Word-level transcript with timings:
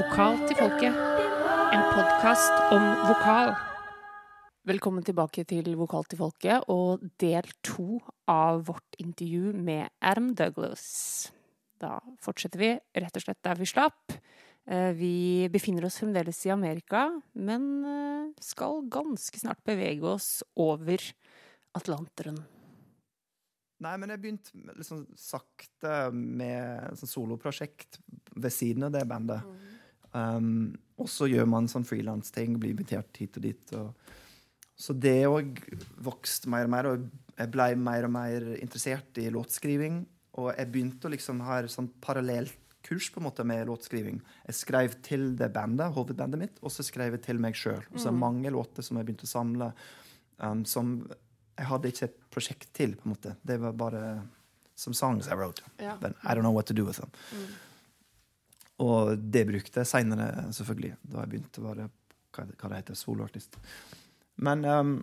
Vokal 0.00 0.38
til 0.48 0.56
folket. 0.56 0.94
En 1.76 1.82
podkast 1.92 2.54
om 2.72 2.84
vokal. 3.04 3.50
Velkommen 4.64 5.04
tilbake 5.04 5.42
til 5.44 5.66
Vokal 5.76 6.06
til 6.08 6.16
folket 6.16 6.64
og 6.72 7.02
del 7.20 7.44
to 7.66 7.98
av 8.24 8.62
vårt 8.70 8.96
intervju 9.02 9.50
med 9.52 9.90
Adam 10.00 10.30
Douglas. 10.38 11.28
Da 11.76 11.98
fortsetter 12.24 12.62
vi 12.62 12.70
rett 12.96 13.18
og 13.18 13.24
slett 13.26 13.42
der 13.44 13.60
vi 13.60 13.68
slapp. 13.68 14.14
Eh, 14.64 14.94
Vi 14.96 15.48
befinner 15.52 15.84
oss 15.84 15.98
fremdeles 16.00 16.40
i 16.46 16.54
Amerika, 16.54 17.20
men 17.34 17.84
eh, 17.84 18.30
skal 18.40 18.80
ganske 18.88 19.36
snart 19.36 19.60
bevege 19.68 20.06
oss 20.14 20.42
over 20.56 20.96
Atlanteren. 21.76 22.40
Nei, 23.80 23.96
men 23.98 24.08
jeg 24.08 24.22
begynte 24.24 24.76
liksom 24.78 25.04
sakte 25.12 26.08
med 26.12 26.96
sånn 26.96 27.12
soloprosjekt 27.12 28.00
ved 28.36 28.52
siden 28.52 28.88
av 28.88 28.96
det 28.96 29.04
bandet. 29.04 29.44
Um, 30.12 30.72
og 31.00 31.08
så 31.08 31.28
gjør 31.30 31.46
man 31.48 31.68
sånn 31.70 31.86
frilansting, 31.86 32.58
blir 32.60 32.74
invitert 32.74 33.20
hit 33.20 33.38
og 33.38 33.44
dit. 33.46 33.74
Og, 33.78 34.16
så 34.80 34.96
det 34.96 35.18
òg 35.28 35.60
vokste 36.02 36.50
mer 36.52 36.66
og 36.66 36.72
mer, 36.72 36.88
og 36.90 37.36
jeg 37.36 37.52
ble 37.52 37.68
mer 37.80 38.08
og 38.08 38.14
mer 38.14 38.48
interessert 38.58 39.20
i 39.20 39.28
låtskriving. 39.32 40.02
Og 40.40 40.50
jeg 40.54 40.70
begynte 40.72 41.08
å 41.08 41.12
liksom 41.12 41.42
ha 41.46 41.60
sånn 41.68 41.90
parallelt 42.02 42.56
kurs 42.86 43.10
på 43.12 43.20
en 43.20 43.26
måte 43.26 43.44
med 43.44 43.68
låtskriving. 43.68 44.20
Jeg 44.46 44.56
skrev 44.56 44.94
til 45.04 45.34
det 45.36 45.50
bandet, 45.52 45.92
hovedbandet 45.94 46.40
mitt, 46.40 46.60
og 46.64 46.72
så 46.72 46.84
skrev 46.86 47.16
jeg 47.16 47.24
til 47.26 47.40
meg 47.42 47.58
sjøl. 47.58 47.82
Og 47.92 47.98
så 47.98 48.08
er 48.08 48.14
det 48.14 48.22
mange 48.22 48.52
låter 48.54 48.86
som 48.86 48.96
jeg 48.96 49.08
begynte 49.08 49.28
å 49.28 49.32
samle, 49.34 49.72
um, 50.40 50.64
som 50.68 50.94
jeg 51.60 51.68
hadde 51.68 51.90
ikke 51.92 52.06
et 52.08 52.20
prosjekt 52.32 52.70
til, 52.76 52.94
på 52.96 53.04
en 53.04 53.12
måte. 53.12 53.34
Det 53.44 53.58
var 53.60 53.76
bare 53.76 54.04
some 54.80 54.94
songs 54.94 55.28
I 55.28 55.34
wrote. 55.34 55.60
Yeah. 55.78 55.96
But 56.00 56.16
I 56.24 56.34
don't 56.34 56.42
know 56.42 56.56
what 56.56 56.66
to 56.66 56.74
do 56.74 56.86
with 56.86 56.96
them. 56.96 57.10
Og 58.80 59.16
det 59.18 59.44
brukte 59.48 59.82
jeg 59.82 59.88
seinere, 59.88 60.28
selvfølgelig, 60.56 60.94
da 61.02 61.22
jeg 61.22 61.32
begynte 61.32 61.62
å 61.62 61.66
være 61.66 61.88
hva, 62.36 62.44
det 62.46 62.78
heter, 62.78 62.96
soloartist. 62.96 63.58
Men 64.40 64.64
um, 64.64 64.94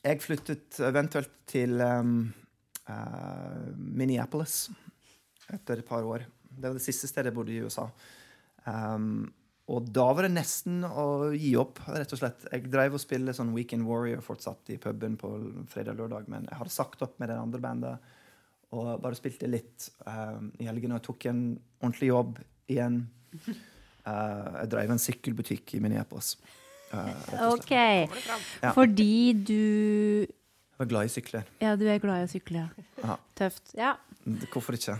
jeg 0.00 0.22
flyttet 0.24 0.78
eventuelt 0.86 1.34
til 1.50 1.76
um, 1.84 2.14
uh, 2.88 3.66
Minneapolis 3.76 4.70
etter 5.52 5.82
et 5.82 5.88
par 5.88 6.06
år. 6.06 6.24
Det 6.48 6.70
var 6.70 6.78
det 6.78 6.84
siste 6.86 7.10
stedet 7.10 7.30
jeg 7.30 7.36
bodde 7.36 7.52
i 7.52 7.60
USA. 7.66 7.84
Um, 8.64 9.28
og 9.70 9.90
da 9.94 10.06
var 10.16 10.26
det 10.26 10.32
nesten 10.34 10.80
å 10.86 11.30
gi 11.36 11.52
opp, 11.60 11.82
rett 11.92 12.14
og 12.14 12.18
slett. 12.22 12.46
Jeg 12.50 12.70
drev 12.72 12.96
og 12.96 13.02
spilte 13.02 13.34
sånn 13.36 13.52
Weekend 13.54 13.86
Warrior 13.86 14.22
fortsatt 14.24 14.72
i 14.72 14.78
puben 14.82 15.18
på 15.20 15.30
fredag 15.70 15.94
og 15.94 16.00
lørdag, 16.06 16.30
men 16.32 16.48
jeg 16.48 16.58
hadde 16.58 16.74
sagt 16.74 17.04
opp 17.06 17.20
med 17.20 17.30
det 17.30 17.38
andre 17.38 17.62
bandet 17.62 18.16
og 18.70 19.00
bare 19.02 19.18
spilte 19.18 19.50
litt 19.50 19.88
um, 20.06 20.50
i 20.62 20.68
helgene 20.68 20.98
og 20.98 21.04
tok 21.06 21.26
en 21.26 21.42
ordentlig 21.82 22.10
jobb 22.12 22.38
igjen. 22.70 23.02
Uh, 24.06 24.60
jeg 24.62 24.70
drev 24.72 24.92
en 24.94 25.02
sykkelbutikk 25.02 25.74
i 25.76 25.82
Minneapolis. 25.84 26.34
Uh. 26.90 27.52
OK. 27.52 27.70
Ja. 27.70 28.72
Fordi 28.74 29.32
du 29.46 29.54
Jeg 30.26 30.78
var 30.78 30.88
glad 30.90 31.10
i 31.10 31.12
sykler. 31.12 31.44
Ja, 31.60 31.76
du 31.76 31.84
er 31.86 32.00
glad 32.02 32.22
i 32.22 32.26
å 32.26 32.30
sykle. 32.30 32.68
Ja. 33.02 33.18
Tøft. 33.38 33.74
Ja. 33.78 33.94
Hvorfor 34.52 34.76
ikke? 34.76 34.96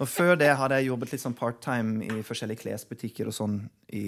Og 0.00 0.08
før 0.08 0.34
det 0.40 0.56
hadde 0.56 0.74
jeg 0.80 0.86
jobbet 0.90 1.12
litt 1.12 1.22
sånn 1.22 1.36
part-time 1.36 2.04
i 2.04 2.22
forskjellige 2.24 2.62
klesbutikker 2.62 3.28
og 3.28 3.34
sånn 3.36 3.56
i 3.96 4.04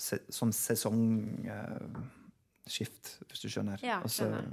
se, 0.00 0.18
sånn 0.32 0.52
sesongskift, 0.56 2.00
hvis 3.28 3.42
du 3.44 3.48
skjønner. 3.52 3.78
Ja, 3.84 4.00
altså, 4.04 4.24
skjønner. 4.28 4.44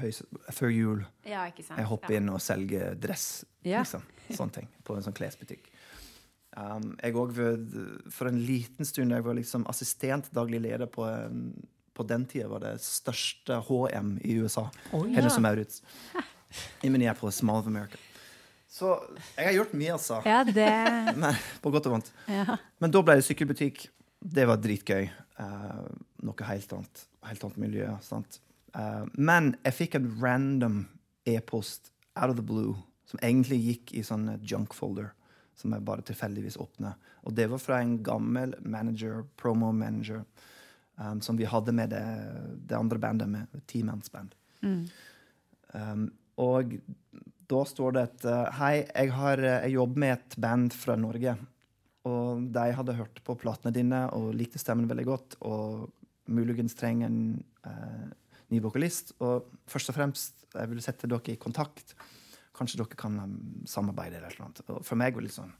høy, 0.00 0.10
før 0.58 0.70
jul. 0.74 1.00
ja, 1.26 1.40
ikke 1.50 1.64
sant. 1.66 1.78
Jeg 1.80 1.86
hopper 1.90 2.12
inn 2.18 2.28
og 2.32 2.40
selger 2.42 2.94
dress. 2.98 3.26
Ja. 3.66 3.80
Liksom. 3.82 4.02
Sånne 4.30 4.52
ting. 4.60 4.68
På 4.86 4.90
en 4.96 5.04
sånn 5.06 5.18
klesbutikk. 5.18 5.64
Um, 6.52 6.90
jeg 7.00 7.16
òg 7.16 7.30
For 8.12 8.28
en 8.28 8.40
liten 8.44 8.84
stund 8.84 9.14
jeg 9.14 9.24
var 9.24 9.36
liksom 9.38 9.62
assistent 9.70 10.26
daglig 10.36 10.58
leder 10.60 10.84
på 10.90 11.06
en, 11.08 11.46
På 11.96 12.04
den 12.04 12.26
tida 12.28 12.50
var 12.50 12.60
det 12.60 12.74
største 12.84 13.56
HM 13.68 14.18
i 14.20 14.36
USA. 14.42 14.66
Hennes 14.92 15.36
og 15.36 15.44
Maurits. 15.44 15.80
I 16.84 16.90
Minneapolis, 16.92 17.40
Mall 17.42 17.62
of 17.62 17.70
America. 17.70 17.96
Så 18.72 18.94
jeg 19.36 19.46
har 19.46 19.56
gjort 19.58 19.72
mye, 19.76 19.92
altså. 19.92 20.20
Ja, 20.24 20.38
det 20.44 20.68
Men, 21.16 21.36
på 21.60 21.72
godt 21.72 21.88
og 21.90 21.98
vondt. 21.98 22.12
ja. 22.28 22.56
Men 22.80 22.92
da 22.92 23.02
ble 23.04 23.18
det 23.20 23.26
sykkelbutikk. 23.26 23.84
Det 24.20 24.46
var 24.48 24.60
dritgøy. 24.64 25.10
Uh, 25.40 25.88
noe 26.24 26.48
helt 26.48 26.72
annet. 26.72 27.02
Helt 27.28 27.44
annet 27.44 27.60
miljø. 27.60 27.90
Sant? 28.04 28.40
Uh, 28.72 29.04
men 29.16 29.54
jeg 29.66 29.76
fikk 29.76 29.98
en 29.98 30.08
random 30.22 30.78
e-post 31.28 31.92
out 32.16 32.30
of 32.32 32.38
the 32.38 32.44
blue 32.44 32.76
som 33.08 33.20
egentlig 33.20 33.60
gikk 33.60 33.92
i 33.96 34.04
sånn 34.06 34.30
junk 34.40 34.72
folder. 34.76 35.12
Som 35.58 35.74
jeg 35.76 35.84
bare 35.86 36.04
tilfeldigvis 36.06 36.58
åpna. 36.60 36.94
Og 37.26 37.36
det 37.36 37.48
var 37.52 37.60
fra 37.62 37.80
en 37.82 37.98
gammel 38.04 38.54
manager, 38.64 39.22
promo 39.36 39.72
manager, 39.72 40.24
um, 40.96 41.20
som 41.20 41.36
vi 41.38 41.48
hadde 41.48 41.74
med 41.76 41.92
det, 41.92 42.02
det 42.66 42.78
andre 42.78 42.98
bandet, 42.98 43.28
med 43.28 43.64
T-Mans-band. 43.70 44.34
Um, 45.72 46.08
og 46.40 46.76
da 47.52 47.62
står 47.68 47.96
det 47.96 48.04
at 48.08 48.26
uh, 48.28 48.44
Hei, 48.60 48.74
jeg, 48.86 49.12
har, 49.16 49.42
uh, 49.42 49.58
jeg 49.66 49.74
jobber 49.76 50.04
med 50.04 50.14
et 50.16 50.38
band 50.40 50.76
fra 50.76 50.96
Norge. 50.96 51.36
Og 52.08 52.48
de 52.54 52.64
hadde 52.74 52.96
hørt 52.98 53.20
på 53.22 53.36
platene 53.38 53.74
dine 53.74 54.06
og 54.16 54.32
likte 54.34 54.60
stemmen 54.60 54.88
veldig 54.90 55.06
godt. 55.06 55.36
Og 55.46 55.86
muligens 56.32 56.74
trenger 56.78 57.10
en 57.10 57.20
uh, 57.66 58.08
ny 58.52 58.62
vokalist. 58.64 59.14
Og 59.22 59.52
først 59.70 59.92
og 59.92 59.98
fremst, 59.98 60.46
jeg 60.52 60.72
vil 60.72 60.82
sette 60.84 61.10
dere 61.10 61.34
i 61.34 61.40
kontakt. 61.40 61.94
Kanskje 62.62 62.78
dere 62.78 62.98
kan 62.98 63.18
um, 63.18 63.34
samarbeide 63.66 64.20
eller 64.22 64.38
noe. 64.38 64.66
Og 64.76 64.86
for 64.86 64.98
meg 65.00 65.16
var 65.16 65.24
det 65.24 65.32
litt 65.32 65.38
sånn 65.40 65.52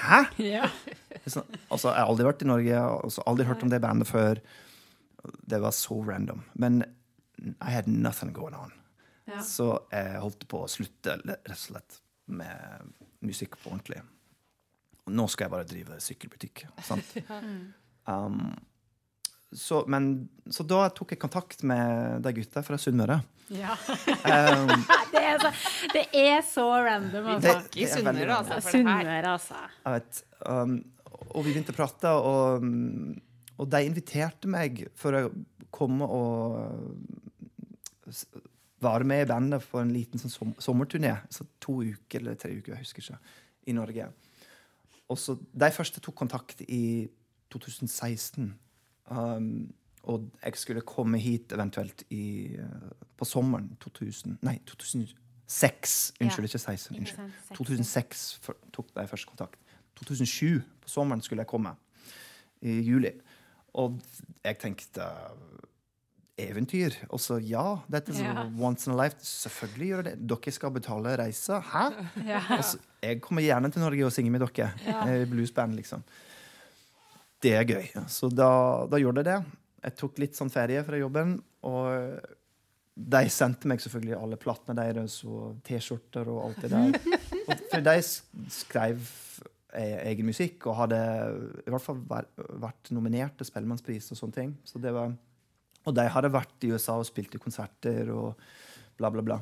Hæ?! 0.00 0.20
Litt 0.38 1.32
Sånn, 1.34 1.48
altså, 1.68 1.90
jeg 1.90 1.98
har 1.98 2.08
aldri 2.08 2.26
vært 2.28 2.44
i 2.44 2.48
Norge, 2.48 2.82
altså, 3.04 3.24
aldri 3.28 3.46
hørt 3.48 3.64
om 3.66 3.72
det 3.72 3.80
bandet 3.82 4.08
før. 4.08 4.38
Det 5.50 5.58
var 5.60 5.74
så 5.76 5.98
random. 6.06 6.44
Men 6.54 6.84
I 7.58 7.72
had 7.74 7.90
nothing 7.90 8.32
going 8.36 8.54
on. 8.56 8.72
Ja. 9.26 9.42
Så 9.44 9.66
jeg 9.92 10.22
holdt 10.22 10.46
på 10.50 10.62
å 10.64 10.70
slutte 10.70 11.18
rett 11.20 11.50
og 11.52 11.58
slett 11.60 11.98
med 12.30 12.94
musikk 13.26 13.58
på 13.60 13.72
ordentlig. 13.74 14.00
Og 15.04 15.12
nå 15.18 15.26
skal 15.30 15.48
jeg 15.48 15.54
bare 15.56 15.68
drive 15.68 16.00
sykkelbutikk. 16.06 16.66
Sant? 16.86 17.14
Um, 18.08 18.56
så, 19.52 19.84
men, 19.90 20.28
så 20.50 20.62
da 20.66 20.84
tok 20.94 21.14
jeg 21.14 21.20
kontakt 21.22 21.64
med 21.66 22.22
de 22.22 22.32
gutta 22.36 22.62
fra 22.62 22.78
Sunnmøre. 22.78 23.20
Um, 23.50 24.70
Det 25.10 25.22
er 25.26 25.40
så, 25.42 25.50
det 25.90 26.04
er 26.14 26.40
så 26.46 26.66
random. 26.86 27.26
å 27.32 27.38
snakke 27.42 27.80
i 27.82 27.86
Sunnmøre, 27.90 28.36
altså, 28.36 28.60
for. 28.60 28.76
Sunnmøre, 28.76 29.32
altså. 29.32 29.62
Jeg 29.84 29.96
vet, 29.96 30.20
um, 30.46 30.76
og 31.30 31.44
vi 31.44 31.50
begynte 31.50 31.74
å 31.74 31.78
prate, 31.78 32.12
og, 32.14 32.68
og 33.58 33.72
de 33.74 33.82
inviterte 33.86 34.50
meg 34.50 34.84
for 34.98 35.18
å 35.18 35.24
komme 35.74 36.06
og 36.06 36.94
være 38.80 39.06
med 39.06 39.24
i 39.24 39.28
bandet 39.28 39.66
på 39.70 39.80
en 39.82 39.92
liten 39.94 40.22
sånn 40.22 40.32
som, 40.32 40.54
sommerturné. 40.62 41.16
Så 41.32 41.46
to 41.62 41.80
uker 41.82 42.22
eller 42.22 42.38
tre 42.40 42.54
uker, 42.56 42.74
jeg 42.74 42.86
husker 42.86 43.04
ikke, 43.04 43.36
i 43.70 43.76
Norge. 43.76 44.08
Og 45.10 45.18
så 45.18 45.36
De 45.36 45.70
første 45.74 46.02
tok 46.02 46.16
kontakt 46.22 46.62
i 46.66 47.08
2016. 47.52 48.52
Um, 49.10 49.72
og 50.02 50.28
jeg 50.44 50.56
skulle 50.56 50.80
komme 50.86 51.18
hit 51.18 51.52
eventuelt 51.52 52.02
i, 52.10 52.56
uh, 52.58 52.90
på 53.18 53.24
sommeren 53.24 53.76
2000 53.80 54.38
Nei, 54.42 54.58
2006. 54.66 56.12
Unnskyld, 56.20 56.44
ikke 56.46 56.58
16. 56.58 56.96
Unnskyld. 56.98 57.32
2006 57.54 58.38
for, 58.42 58.56
tok 58.72 58.86
jeg 58.96 59.08
først 59.08 59.26
kontakt. 59.26 59.56
2007, 59.96 60.60
på 60.82 60.88
sommeren, 60.88 61.20
skulle 61.22 61.40
jeg 61.40 61.46
komme. 61.50 61.74
I 62.62 62.80
juli. 62.80 63.10
Og 63.74 64.00
jeg 64.44 64.58
tenkte 64.58 65.02
eventyr. 66.40 66.94
Og 67.12 67.20
så 67.20 67.36
ja, 67.44 67.76
dette 67.92 68.12
er 68.16 68.24
Ja. 68.32 68.46
once 68.58 68.88
in 68.90 68.94
a 68.98 69.02
life. 69.04 69.16
Selvfølgelig 69.20 69.88
gjør 69.88 70.02
det. 70.02 70.14
Dere 70.28 70.52
skal 70.52 70.70
betale 70.70 71.16
reise. 71.18 71.60
Hæ? 71.60 71.84
Ja. 72.26 72.40
Altså, 72.50 72.78
jeg 73.02 73.20
kommer 73.20 73.42
gjerne 73.42 73.70
til 73.70 73.80
Norge 73.80 74.06
og 74.06 74.12
synger 74.12 74.30
med 74.30 74.40
dere. 74.40 74.70
Eh, 74.86 75.26
Bluesband, 75.28 75.74
liksom. 75.74 76.02
Det 77.40 77.54
er 77.56 77.64
gøy. 77.68 77.86
Så 78.12 78.28
da, 78.32 78.50
da 78.90 79.00
gjorde 79.00 79.22
jeg 79.22 79.30
det. 79.30 79.38
Jeg 79.86 79.96
tok 79.96 80.20
litt 80.20 80.36
sånn 80.36 80.52
ferie 80.52 80.82
fra 80.84 80.98
jobben, 81.00 81.38
og 81.64 82.20
de 83.00 83.22
sendte 83.32 83.68
meg 83.70 83.80
selvfølgelig 83.80 84.18
alle 84.18 84.38
platene 84.40 84.76
deres 84.76 85.20
og 85.24 85.60
T-skjorter 85.64 86.28
og 86.28 86.42
alt 86.48 86.60
det 86.66 86.72
der. 86.74 87.18
Og 87.46 87.62
for 87.70 87.86
de 87.86 87.94
skrev 88.52 89.06
e- 89.72 90.02
egen 90.10 90.28
musikk 90.28 90.68
og 90.68 90.76
hadde 90.82 91.00
i 91.64 91.72
hvert 91.72 91.84
fall 91.84 92.00
vært, 92.10 92.92
nominert 92.92 93.38
til 93.38 93.48
Spellemannspris 93.48 94.10
og 94.12 94.20
sånne 94.20 94.36
ting. 94.36 94.54
Så 94.68 94.82
var, 94.84 95.14
og 95.86 95.96
de 95.96 96.08
hadde 96.12 96.32
vært 96.34 96.68
i 96.68 96.72
USA 96.74 96.98
og 97.00 97.08
spilt 97.08 97.34
i 97.38 97.42
konserter 97.42 98.12
og 98.12 98.34
bla, 99.00 99.08
bla, 99.08 99.24
bla. 99.24 99.40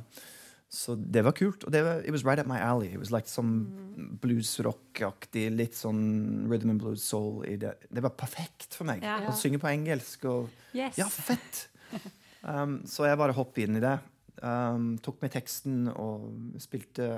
Så 0.69 0.95
det 1.01 1.23
var 1.25 1.33
kult. 1.33 1.65
Og 1.65 1.73
det 1.73 1.81
var, 1.85 2.03
it 2.05 2.13
was 2.13 2.25
right 2.27 2.41
up 2.41 2.47
my 2.47 2.59
alley. 2.61 2.91
It 2.93 3.01
was 3.01 3.11
like 3.11 3.29
some 3.29 4.17
blues-rock-aktig, 4.21 5.47
litt 5.57 5.79
sånn 5.79 6.45
rhythm 6.51 6.75
and 6.75 6.83
blues 6.83 7.05
soul 7.05 7.41
det. 7.61 7.73
Var 7.89 8.15
perfekt 8.21 8.77
for 8.77 8.89
meg. 8.89 9.03
Ja. 9.05 9.23
Å 9.31 9.37
synge 9.37 9.61
på 9.63 9.71
engelsk 9.71 10.29
og 10.29 10.49
Yes. 10.77 11.01
Ja, 11.01 11.09
fett! 11.09 11.67
Um, 12.49 12.77
så 12.87 13.03
jeg 13.03 13.19
bare 13.19 13.35
hoppet 13.35 13.65
inn 13.67 13.77
i 13.77 13.83
det. 13.83 13.97
Um, 14.47 14.93
tok 15.03 15.17
med 15.25 15.33
teksten 15.35 15.89
og 15.91 16.29
spilte 16.63 17.09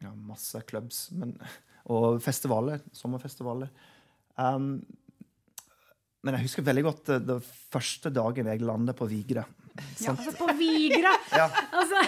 ja, 0.00 0.12
masse 0.16 0.62
clubs. 0.64 1.10
Men 1.12 1.36
Og 1.92 2.16
festivaler. 2.24 2.80
Sommerfestivaler. 2.96 3.68
Um, 4.40 4.78
men 6.24 6.38
jeg 6.38 6.46
husker 6.46 6.64
veldig 6.64 6.84
godt 6.86 7.10
eh, 7.12 7.20
den 7.20 7.42
første 7.44 8.08
dagen 8.08 8.48
jeg 8.48 8.64
landet 8.64 8.96
på 8.96 9.04
Vigre. 9.10 9.44
Ja, 10.00 10.14
Altså 10.14 10.32
på 10.38 10.48
Vigra! 10.56 11.12
Ja. 11.34 11.48
Altså, 11.74 12.00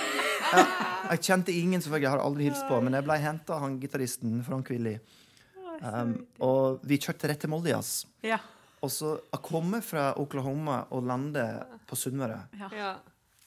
Jeg 1.10 1.20
kjente 1.22 1.52
ingen, 1.54 1.80
selvfølgelig. 1.82 2.06
Jeg 2.06 2.10
har 2.16 2.22
aldri 2.24 2.44
hilst 2.48 2.66
på. 2.68 2.80
Men 2.82 2.94
jeg 2.98 3.04
ble 3.06 3.16
henta 3.22 3.54
av 3.56 3.60
han 3.66 3.78
gitaristen 3.82 4.40
Frank 4.46 4.70
Willy. 4.74 4.96
Um, 5.82 6.12
og 6.40 6.80
vi 6.88 6.96
kjørte 7.02 7.28
rett 7.28 7.42
til 7.44 7.50
Molde 7.52 7.72
Jazz. 7.74 8.04
ja. 8.24 8.38
Og 8.84 8.90
så 8.92 9.14
å 9.32 9.38
komme 9.42 9.80
fra 9.82 10.10
Oklahoma 10.20 10.82
og 10.94 11.06
lande 11.08 11.42
på 11.88 11.96
Sunnmøre, 11.98 12.36
Ja. 12.76 12.90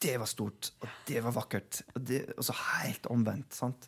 det 0.02 0.16
var 0.20 0.26
stort. 0.28 0.72
Og 0.82 0.88
det 1.08 1.22
var 1.24 1.32
vakkert. 1.32 1.82
Og, 1.96 2.02
det, 2.04 2.24
og 2.36 2.44
så 2.44 2.56
helt 2.82 3.06
omvendt. 3.14 3.54
sant? 3.54 3.86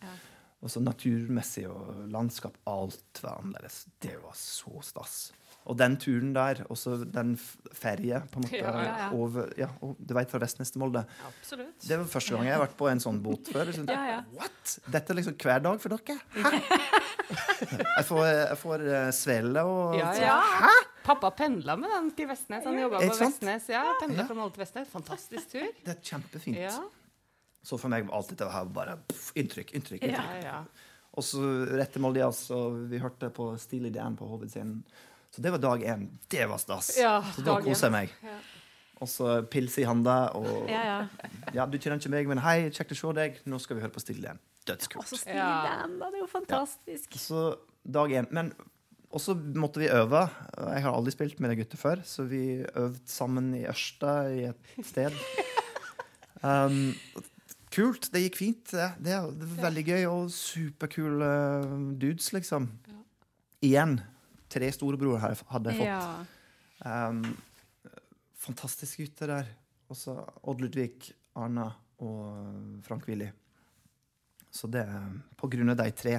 Og 0.62 0.70
så 0.70 0.80
naturmessig 0.86 1.66
og 1.68 2.06
landskap. 2.14 2.56
Alt 2.70 3.20
var 3.24 3.40
annerledes. 3.42 3.86
Det 4.00 4.14
var 4.22 4.32
så 4.38 4.80
stas. 4.86 5.32
Og 5.70 5.78
den 5.78 5.94
turen 6.02 6.32
der, 6.34 6.64
og 6.74 6.78
så 6.80 6.96
den 7.06 7.36
ferie, 7.38 7.76
ferje 7.78 8.22
på 8.32 8.40
en 8.40 8.46
måte 8.48 8.58
Ja, 8.58 8.72
ja, 8.82 8.94
ja. 9.04 9.10
over 9.14 9.52
ja, 9.60 9.68
og 9.86 9.96
Du 10.02 10.14
vet 10.18 10.32
fra 10.32 10.40
Vestnes 10.42 10.72
til 10.74 10.82
Molde. 10.82 11.04
Absolutt. 11.28 11.86
Det 11.86 12.00
var 12.02 12.08
første 12.10 12.34
gang 12.34 12.48
jeg 12.50 12.56
har 12.58 12.64
vært 12.64 12.78
på 12.80 12.88
en 12.90 13.04
sånn 13.04 13.20
båt 13.22 13.52
før. 13.54 13.70
Liksom, 13.70 13.86
Ja, 13.92 14.02
ja. 14.10 14.20
What? 14.40 14.74
Dette 14.90 15.14
er 15.14 15.20
liksom 15.22 15.38
hver 15.38 15.62
dag 15.68 15.82
for 15.84 15.94
dere? 15.94 16.18
Hæ? 16.34 16.62
Jeg 17.72 18.04
får, 18.10 18.26
jeg 18.28 18.58
får 18.60 18.82
eh, 18.92 19.10
svele 19.16 19.62
og 19.64 19.94
Ja, 19.96 20.10
ja. 20.20 20.72
Pappa 21.06 21.30
pendla 21.38 21.78
med 21.80 21.94
den 21.94 22.10
til 22.18 22.28
Vestnes. 22.28 22.66
Han 22.68 22.76
jobba 22.82 23.00
på 23.06 23.14
Vestnes. 23.22 23.70
Ja, 23.72 23.84
pendla 24.02 24.26
fra 24.28 24.36
Molde 24.36 24.58
til 24.58 24.64
Vestnes. 24.66 24.90
Fantastisk 24.92 25.54
tur. 25.54 25.70
Det 25.86 25.94
er 25.94 26.02
kjempefint. 26.04 26.58
Så 27.64 27.78
for 27.80 27.94
meg 27.94 28.08
var 28.10 28.18
alt 28.20 28.34
dette 28.34 28.50
her 28.52 28.66
bare 28.74 28.98
pff, 29.08 29.30
inntrykk, 29.38 29.72
inntrykk. 29.78 30.04
Inntrykk. 30.10 30.44
ja. 30.44 30.64
Og 31.12 31.24
så 31.28 31.40
rett 31.70 31.92
til 31.94 32.04
Molde 32.04 32.20
Jazz, 32.24 32.46
og 32.56 32.82
vi 32.92 33.00
hørte 33.04 33.30
på 33.36 33.50
Steely 33.62 33.92
Dan 33.94 34.18
på 34.20 34.28
hovedscenen. 34.32 34.82
Så 35.32 35.42
det 35.44 35.52
var 35.54 35.62
dag 35.64 35.84
én. 35.88 36.08
Det 36.32 36.46
var 36.50 36.60
stas. 36.60 36.92
Ja, 37.00 37.20
så 37.36 37.44
da 37.46 37.60
koser 37.64 37.88
jeg 37.88 37.96
meg. 37.96 38.16
Ja. 38.26 38.40
Og 39.02 39.10
så 39.10 39.40
pils 39.50 39.78
i 39.82 39.86
handa, 39.88 40.18
og 40.38 40.68
ja, 40.70 40.82
ja. 40.86 41.30
ja, 41.56 41.64
du 41.66 41.80
kjenner 41.82 41.98
ikke 41.98 42.12
meg, 42.14 42.28
men 42.30 42.42
hei, 42.44 42.68
kjekt 42.70 42.92
å 42.94 42.98
se 43.00 43.14
deg. 43.18 43.40
Nå 43.50 43.58
skal 43.64 43.80
vi 43.80 43.86
høre 43.86 43.96
på 43.96 44.04
stille 44.04 44.28
Dan. 44.28 44.42
Og 44.62 44.68
Dødskult. 44.70 45.08
så 45.10 45.18
Stille 45.24 45.40
Ja. 45.40 45.88
da. 45.88 46.10
Det 46.12 46.20
er 46.20 46.22
jo 46.22 46.28
fantastisk. 46.30 47.18
Så 47.18 47.46
dag 47.82 48.14
én. 48.14 48.28
Men 48.30 48.52
også 49.12 49.34
måtte 49.58 49.82
vi 49.82 49.90
øve. 49.90 50.22
Jeg 50.60 50.84
har 50.86 50.94
aldri 50.94 51.16
spilt 51.16 51.40
med 51.42 51.50
de 51.50 51.58
gutta 51.64 51.80
før, 51.82 52.04
så 52.06 52.28
vi 52.30 52.62
øvde 52.76 53.02
sammen 53.10 53.50
i 53.58 53.64
Ørsta 53.72 54.14
i 54.30 54.46
et 54.52 54.86
sted. 54.86 55.18
Um, 56.42 56.96
kult. 57.70 58.08
Det 58.10 58.24
gikk 58.24 58.38
fint. 58.40 58.72
Det, 58.74 58.88
det, 58.98 59.14
det 59.38 59.50
var 59.52 59.68
veldig 59.68 59.84
gøy 59.86 60.06
og 60.10 60.32
superkule 60.34 61.28
dudes, 62.02 62.32
liksom. 62.34 62.66
Igjen. 63.62 64.00
Tre 64.52 64.72
storebror 64.76 65.22
hadde 65.22 65.38
fått. 65.76 65.86
Ja. 65.86 66.02
Um, 66.84 67.24
fantastiske 68.42 69.06
gutter 69.06 69.32
der. 69.36 69.54
Også 69.92 70.16
Odd 70.48 70.64
Ludvig, 70.64 71.12
Arna 71.40 71.70
og 72.02 72.84
Frank 72.86 73.08
Willy. 73.08 73.30
Så 74.52 74.68
det 74.68 74.84
er 74.84 75.08
på 75.40 75.48
grunn 75.52 75.72
av 75.72 75.80
de 75.80 75.88
tre 75.96 76.18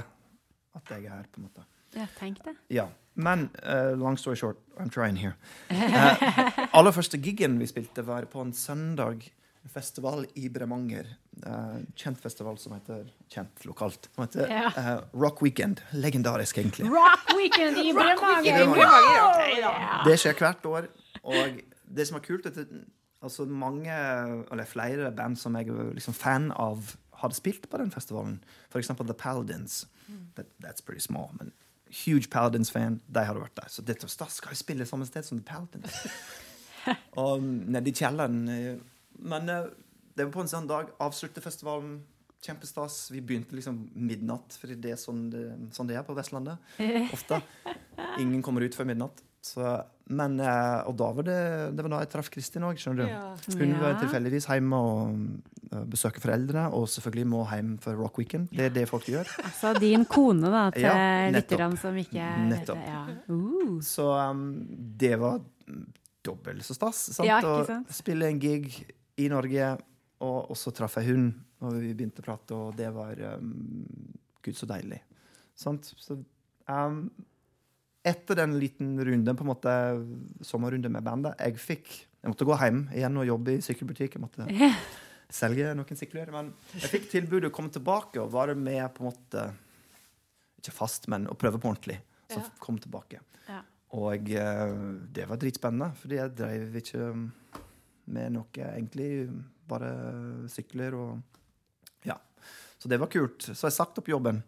at 0.72 0.90
jeg 0.94 1.04
er 1.04 1.18
her, 1.18 1.28
på 1.28 1.40
en 1.40 1.48
måte. 1.50 1.66
ja, 1.92 2.06
tenk 2.16 2.40
det. 2.46 2.54
Ja. 2.72 2.88
Men 3.14 3.50
uh, 3.60 3.92
long 3.98 4.16
story 4.16 4.36
short, 4.36 4.56
I'm 4.80 4.88
trying 4.88 5.18
here. 5.20 5.34
Uh, 5.68 6.64
aller 6.78 6.94
første 6.96 7.20
giggen 7.20 7.58
vi 7.60 7.68
spilte, 7.68 8.06
var 8.06 8.24
på 8.24 8.40
en 8.40 8.54
søndag. 8.56 9.26
En 9.62 9.70
festival 9.70 10.24
i 10.34 10.48
Bremanger. 10.50 11.06
Eh, 11.46 11.76
kjent 11.96 12.18
festival 12.20 12.56
som 12.58 12.72
heter 12.74 13.04
Kjent 13.30 13.62
lokalt. 13.68 14.08
Som 14.14 14.24
heter 14.26 14.48
Ja. 14.50 14.66
eh, 14.76 15.00
Rock 15.14 15.42
Weekend. 15.42 15.80
Legendarisk, 15.92 16.58
egentlig. 16.58 16.88
Rock 16.90 17.30
Weekend 17.36 17.78
i 17.78 17.92
Bremanger! 17.92 18.64
Bremanger. 18.64 19.62
Wow! 19.62 20.04
Det 20.04 20.18
skjer 20.18 20.34
hvert 20.34 20.66
år. 20.66 20.88
Og 21.22 21.60
det 21.94 22.08
som 22.08 22.16
er 22.16 22.20
kult, 22.26 22.46
er 22.46 22.50
at 22.50 22.66
altså 23.22 23.44
mange, 23.46 23.92
eller 24.50 24.64
flere 24.66 25.12
band 25.12 25.36
som 25.38 25.54
jeg 25.54 25.68
er 25.68 25.92
liksom 25.94 26.14
fan 26.14 26.50
av, 26.58 26.96
hadde 27.22 27.34
spilt 27.38 27.68
på 27.70 27.78
den 27.78 27.90
festivalen. 27.94 28.40
For 28.70 28.78
eksempel 28.82 29.06
The 29.06 29.14
Paladins. 29.14 29.86
That, 30.34 30.46
that's 30.60 30.80
pretty 30.84 31.00
small, 31.00 31.30
men 31.38 31.52
huge 32.04 32.28
Paladins-fan. 32.30 33.00
De 33.14 33.20
hadde 33.24 33.40
vært 33.40 33.54
der. 33.56 33.68
Så 33.68 33.82
dette 33.84 34.02
var. 34.08 34.28
Skal 34.28 34.50
vi 34.50 34.56
spille 34.56 34.86
samme 34.86 35.06
sted 35.06 35.22
som 35.24 35.38
The 35.38 35.44
Paladins? 35.44 36.06
og 37.16 37.42
nede 37.42 37.88
i 37.88 37.92
kjelleren. 37.92 38.42
Eh, 39.12 39.24
Men 39.32 39.48
eh, 39.48 39.68
det 40.16 40.26
var 40.26 40.32
på 40.34 40.44
en 40.44 40.52
sånn 40.52 40.70
dag. 40.70 40.92
Avslutte 41.02 41.44
festivalen. 41.44 42.00
Kjempestas. 42.42 43.04
Vi 43.14 43.20
begynte 43.22 43.54
liksom 43.54 43.84
midnatt, 43.94 44.56
for 44.58 44.72
det 44.74 44.96
er 44.96 44.98
sånn 44.98 45.28
det, 45.30 45.44
sånn 45.76 45.86
det 45.86 46.00
er 46.00 46.06
på 46.06 46.16
Vestlandet. 46.16 46.58
Ofte. 47.14 47.38
Ingen 48.18 48.42
kommer 48.42 48.66
ut 48.66 48.74
før 48.74 48.88
midnatt. 48.90 49.22
Så, 49.42 49.62
men, 50.14 50.36
eh, 50.38 50.80
og 50.86 50.94
da 50.98 51.08
var 51.16 51.26
det, 51.26 51.38
det 51.74 51.82
var 51.82 51.90
da 51.96 52.00
jeg 52.04 52.10
traff 52.12 52.28
Kristin 52.30 52.66
òg. 52.66 52.78
Ja. 53.08 53.32
Hun 53.58 53.74
var 53.80 53.96
tilfeldigvis 53.98 54.46
hjemme 54.46 54.78
og 54.78 55.16
uh, 55.72 55.80
besøke 55.90 56.22
foreldrene, 56.22 56.68
og 56.78 56.86
selvfølgelig 56.92 57.26
må 57.32 57.42
hjem 57.50 57.72
for 57.82 57.98
Rock 57.98 58.20
Weekend. 58.22 58.52
Det 58.54 58.68
er 58.68 58.76
det 58.76 58.86
folk 58.90 59.08
gjør. 59.10 59.26
Altså 59.42 59.74
din 59.82 60.06
kone, 60.06 60.46
da, 60.46 60.68
til 60.74 60.86
Ja, 60.90 61.26
lytterne 61.34 61.80
som 61.80 61.98
ikke 61.98 62.28
Nettopp. 62.52 62.86
Ja. 62.86 63.02
Uh. 63.26 63.80
Så 63.82 64.06
um, 64.14 64.46
det 65.02 65.16
var 65.18 65.42
dobbelt 66.22 66.62
så 66.66 66.78
stas. 66.78 67.02
Sant? 67.10 67.26
Ja, 67.26 67.40
ikke 67.42 67.82
Å 67.82 67.98
spille 67.98 68.30
en 68.30 68.38
gig 68.42 68.84
i 69.20 69.26
Norge, 69.28 69.72
og, 70.22 70.38
og 70.52 70.56
så 70.56 70.72
traff 70.74 70.96
jeg 71.00 71.10
hun, 71.12 71.26
og 71.62 71.76
vi 71.82 71.92
begynte 71.94 72.22
å 72.22 72.26
prate, 72.26 72.54
og 72.56 72.76
det 72.78 72.88
var 72.94 73.18
um, 73.36 73.50
Gud, 74.42 74.54
så 74.56 74.66
deilig. 74.70 75.00
Sant? 75.58 75.90
Så 76.00 76.16
um, 76.70 77.02
etter 78.06 78.38
den 78.40 78.56
liten 78.58 78.94
runden, 79.04 79.36
på 79.38 79.44
en 79.44 79.50
måte, 79.52 79.74
sommerrunde 80.46 80.90
med 80.90 81.04
bandet, 81.06 81.36
jeg 81.38 81.60
fikk 81.62 81.92
Jeg 82.22 82.30
måtte 82.30 82.46
gå 82.46 82.54
hjem 82.54 82.80
igjen 82.94 83.16
og 83.18 83.26
jobbe 83.26 83.54
i 83.56 83.62
sykkelbutikk. 83.66 84.14
Jeg 84.14 84.22
måtte 84.22 84.44
selge 85.34 85.72
noen 85.74 85.98
sykler. 85.98 86.28
Men 86.30 86.52
jeg 86.78 86.90
fikk 86.92 87.08
tilbudet 87.10 87.48
å 87.50 87.54
komme 87.54 87.72
tilbake 87.74 88.20
og 88.22 88.30
være 88.30 88.54
med 88.54 88.84
på 88.94 89.02
en 89.02 89.08
måte 89.08 89.46
Ikke 90.60 90.74
fast, 90.76 91.08
men 91.10 91.26
å 91.26 91.34
prøve 91.34 91.58
på 91.58 91.66
ordentlig. 91.72 91.96
Så 92.30 92.38
Ja. 92.38 92.44
kom 92.62 92.78
tilbake. 92.78 93.18
Ja. 93.48 93.58
Og 93.98 94.30
eh, 94.30 94.76
det 95.12 95.26
var 95.28 95.40
dritspennende, 95.42 95.90
fordi 95.98 96.20
jeg 96.20 96.34
drev 96.38 96.76
ikke 96.78 97.08
med 98.06 98.32
noe 98.32 98.46
egentlig. 98.66 99.28
Bare 99.68 99.92
sykler 100.50 100.94
og 100.98 101.22
Ja. 102.04 102.16
Så 102.78 102.88
det 102.88 102.98
var 102.98 103.06
kult. 103.12 103.38
Så 103.54 103.68
jeg 103.68 103.72
sagt 103.72 103.98
opp 103.98 104.08
jobben 104.10 104.42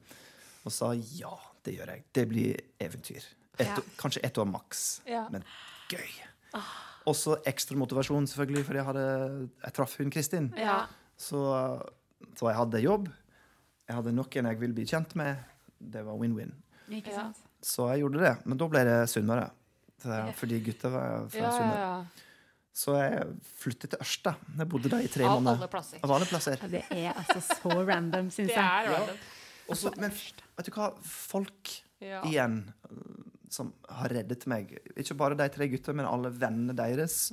og 0.65 0.73
sa 0.73 0.93
ja, 0.93 1.31
det 1.65 1.77
gjør 1.79 1.93
jeg. 1.95 2.05
Det 2.13 2.29
blir 2.29 2.61
eventyr. 2.81 3.23
Et, 3.59 3.67
Ja. 3.69 3.77
Kanskje 3.97 4.21
ett 4.25 4.35
år 4.39 4.47
maks, 4.51 5.01
Ja. 5.07 5.29
men 5.31 5.45
gøy. 5.89 6.11
Også 7.07 7.37
ekstra 7.45 7.77
motivasjon, 7.77 8.27
selvfølgelig, 8.27 8.65
fordi 8.65 8.77
jeg, 8.79 8.85
hadde, 8.87 9.49
jeg 9.63 9.73
traff 9.75 9.97
hun 9.99 10.11
Kristin. 10.11 10.53
Ja. 10.57 10.87
Så, 11.17 11.39
så 12.35 12.49
jeg 12.49 12.57
hadde 12.57 12.81
jobb. 12.83 13.09
Jeg 13.87 13.97
hadde 13.97 14.13
noen 14.17 14.49
jeg 14.49 14.59
ville 14.61 14.75
bli 14.75 14.85
kjent 14.89 15.15
med. 15.15 15.37
Det 15.79 16.03
var 16.05 16.17
win-win. 16.17 16.53
Ja. 16.89 17.33
Så 17.63 17.87
jeg 17.93 18.01
gjorde 18.03 18.21
det. 18.25 18.47
Men 18.47 18.59
da 18.59 18.69
ble 18.69 18.85
det 18.85 18.97
Sunnmøre. 19.13 19.51
Fordi 20.37 20.59
gutta 20.65 20.91
var 20.91 21.29
fra 21.29 21.39
Ja, 21.39 21.45
ja, 21.45 21.53
Sunnmøre. 21.53 22.24
Så 22.75 22.95
jeg 22.99 23.27
flyttet 23.63 23.93
til 23.95 24.01
Ørsta. 24.03 24.33
Jeg 24.59 24.67
bodde 24.69 24.91
der 24.91 25.05
i 25.07 25.11
tre 25.13 25.25
Av 25.29 25.37
måneder. 25.39 25.61
alle 25.63 25.69
plasser. 25.71 26.01
Av 26.03 26.11
alle 26.17 26.27
plasser. 26.27 26.57
Ja, 26.59 26.69
Det 26.73 26.81
er 26.91 27.13
altså 27.15 27.41
så 27.63 27.77
random, 27.87 28.31
syns 28.35 28.49
Det 28.51 28.57
er 28.59 28.89
random. 28.91 29.15
Ja. 29.15 29.71
Også, 29.71 29.93
men 29.97 30.11
vet 30.11 30.67
du 30.67 30.73
hva? 30.75 30.89
Folk 31.07 31.71
Ja. 32.03 32.21
igjen 32.27 32.59
uh, 32.91 33.23
som 33.49 33.73
har 33.89 34.09
reddet 34.11 34.45
meg. 34.51 34.75
Ikke 34.99 35.15
bare 35.17 35.37
de 35.39 35.47
tre 35.55 35.69
gutta, 35.71 35.93
men 35.95 36.05
alle 36.11 36.33
vennene 36.35 36.75
deres. 36.77 37.29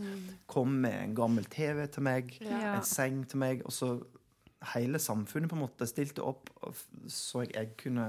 Kom 0.47 0.77
med 0.83 0.93
en 1.01 1.15
gammel 1.17 1.43
TV 1.49 1.87
til 1.91 2.03
meg, 2.05 2.37
Ja. 2.45 2.75
en 2.77 2.83
seng 2.85 3.23
til 3.27 3.39
meg. 3.41 3.63
Og 3.65 3.71
så 3.73 3.95
hele 4.75 4.99
samfunnet 5.01 5.49
på 5.49 5.57
en 5.57 5.63
måte 5.67 5.87
stilte 5.89 6.21
opp 6.21 6.51
så 7.09 7.41
jeg, 7.41 7.55
jeg 7.55 7.71
kunne 7.81 8.05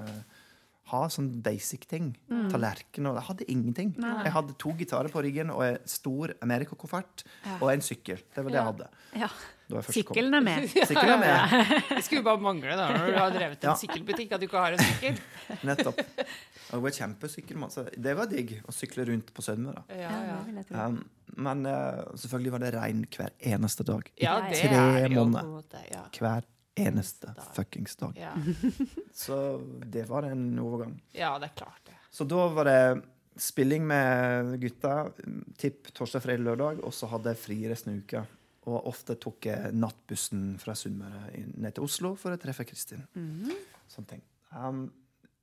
ha 0.91 1.07
sånn 1.09 1.29
basic 1.45 1.87
ting. 1.89 2.11
Tallerken 2.51 3.07
og 3.09 3.15
Jeg 3.17 3.25
hadde 3.29 3.47
ingenting. 3.53 3.95
Nei. 4.03 4.25
Jeg 4.27 4.33
hadde 4.35 4.57
to 4.59 4.73
gitarer 4.77 5.09
på 5.13 5.23
ryggen 5.25 5.53
og 5.55 5.63
en 5.65 5.79
stor 5.89 6.35
Amerikakoffert 6.43 7.23
Ja. 7.47 7.57
og 7.61 7.71
en 7.73 7.81
sykkel. 7.81 8.19
Det 8.35 8.43
var 8.45 8.51
det 8.51 8.59
jeg 8.59 8.69
hadde. 8.71 8.89
Ja. 9.15 9.29
Jeg. 9.73 9.85
Sykkelen 9.95 10.35
er 10.37 10.43
med. 10.45 10.67
Sykkelen 10.91 11.15
er 11.15 11.23
med. 11.23 11.73
Det 11.97 12.03
skulle 12.05 12.25
bare 12.27 12.43
mangle 12.45 12.75
da, 12.77 12.91
når 12.93 13.07
du 13.09 13.17
har 13.17 13.31
drevet 13.33 13.63
en 13.65 13.71
Ja. 13.71 13.75
sykkelbutikk, 13.81 14.33
at 14.37 14.43
du 14.43 14.47
ikke 14.51 14.61
har 14.61 14.77
en 14.77 14.83
sykkel. 14.85 15.21
Nettopp. 15.71 16.03
Og 16.03 16.77
jeg 16.77 16.83
var 16.85 16.97
kjempesykkelmann, 16.99 17.73
så 17.73 17.87
det 17.97 18.15
var 18.19 18.29
digg 18.29 18.59
å 18.69 18.73
sykle 18.75 19.07
rundt 19.09 19.33
på. 19.33 19.45
Ja, 19.49 19.83
Ja, 19.97 20.11
ja. 20.29 20.39
jeg 20.59 20.67
tro. 20.69 20.77
Um, 20.77 20.99
men 21.37 21.65
uh, 21.65 22.03
selvfølgelig 22.21 22.53
var 22.53 22.65
det 22.67 22.75
regn 22.75 23.05
hver 23.17 23.33
eneste 23.55 23.85
dag. 23.89 24.09
I 24.21 24.25
ja 24.27 24.35
tre 24.51 24.83
er 25.07 25.09
måneder. 25.15 25.63
Ja. 25.93 26.05
Hver 26.19 26.45
eneste 26.79 27.33
Dag. 27.37 27.49
fuckings 27.57 27.97
dag. 27.97 28.17
Ja. 28.17 28.33
Så 29.13 29.37
det 29.85 30.07
var 30.09 30.23
en 30.29 30.59
overgang. 30.59 30.95
ja, 31.13 31.35
det 31.39 31.51
er 31.51 31.57
klart 31.65 31.83
det. 31.87 31.97
Så 32.13 32.25
da 32.29 32.47
var 32.53 32.65
det 32.69 33.03
spilling 33.41 33.87
med 33.89 34.55
gutta. 34.61 35.11
Tipp 35.57 35.89
torsdag, 35.97 36.23
fredag, 36.25 36.45
lørdag. 36.45 36.81
Og 36.85 36.93
så 36.95 37.09
hadde 37.09 37.33
jeg 37.33 37.41
fri 37.41 37.59
resten 37.71 37.95
av 37.95 38.01
uka. 38.03 38.25
Og 38.69 38.87
ofte 38.93 39.17
tok 39.19 39.49
jeg 39.49 39.73
nattbussen 39.75 40.53
fra 40.63 40.75
Sunnmøre 40.79 41.33
ned 41.57 41.75
til 41.75 41.87
Oslo 41.87 42.13
for 42.21 42.35
å 42.37 42.41
treffe 42.41 42.67
Kristin. 42.69 43.01
Mhm. 43.17 43.55
Sånne 43.93 44.09
ting. 44.13 44.23
Um, 44.53 44.85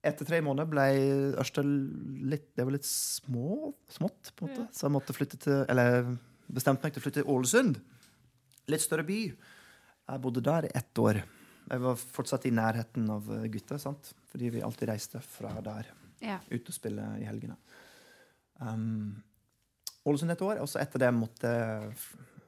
etter 0.05 0.25
tre 0.29 0.37
måneder 0.45 0.69
ble 0.69 0.83
Ørsta 1.41 1.63
litt 1.65 2.51
Det 2.55 2.63
var 2.63 2.71
litt 2.77 2.85
små, 2.87 3.73
smått, 3.91 4.31
på 4.37 4.45
en 4.45 4.53
måte. 4.53 4.67
Så 4.71 4.85
jeg 4.85 4.93
måtte 4.95 5.15
flytte 5.17 5.39
til 5.41 5.65
Eller 5.67 6.05
bestemte 6.47 6.85
meg 6.85 6.93
til 6.93 7.01
å 7.01 7.05
flytte 7.07 7.21
til 7.23 7.29
Ålesund. 7.33 7.81
Litt 8.69 8.85
større 8.85 9.03
by. 9.09 9.17
Jeg 10.09 10.21
bodde 10.23 10.41
der 10.41 10.65
ett 10.75 10.97
år. 11.01 11.19
Jeg 11.69 11.81
var 11.83 11.99
fortsatt 12.01 12.47
i 12.49 12.53
nærheten 12.55 13.09
av 13.13 13.27
gutta, 13.53 13.77
sant? 13.79 14.13
fordi 14.29 14.49
vi 14.53 14.61
alltid 14.65 14.89
reiste 14.89 15.19
fra 15.21 15.51
der 15.61 15.85
Ja. 16.21 16.39
ut 16.51 16.67
og 16.69 16.73
spille 16.75 17.03
i 17.21 17.25
helgene. 17.25 17.55
Um, 18.59 19.21
Ålesund 20.05 20.31
et 20.31 20.41
år, 20.41 20.59
og 20.59 20.67
så 20.67 20.79
etter 20.81 20.99
det 20.99 21.13
måtte 21.13 21.47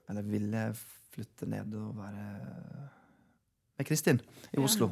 Eller 0.10 0.22
ville 0.28 0.74
flytte 1.12 1.46
ned 1.48 1.74
og 1.76 1.96
være 1.96 2.90
med 3.78 3.86
Kristin 3.88 4.20
i 4.52 4.58
Ja. 4.58 4.64
Oslo. 4.64 4.90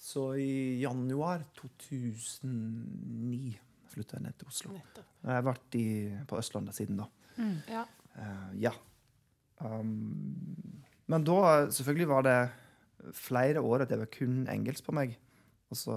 Så 0.00 0.32
i 0.38 0.80
januar 0.80 1.44
2009 1.54 3.58
flytta 3.88 4.16
jeg 4.16 4.22
ned 4.22 4.38
til 4.38 4.48
Oslo. 4.48 4.72
Nettopp. 4.72 5.04
Jeg 5.22 5.30
har 5.34 5.42
vært 5.42 5.74
i, 5.78 5.84
på 6.26 6.38
Østlandet 6.38 6.74
siden 6.74 6.96
da. 6.96 7.06
Ja. 7.68 7.84
Uh, 8.18 8.60
ja. 8.60 8.72
Um, 9.60 10.82
men 11.08 11.24
da, 11.26 11.38
selvfølgelig 11.72 12.08
var 12.10 12.22
det 12.26 12.38
flere 13.16 13.60
år 13.64 13.84
at 13.84 13.92
det 13.92 13.98
var 14.00 14.10
kun 14.12 14.42
engelsk 14.50 14.84
på 14.88 14.94
meg. 14.96 15.16
Og 15.68 15.76
så, 15.76 15.94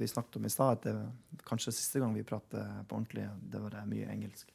Vi 0.00 0.06
snakket 0.08 0.36
om 0.40 0.46
i 0.48 0.52
stad 0.52 0.78
at 0.78 0.86
det 0.88 0.94
var 0.96 1.44
kanskje 1.48 1.72
siste 1.76 2.00
gang 2.00 2.14
vi 2.16 2.22
pratet 2.24 2.86
på 2.88 2.96
ordentlig, 2.96 3.26
det 3.52 3.60
var 3.60 3.74
det 3.76 3.84
mye 3.90 4.08
engelsk. 4.08 4.48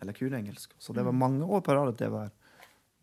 Eller 0.00 0.16
kun 0.16 0.32
engelsk. 0.36 0.72
Så 0.80 0.94
det 0.96 1.04
var 1.04 1.12
mange 1.16 1.44
år 1.44 1.60
på 1.64 1.74
rad 1.76 1.92
at 1.94 1.98
det 2.00 2.08
var 2.12 2.30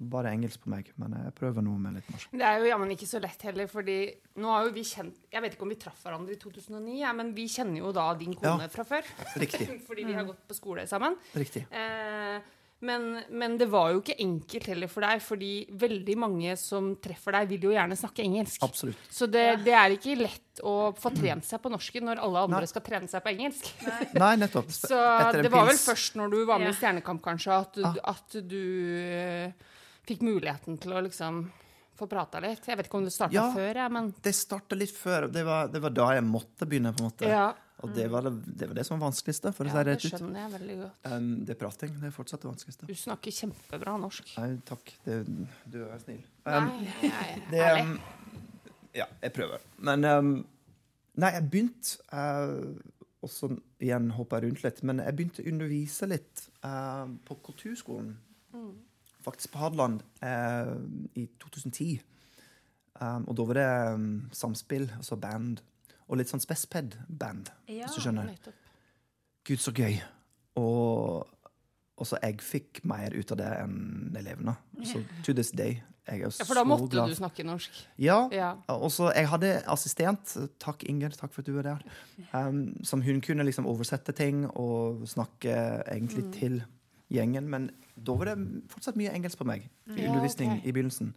bare 0.04 0.32
engelsk 0.34 0.64
på 0.66 0.72
meg. 0.74 0.90
Men 1.00 1.14
jeg 1.16 1.34
prøver 1.38 1.64
nå 1.64 1.76
med 1.80 2.00
litt 2.00 2.10
norsk. 2.12 2.32
Det 2.34 2.46
er 2.48 2.58
jo 2.64 2.70
jammen 2.72 2.92
ikke 2.96 3.08
så 3.08 3.22
lett 3.24 3.46
heller, 3.46 3.70
fordi 3.72 3.98
nå 4.42 4.50
har 4.52 4.66
jo 4.68 4.74
vi 4.76 4.84
kjent 4.90 5.20
Jeg 5.32 5.42
vet 5.46 5.54
ikke 5.56 5.64
om 5.68 5.72
vi 5.74 5.78
traff 5.80 6.02
hverandre 6.04 6.34
i 6.36 6.40
2009, 6.42 6.98
ja, 7.00 7.14
men 7.14 7.30
vi 7.38 7.46
kjenner 7.48 7.80
jo 7.80 7.94
da 7.96 8.08
din 8.20 8.34
kone 8.36 8.66
Ja. 8.66 8.72
fra 8.74 8.84
før. 8.90 9.06
Riktig. 9.40 9.70
fordi 9.88 10.04
vi 10.10 10.18
har 10.18 10.26
gått 10.28 10.42
på 10.50 10.58
skole 10.58 10.86
sammen. 10.90 11.16
Riktig. 11.38 11.66
Eh, 11.72 12.42
men, 12.84 13.06
men 13.32 13.54
det 13.58 13.66
var 13.72 13.94
jo 13.94 14.02
ikke 14.02 14.16
enkelt 14.22 14.66
heller 14.68 14.90
for 14.92 15.06
deg, 15.08 15.22
fordi 15.24 15.52
veldig 15.82 16.16
mange 16.20 16.54
som 16.60 16.92
treffer 17.04 17.38
deg, 17.38 17.48
vil 17.54 17.68
jo 17.70 17.72
gjerne 17.76 17.96
snakke 17.98 18.26
engelsk. 18.26 18.62
Absolutt. 18.68 19.00
Så 19.10 19.28
det, 19.32 19.46
det 19.66 19.74
er 19.80 19.96
ikke 19.96 20.18
lett 20.20 20.62
å 20.68 20.76
få 21.00 21.10
trent 21.16 21.48
seg 21.48 21.62
på 21.64 21.72
norsken 21.74 22.06
når 22.10 22.22
alle 22.28 22.44
andre 22.46 22.60
Nei. 22.66 22.70
skal 22.70 22.84
trene 22.86 23.08
seg 23.10 23.24
på 23.26 23.32
engelsk. 23.34 23.72
Nei, 24.20 24.34
nettopp. 24.44 24.70
Så 24.76 25.00
Etter 25.00 25.42
det 25.48 25.52
var 25.56 25.66
vel 25.72 25.80
først 25.82 26.20
når 26.20 26.36
du 26.36 26.40
var 26.46 26.60
med 26.62 26.70
Ja. 26.70 26.76
i 26.76 26.80
Stjernekamp, 26.82 27.24
kanskje, 27.26 27.58
at 27.64 27.74
du, 27.80 27.84
Ah. 27.88 28.14
at 28.14 28.38
du 28.54 28.62
eh, 29.00 29.52
fikk 30.06 30.22
muligheten 30.28 30.78
til 30.84 30.92
å 30.94 31.02
liksom 31.08 31.44
få 31.98 32.08
prata 32.10 32.40
litt. 32.42 32.66
Jeg 32.68 32.76
vet 32.80 32.88
ikke 32.90 32.98
om 33.00 33.04
det 33.06 33.14
starta 33.14 33.34
Ja. 33.38 33.48
før, 33.54 33.74
jeg, 33.80 33.92
men 33.92 34.14
Det 34.22 34.34
starta 34.36 34.76
litt 34.76 34.92
før. 34.98 35.28
Det 35.32 35.44
var, 35.46 35.68
det 35.70 35.82
var 35.82 35.90
da 35.94 36.08
jeg 36.18 36.24
måtte 36.26 36.66
begynne. 36.68 36.92
på 36.94 37.04
en 37.06 37.10
måte. 37.12 37.28
ja. 37.30 37.54
Og 37.84 37.92
det 37.96 38.06
var 38.12 38.24
det, 38.24 38.32
det 38.48 38.70
var 38.70 38.78
det 38.80 38.86
som 38.88 38.96
var 38.96 39.10
vanskeligste. 39.10 39.52
for 39.56 39.68
å 39.68 39.74
ja, 39.74 39.84
det 39.88 39.98
skjønner 40.00 40.46
jeg 40.46 40.54
veldig 40.54 40.78
godt. 40.80 41.02
Um, 41.12 41.28
det 41.44 41.56
er 41.56 41.60
prating. 41.60 41.98
Det 42.00 42.08
er 42.08 42.16
fortsatt 42.16 42.46
det 42.46 42.50
vanskeligste. 42.50 42.88
Du 42.88 42.96
snakker 42.96 43.36
kjempebra 43.36 43.98
norsk. 44.00 44.32
Nei, 44.40 44.48
takk. 44.68 44.94
Det, 45.04 45.20
du 45.74 45.82
er 45.84 46.00
snill. 46.06 46.24
Um, 46.48 46.72
Nei, 46.72 46.96
nei, 47.04 47.28
det, 47.52 47.68
um, 47.84 47.94
ja, 48.96 49.10
jeg 49.26 49.36
prøver. 49.36 49.68
Men 49.84 50.08
Nei, 51.14 51.30
jeg 51.36 51.46
begynte 51.52 52.00
uh, 52.10 52.72
Og 53.24 53.30
så 53.30 53.52
igjen 53.84 54.10
jeg 54.10 54.44
rundt 54.48 54.64
litt. 54.64 54.82
Men 54.88 55.04
jeg 55.04 55.18
begynte 55.18 55.44
å 55.44 55.52
undervise 55.52 56.10
litt 56.10 56.48
uh, 56.66 57.06
på 57.28 57.38
kulturskolen. 57.46 58.16
Faktisk 59.24 59.54
på 59.54 59.62
Hadeland 59.62 60.02
uh, 60.24 60.74
i 61.20 61.28
2010. 61.40 62.02
Um, 63.00 63.28
og 63.28 63.38
da 63.38 63.46
var 63.50 63.60
det 63.60 63.70
um, 63.96 64.10
samspill, 64.36 64.90
altså 64.98 65.18
band. 65.20 65.62
Og 66.10 66.18
litt 66.18 66.28
sånn 66.30 66.42
spesped-band, 66.44 67.50
Ja, 67.68 67.86
hvis 67.88 67.96
du 67.96 68.02
skjønner. 68.02 68.26
Nettopp. 68.26 68.54
Gud, 69.46 69.58
så 69.60 69.72
gøy. 69.76 70.02
Og 70.58 72.08
så 72.10 72.18
jeg 72.24 72.40
fikk 72.44 72.82
mer 72.90 73.14
ut 73.16 73.32
av 73.32 73.38
det 73.40 73.50
enn 73.62 74.16
elevene. 74.20 74.56
Så 74.84 75.04
to 75.26 75.34
this 75.38 75.52
day. 75.56 75.82
Jeg 76.04 76.20
er 76.20 76.34
Ja, 76.36 76.44
for 76.46 76.58
da 76.60 76.64
måtte 76.68 76.90
glad. 76.92 77.14
du 77.14 77.16
snakke 77.16 77.46
norsk. 77.48 77.78
Ja. 78.02 78.28
Ja. 78.36 78.50
Og 78.76 78.90
så 78.92 79.08
jeg 79.16 79.30
hadde 79.32 79.52
assistent, 79.72 80.34
takk 80.60 80.84
Inger, 80.92 81.14
takk 81.16 81.32
for 81.32 81.40
at 81.42 81.48
du 81.48 81.54
var 81.56 81.64
der, 81.64 81.86
um, 82.36 82.74
som 82.84 83.02
hun 83.06 83.22
kunne 83.24 83.46
liksom 83.48 83.66
oversette 83.72 84.12
ting 84.18 84.44
og 84.52 85.06
snakke 85.08 85.54
egentlig 85.88 86.26
Mm. 86.26 86.34
til 86.34 86.64
gjengen. 87.14 87.48
Men 87.48 87.70
da 87.96 88.16
var 88.20 88.26
det 88.26 88.38
fortsatt 88.74 88.98
mye 89.00 89.14
engelsk 89.16 89.38
på 89.40 89.46
meg 89.48 89.70
i 89.96 90.02
Ja, 90.04 90.12
okay. 90.20 90.60
i 90.66 90.72
begynnelsen. 90.76 91.14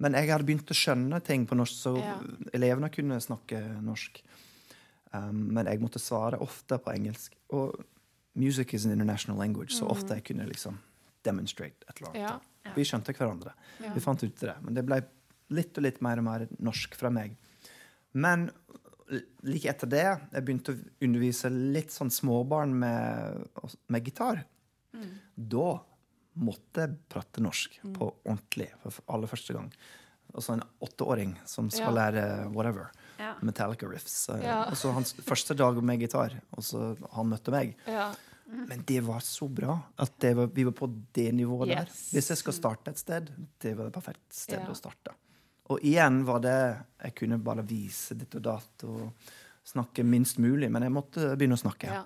Men 0.00 0.16
jeg 0.16 0.30
hadde 0.32 0.46
begynt 0.48 0.70
å 0.72 0.76
skjønne 0.76 1.20
ting 1.24 1.46
på 1.46 1.58
norsk, 1.58 1.76
så 1.76 1.94
Ja. 2.00 2.16
elevene 2.56 2.90
kunne 2.92 3.20
snakke 3.20 3.60
norsk. 3.84 4.22
Um, 5.12 5.52
men 5.52 5.66
jeg 5.66 5.80
måtte 5.82 6.00
svare 6.00 6.38
ofte 6.40 6.78
på 6.78 6.92
engelsk. 6.94 7.34
Og 7.50 7.84
music 8.34 8.74
is 8.74 8.86
an 8.86 8.92
international 8.92 9.38
language, 9.38 9.74
så 9.74 9.88
ofte 9.90 10.14
jeg 10.14 10.24
kunne 10.24 10.46
liksom 10.48 10.78
demonstrate 11.26 11.84
et 11.88 12.00
eller 12.00 12.10
annet. 12.10 12.32
Mm. 12.32 12.40
Ja. 12.64 12.72
Vi 12.76 12.84
skjønte 12.84 13.12
hverandre. 13.16 13.52
Ja. 13.82 13.92
Vi 13.92 14.00
fant 14.00 14.22
ut 14.22 14.36
det. 14.40 14.54
Men 14.62 14.74
det 14.74 14.86
ble 14.86 15.02
litt 15.50 15.76
og 15.76 15.84
litt 15.84 16.00
mer 16.00 16.18
og 16.18 16.24
mer 16.24 16.46
norsk 16.62 16.94
fra 16.94 17.10
meg. 17.10 17.36
Men 18.14 18.50
like 19.42 19.68
etter 19.68 19.90
det 19.90 20.04
jeg 20.04 20.44
begynte 20.46 20.72
å 20.74 20.80
undervise 21.02 21.50
litt 21.50 21.90
sånn 21.90 22.12
småbarn 22.14 22.72
med, 22.78 23.48
med 23.90 24.04
gitar. 24.06 24.44
Da 25.34 25.80
måtte 26.38 26.86
prate 27.10 27.40
norsk 27.42 27.80
på 27.96 28.12
ordentlig 28.24 28.68
for 28.84 29.02
aller 29.08 29.26
første 29.30 29.52
gang. 29.56 29.70
Og 30.34 30.42
så 30.44 30.52
en 30.54 30.62
åtteåring 30.80 31.34
som 31.44 31.70
skal 31.70 31.94
Ja. 31.96 32.10
lære 32.10 32.52
whatever. 32.54 32.90
Ja. 33.18 33.34
Metallica 33.42 33.86
riffs. 33.90 34.28
Eh, 34.28 34.42
Ja. 34.44 34.64
Og 34.70 34.76
så 34.76 34.92
hans 34.94 35.12
første 35.14 35.56
dag 35.56 35.82
med 35.82 35.98
gitar, 36.00 36.40
og 36.56 36.62
så 36.62 36.96
han 37.12 37.28
møtte 37.28 37.50
meg. 37.50 37.74
Ja. 37.86 38.12
Men 38.46 38.82
det 38.86 39.00
var 39.04 39.20
så 39.20 39.48
bra 39.52 39.82
at 39.98 40.18
det 40.18 40.34
var, 40.36 40.46
vi 40.46 40.64
var 40.64 40.72
på 40.72 40.86
det 41.12 41.32
nivået 41.34 41.68
der. 41.68 41.84
Hvis 41.86 42.28
jeg 42.30 42.36
skal 42.38 42.52
starte 42.52 42.88
et 42.90 42.98
sted, 42.98 43.30
det 43.60 43.76
var 43.76 43.84
det 43.84 43.92
perfekte 43.92 44.30
stedet 44.34 44.64
Ja. 44.66 44.70
å 44.72 44.76
starte. 44.76 45.14
Og 45.68 45.78
igjen 45.82 46.24
var 46.24 46.40
det 46.40 46.84
Jeg 47.02 47.14
kunne 47.14 47.38
bare 47.42 47.62
vise 47.66 48.14
ditt 48.18 48.34
og 48.34 48.42
datt 48.42 48.84
og 48.84 49.12
snakke 49.64 50.04
minst 50.04 50.38
mulig, 50.38 50.70
men 50.70 50.82
jeg 50.82 50.90
måtte 50.92 51.36
begynne 51.36 51.54
å 51.56 51.62
snakke. 51.62 51.84
ja. 51.84 52.04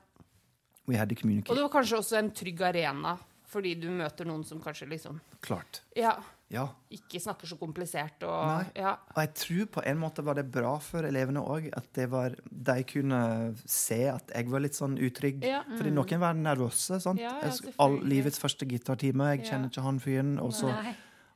We 0.86 0.96
had 0.96 1.08
to 1.08 1.14
Og 1.16 1.56
det 1.56 1.62
var 1.62 1.70
kanskje 1.70 1.96
også 1.98 2.18
en 2.18 2.30
trygg 2.30 2.60
arena, 2.60 3.18
fordi 3.54 3.76
du 3.80 3.88
møter 3.94 4.26
noen 4.28 4.42
som 4.46 4.58
kanskje 4.62 4.88
liksom 4.90 5.20
Klart. 5.44 5.82
Ja, 5.96 6.16
Ja. 6.52 6.66
ikke 6.92 7.18
snakker 7.22 7.48
så 7.50 7.56
komplisert 7.58 8.22
og 8.26 8.46
Nei. 8.46 8.66
Ja. 8.78 8.92
Og 9.14 9.20
jeg 9.22 9.32
tror 9.40 9.66
på 9.78 9.82
en 9.88 9.98
måte 9.98 10.22
var 10.26 10.36
det 10.38 10.44
bra 10.54 10.74
for 10.84 11.06
elevene 11.08 11.40
òg, 11.42 11.70
at 11.76 11.88
det 11.96 12.08
var, 12.12 12.34
de 12.50 12.76
kunne 12.84 13.20
se 13.66 14.02
at 14.12 14.28
jeg 14.34 14.50
var 14.52 14.60
litt 14.62 14.76
sånn 14.76 14.94
utrygg. 15.00 15.42
Ja. 15.42 15.62
Fordi 15.76 15.90
noen 15.94 16.20
var 16.22 16.34
nervøse. 16.38 17.00
sant? 17.02 17.18
Ja, 17.22 17.32
ja, 17.42 17.48
Jeg 17.50 17.74
all, 17.78 17.96
livets 18.04 18.38
første 18.38 18.68
gitartime, 18.68 19.30
jeg 19.36 19.46
kjenner 19.48 19.70
ikke 19.72 19.82
han 19.86 19.98
fyren. 20.04 20.34
Og 20.44 20.52
så 20.52 20.70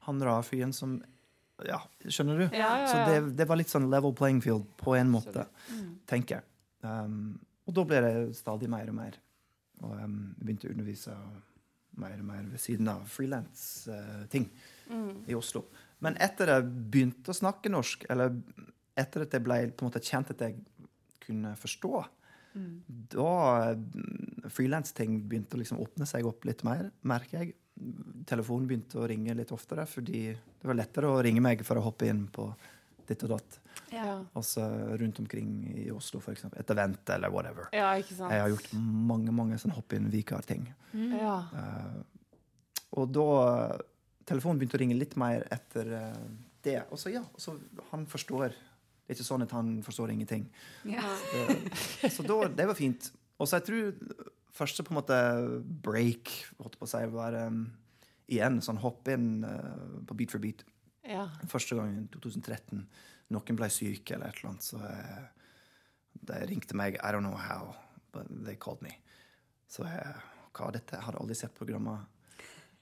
han 0.06 0.20
rar-fyren 0.20 0.72
som 0.74 1.00
Ja, 1.66 1.80
skjønner 2.06 2.38
du? 2.38 2.56
Ja, 2.56 2.68
ja, 2.78 2.86
Så 2.86 2.96
ja. 3.00 3.06
det, 3.20 3.36
det 3.36 3.48
var 3.48 3.56
litt 3.58 3.66
sånn 3.72 3.88
level 3.90 4.12
playing 4.14 4.40
field 4.40 4.68
på 4.78 4.94
en 4.96 5.10
måte, 5.10 5.48
Mm. 5.72 5.96
tenker 6.06 6.36
jeg. 6.36 6.44
Um, 6.84 7.40
og 7.66 7.74
da 7.74 7.82
ble 7.84 8.00
det 8.00 8.36
stadig 8.38 8.68
mer 8.70 8.86
og 8.88 8.94
mer. 8.94 9.16
Og 9.82 9.90
um, 9.98 10.34
begynte 10.38 10.68
å 10.68 10.70
undervise 10.76 11.10
mer 12.00 12.16
og 12.18 12.26
mer 12.30 12.46
ved 12.48 12.62
siden 12.62 12.88
av 12.92 13.04
frilans-ting 13.10 14.48
Mm. 14.88 15.24
i 15.28 15.34
Oslo. 15.36 15.66
Men 16.00 16.14
etter 16.16 16.48
at 16.48 16.62
jeg 16.62 16.70
begynte 16.94 17.32
å 17.32 17.36
snakke 17.36 17.68
norsk, 17.68 18.06
eller 18.08 18.32
etter 18.96 19.26
at 19.26 19.34
jeg 19.36 19.44
ble 19.44 19.58
på 19.68 19.84
en 19.84 19.90
måte 19.90 20.00
kjent 20.00 20.30
at 20.32 20.40
jeg 20.46 20.54
kunne 21.26 21.50
forstå, 21.60 22.06
da 23.12 23.74
mm, 23.76 24.48
frilansting 24.50 25.20
begynte 25.28 25.58
å 25.58 25.60
liksom 25.60 25.82
åpne 25.84 26.06
seg 26.08 26.26
opp 26.26 26.46
litt 26.48 26.64
mer, 26.66 26.88
merker 27.06 27.42
jeg. 27.42 27.52
Telefonen 28.26 28.66
begynte 28.66 28.98
å 28.98 29.06
ringe 29.06 29.36
litt 29.36 29.52
oftere, 29.54 29.84
fordi 29.86 30.24
det 30.32 30.66
var 30.66 30.78
lettere 30.80 31.12
å 31.12 31.20
ringe 31.22 31.44
meg 31.44 31.62
for 31.66 31.78
å 31.78 31.84
hoppe 31.84 32.08
inn 32.08 32.24
på 32.32 32.48
ditt 33.06 33.22
og 33.28 33.36
datt. 33.36 33.60
Ja. 33.92 34.18
Altså 34.36 34.64
rundt 35.00 35.18
omkring 35.22 35.52
i 35.72 35.88
Oslo, 35.94 36.20
eksempel. 36.32 36.60
Et 36.60 36.70
event 36.74 37.12
eller 37.14 37.32
whatever. 37.32 37.68
ja, 37.72 37.90
ikke 37.96 38.14
sant. 38.14 38.32
Jeg 38.32 38.44
har 38.44 38.52
gjort 38.52 38.72
mange 39.12 39.34
mange 39.34 39.58
sånn 39.60 39.74
hopp-in-vikar-ting. 39.76 40.68
Ja. 41.14 41.36
Uh, 41.52 42.00
og 42.98 43.12
da 43.12 43.28
Telefonen 44.28 44.60
begynte 44.60 44.76
å 44.76 44.82
ringe 44.82 44.96
litt 44.98 45.16
mer 45.20 45.46
etter 45.54 45.92
uh, 45.94 46.24
det. 46.64 46.82
Og 46.92 47.00
så 47.00 47.12
ja, 47.14 47.24
så 47.40 47.56
han 47.92 48.06
forstår. 48.10 48.52
Det 48.52 49.14
er 49.14 49.16
ikke 49.16 49.28
sånn 49.30 49.46
at 49.46 49.54
han 49.56 49.78
forstår 49.84 50.12
ingenting. 50.12 50.48
Ja. 50.88 51.04
Eh, 51.32 52.10
så 52.12 52.24
da, 52.26 52.42
det 52.52 52.66
var 52.68 52.76
fint. 52.76 53.08
Og 53.40 53.48
så 53.48 53.60
jeg 53.60 53.68
tror 53.68 54.24
første 54.58 54.84
på 54.84 54.92
en 54.92 54.98
måte 54.98 55.18
break 55.86 56.32
holdt 56.58 56.76
på 56.76 56.84
å 56.84 56.90
si, 56.90 57.00
var 57.14 57.36
um, 57.46 57.62
igjen 58.28 58.58
sånn 58.64 58.80
hopp-in 58.82 59.46
på 60.04 60.16
Beat 60.18 60.34
for 60.34 60.42
beat. 60.42 60.66
ja. 61.08 61.24
Første 61.48 61.78
gang 61.78 61.94
i 61.94 62.02
2013. 62.12 62.82
Noen 63.30 63.56
ble 63.58 63.68
syke 63.68 64.14
eller 64.14 64.28
et 64.30 64.38
eller 64.40 64.50
annet, 64.50 64.62
så 64.64 64.78
eh, 64.88 65.24
de 66.30 66.38
ringte 66.48 66.74
meg. 66.78 66.96
I 67.02 67.10
don't 67.12 67.24
know 67.26 67.36
how, 67.36 67.74
but 68.12 68.26
they 68.44 68.56
called 68.56 68.80
me. 68.82 68.94
Så 69.68 69.84
jeg, 69.84 70.14
hva 70.56 70.68
er 70.68 70.78
dette? 70.78 70.96
Jeg 70.96 71.04
hadde 71.04 71.20
aldri 71.20 71.36
sett 71.36 71.54
programmet. 71.54 72.06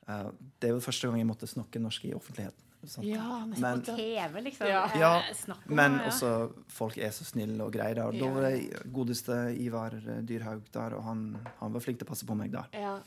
Uh, 0.06 0.30
det 0.62 0.70
var 0.72 0.80
første 0.84 1.08
gang 1.10 1.18
jeg 1.18 1.26
måtte 1.26 1.48
snakke 1.50 1.80
norsk 1.82 2.04
i 2.06 2.12
offentligheten. 2.14 2.62
sant? 2.86 3.06
Ja, 3.08 3.40
Men- 3.58 3.80
på 3.82 3.96
TV, 3.96 4.40
liksom. 4.46 4.68
Ja. 4.70 4.84
Eh, 4.86 4.98
Ja, 5.00 5.22
Men 5.66 5.96
ja. 5.98 6.06
også 6.06 6.52
folk 6.68 6.96
er 6.98 7.10
så 7.10 7.24
snille 7.24 7.60
og 7.64 7.72
greie 7.72 7.94
der. 7.94 8.12
Da 8.12 8.28
var 8.30 8.42
det 8.50 8.84
godeste 8.92 9.56
Ivar 9.58 9.90
Dyrhaug 10.22 10.62
der, 10.72 10.94
og 10.94 11.02
han, 11.02 11.36
han 11.58 11.72
var 11.72 11.80
flink 11.80 11.98
til 11.98 12.06
å 12.06 12.10
passe 12.12 12.24
på 12.24 12.36
meg 12.36 12.52
der. 12.52 12.68
Ja. 12.72 13.00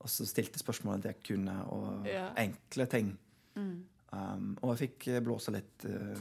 Og 0.00 0.08
så 0.10 0.26
stilte 0.26 0.58
spørsmålet 0.58 1.04
at 1.06 1.14
jeg 1.14 1.22
kunne, 1.38 1.54
og 1.70 2.04
Ja. 2.10 2.32
enkle 2.36 2.86
ting. 2.90 3.16
Mm. 3.54 3.84
Um, 4.14 4.52
og 4.60 4.74
jeg 4.74 4.80
fikk 4.84 5.08
eh, 5.10 5.22
blåse 5.24 5.50
litt 5.50 5.86
uh, 5.90 6.20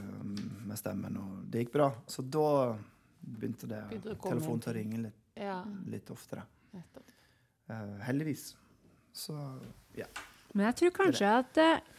med 0.66 0.80
stemmen, 0.80 1.18
og 1.22 1.44
det 1.52 1.66
gikk 1.66 1.76
bra. 1.76 1.92
Så 2.10 2.26
da 2.26 2.74
begynte 3.22 3.70
det 3.70 3.84
Begynte 3.92 4.16
det 4.16 4.22
telefonen 4.24 4.64
til 4.64 4.72
å 4.72 4.76
ringe 4.80 5.02
litt, 5.04 5.20
ja. 5.38 5.60
litt 5.94 6.10
oftere. 6.14 6.48
Eh, 6.74 8.00
heldigvis. 8.08 8.56
Så 9.14 9.36
ja. 9.96 10.08
Men 10.54 10.70
jeg 10.70 10.80
tror 10.80 10.96
kanskje 10.98 11.34
at 11.40 11.60
eh, 11.62 11.92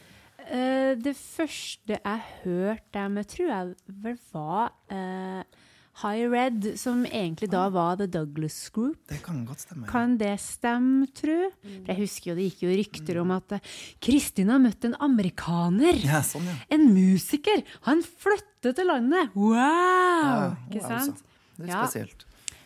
eh, 0.45 0.91
det 0.99 1.15
første 1.17 1.97
jeg 1.97 2.25
hørte 2.43 2.99
dem, 2.99 3.21
tror 3.31 3.51
jeg 3.51 3.95
vel 4.03 4.19
var 4.31 4.75
eh, 4.91 5.63
High 6.01 6.27
Red, 6.27 6.65
som 6.79 7.05
egentlig 7.07 7.47
da 7.53 7.69
var 7.71 7.95
The 8.01 8.07
Douglas 8.11 8.57
Group. 8.75 8.97
Det 9.07 9.21
kan 9.23 9.45
godt 9.47 9.63
stemme. 9.63 9.85
ja. 9.85 9.91
Kan 9.93 10.17
det 10.19 10.33
stemme, 10.43 11.07
tru? 11.15 11.49
For 11.63 11.93
jeg 11.93 11.99
husker 12.01 12.31
jo 12.33 12.35
det 12.35 12.49
gikk 12.49 12.65
jo 12.65 12.73
rykter 12.81 13.21
om 13.21 13.31
at 13.37 13.55
eh, 13.55 13.73
Kristin 14.03 14.51
har 14.51 14.59
møtt 14.59 14.83
en 14.89 14.97
amerikaner. 14.99 16.01
Ja, 16.03 16.19
sånn, 16.25 16.43
ja. 16.51 16.57
En 16.75 16.89
musiker! 16.91 17.63
Han 17.87 18.03
flyttet 18.03 18.75
til 18.75 18.91
landet! 18.91 19.31
Wow! 19.39 19.55
Ja, 19.55 20.55
Ikke 20.67 20.83
wow, 20.83 20.89
sant? 20.89 21.15
altså. 21.15 21.31
Det 21.55 21.69
er 21.71 21.85
spesielt. 21.87 22.25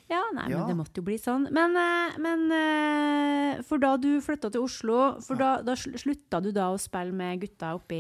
Ja, 0.10 0.24
nei, 0.34 0.48
men 0.50 0.64
det 0.66 0.74
måtte 0.74 0.98
jo 0.98 1.06
bli 1.06 1.20
sånn. 1.22 1.44
Men, 1.54 1.76
eh, 1.78 2.16
men 2.18 2.48
eh, 2.56 3.60
for 3.68 3.78
da 3.78 3.92
du 4.02 4.16
flytta 4.26 4.50
til 4.50 4.66
Oslo, 4.66 5.20
for 5.22 5.38
da, 5.38 5.52
da 5.62 5.76
slutta 5.78 6.40
du 6.42 6.50
da 6.56 6.72
å 6.74 6.80
spille 6.82 7.14
med 7.14 7.44
gutta 7.44 7.76
oppe 7.78 8.00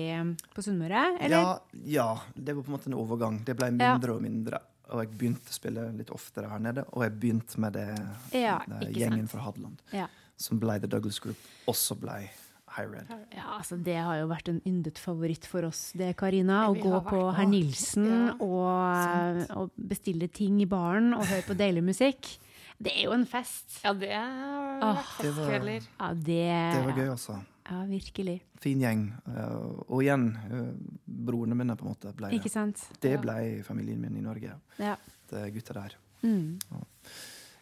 på 0.56 0.66
Sunnmøre? 0.66 1.04
Eller? 1.22 1.38
Ja, 1.38 1.54
ja, 1.86 2.08
det 2.34 2.58
var 2.58 2.66
på 2.66 2.74
en 2.74 2.78
måte 2.80 2.90
en 2.90 2.98
overgang. 2.98 3.38
Det 3.46 3.54
ble 3.60 3.70
mindre 3.78 4.18
og 4.18 4.26
mindre. 4.26 4.64
Og 4.92 5.04
jeg 5.04 5.12
begynte 5.18 5.50
å 5.50 5.54
spille 5.54 5.88
litt 5.98 6.10
oftere 6.10 6.50
her 6.50 6.60
nede. 6.60 6.84
Og 6.94 7.04
jeg 7.04 7.20
begynte 7.20 7.58
med 7.60 7.74
det, 7.74 7.88
Ja, 8.34 8.60
det 8.68 8.94
gjengen 8.96 9.28
sant. 9.28 9.32
fra 9.32 9.42
Hadeland, 9.42 9.78
Ja. 9.94 10.08
som 10.38 10.60
ble 10.60 10.80
The 10.80 10.88
Douglas 10.88 11.20
Group, 11.20 11.38
også 11.68 11.98
ble 12.00 12.30
High 12.70 12.86
Red. 12.90 13.08
Ja, 13.36 13.58
altså 13.58 13.82
Det 13.84 13.96
har 13.98 14.16
jo 14.20 14.28
vært 14.28 14.48
en 14.50 14.62
yndet 14.66 14.98
favoritt 14.98 15.46
for 15.46 15.66
oss, 15.66 15.92
det, 15.98 16.16
Karina. 16.18 16.68
Å 16.70 16.76
gå 16.80 17.04
på 17.04 17.18
vært- 17.18 17.36
Herr 17.36 17.46
Nilsen 17.48 18.28
Ja, 18.28 18.34
og, 18.40 19.58
og 19.58 19.72
bestille 19.78 20.28
ting 20.32 20.62
i 20.62 20.66
baren 20.66 21.14
og 21.14 21.26
høre 21.26 21.42
på 21.44 21.58
deilig 21.58 21.84
musikk. 21.84 22.38
Det 22.82 22.94
er 22.96 23.04
jo 23.06 23.12
en 23.12 23.26
fest. 23.26 23.82
Ja, 23.84 23.92
det 23.94 24.12
har 24.14 24.94
vært 24.96 25.22
det 25.22 25.34
var- 25.36 25.50
festkvelder. 25.50 25.88
Ja, 26.00 26.14
det, 26.14 26.74
Det 26.74 26.86
var 26.86 26.94
gøy, 26.94 27.10
altså. 27.12 27.40
Ja, 27.70 27.84
virkelig. 27.86 28.40
Fin 28.62 28.80
gjeng. 28.82 29.02
eh, 29.28 29.56
Og 29.90 30.02
igjen, 30.02 30.30
eh, 30.50 30.74
brorene 31.06 31.56
mine 31.56 31.76
på 31.78 31.86
en 31.86 31.92
måte 31.94 32.14
ble 32.18 32.32
Ikke 32.34 32.50
sant? 32.50 32.82
Det 33.02 33.12
Ja. 33.12 33.22
ble 33.22 33.64
familien 33.64 34.00
min 34.02 34.18
i 34.18 34.22
Norge. 34.22 34.54
Ja. 34.80 34.96
Det 35.30 35.38
er 35.38 35.52
gutter 35.52 35.74
der. 35.74 35.96
Mm. 36.24 36.60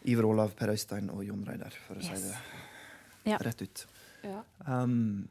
Iver 0.04 0.24
Olav, 0.24 0.54
Per 0.56 0.68
Øystein 0.68 1.10
og 1.10 1.24
Jon 1.26 1.44
Reidar, 1.44 1.70
for 1.86 1.94
å 1.96 2.02
Yes. 2.02 2.06
si 2.22 2.28
det 2.28 2.36
Ja. 3.26 3.36
rett 3.38 3.62
ut. 3.62 3.86
Ja. 4.24 4.42
Um, 4.66 5.28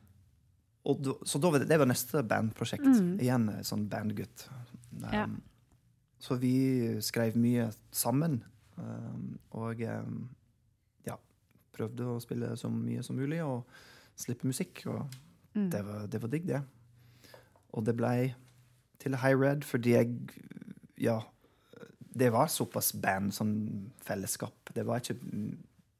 og 0.85 1.01
da, 1.01 1.11
så 1.25 1.39
da 1.41 1.49
var 1.49 1.59
det, 1.59 1.67
det 1.69 1.79
var 1.79 1.85
neste 1.87 2.21
bandprosjekt. 2.27 2.83
Mm. 2.85 3.19
Igjen 3.19 3.49
sånn 3.63 3.89
bandgutt. 3.89 4.47
Um, 5.03 5.09
Ja. 5.13 5.27
Så 6.19 6.37
vi 6.39 6.97
skrev 7.01 7.35
mye 7.35 7.73
sammen. 7.91 8.43
Um, 8.77 9.39
og 9.51 9.81
um, 9.81 10.29
ja, 11.05 11.15
prøvde 11.73 11.99
å 12.05 12.21
spille 12.21 12.55
så 12.57 12.69
mye 12.71 13.03
som 13.03 13.15
mulig 13.15 13.41
og 13.43 13.65
slippe 14.17 14.47
musikk. 14.49 14.83
Og 14.91 15.07
Mm. 15.57 15.69
det 15.73 15.79
var, 15.85 16.03
det 16.07 16.19
var 16.21 16.29
digg, 16.29 16.43
det. 16.45 16.59
Og 17.73 17.83
det 17.85 17.95
blei 17.97 18.33
til 19.01 19.15
High 19.17 19.39
Red 19.39 19.63
fordi 19.65 19.93
jeg 19.95 20.11
Ja, 20.99 21.19
det 22.17 22.31
var 22.33 22.47
såpass 22.49 22.91
band, 22.93 23.31
sånn 23.33 23.91
fellesskap. 24.01 24.71
Det 24.73 24.83
var 24.85 24.99
ikke 25.01 25.17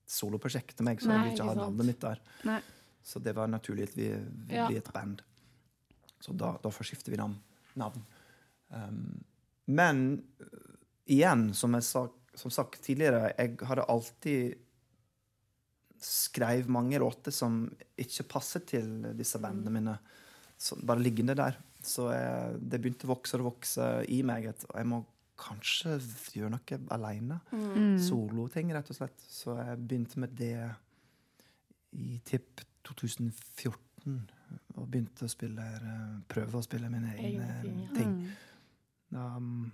soloprosjekt 0.10 0.76
til 0.78 0.86
meg, 0.88 1.00
så 1.02 1.08
Nei, 1.12 1.16
jeg 1.18 1.24
ville 1.24 1.36
ikke 1.38 1.48
ha 1.50 1.56
navnet 1.60 1.86
mitt 1.86 2.00
der. 2.02 2.20
Nei. 2.48 2.60
Så 3.04 3.22
det 3.24 3.36
var 3.38 3.48
naturlig 3.48 3.84
at 3.90 3.96
vi, 3.98 4.08
vi 4.48 4.56
Ja. 4.56 4.68
blir 4.68 4.78
et 4.78 4.92
band. 4.94 5.22
Så 6.20 6.34
da, 6.36 6.58
da 6.64 6.70
forskifter 6.70 7.12
vi 7.14 7.18
navn. 7.18 7.38
Um, 8.72 9.24
men 9.68 10.24
uh, 10.42 10.48
igjen, 11.08 11.54
som 11.54 11.74
jeg 11.74 11.84
sa, 11.84 12.08
som 12.36 12.52
sagt 12.52 12.82
tidligere, 12.84 13.34
jeg 13.38 13.58
hadde 13.62 13.86
alltid 13.88 14.56
skrev 16.04 16.70
mange 16.72 17.00
låter 17.02 17.34
som 17.34 17.66
ikke 18.00 18.28
passet 18.32 18.68
til 18.74 19.12
disse 19.18 19.40
bandene 19.42 19.74
mine. 19.74 19.98
Så 20.58 20.78
bare 20.82 21.04
liggende 21.04 21.36
der. 21.38 21.58
Så 21.84 22.10
jeg, 22.12 22.58
det 22.62 22.82
begynte 22.82 23.08
å 23.08 23.14
vokse 23.14 23.38
og 23.40 23.52
vokse 23.52 23.88
i 24.12 24.22
meg. 24.26 24.50
At 24.52 24.66
jeg 24.68 24.90
må 24.90 25.04
kanskje 25.38 25.98
gjøre 26.34 26.56
noe 26.56 26.80
aleine. 26.96 27.40
Mm. 27.52 27.98
Soloting, 28.02 28.74
rett 28.76 28.92
og 28.92 29.00
slett. 29.00 29.28
Så 29.30 29.58
jeg 29.60 29.82
begynte 29.84 30.24
med 30.24 30.34
det 30.38 30.58
i 31.98 32.18
tipp 32.28 32.64
2014. 32.88 34.18
Og 34.78 34.86
begynte 34.88 35.28
å 35.28 35.32
spille 35.32 35.64
eh, 35.78 36.14
prøve 36.30 36.60
å 36.60 36.66
spille 36.66 36.90
mine 36.92 37.16
egne 37.18 37.90
ting. 37.96 38.14
Mm. 38.14 39.18
Um, 39.18 39.68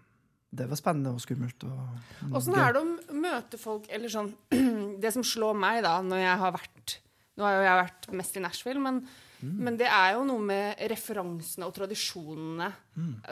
det 0.54 0.68
var 0.70 0.78
spennende 0.78 1.13
og 1.16 1.22
skummelt. 1.24 1.63
Og 1.66 2.38
Åssen 2.38 2.56
er 2.62 2.74
det 2.76 2.82
å 2.84 3.18
møte 3.18 3.58
folk 3.58 3.88
Eller 3.89 4.12
sånn 4.13 4.30
Det 5.02 5.10
som 5.16 5.24
slår 5.26 5.56
meg, 5.58 5.80
da, 5.86 5.96
når 6.06 6.22
jeg 6.22 6.38
har 6.44 6.54
vært 6.54 6.98
Nå 7.34 7.46
har 7.48 7.56
jo 7.58 7.63
jeg 7.66 7.80
vært 7.80 8.08
mest 8.20 8.36
i 8.38 8.42
Nashville, 8.44 8.82
men, 8.86 9.00
men 9.42 9.78
det 9.80 9.88
er 9.89 10.12
jo 10.13 10.22
noe 10.30 10.44
med 10.46 10.78
referansene 10.92 11.66
og 11.66 11.74
tradisjonene 11.74 12.68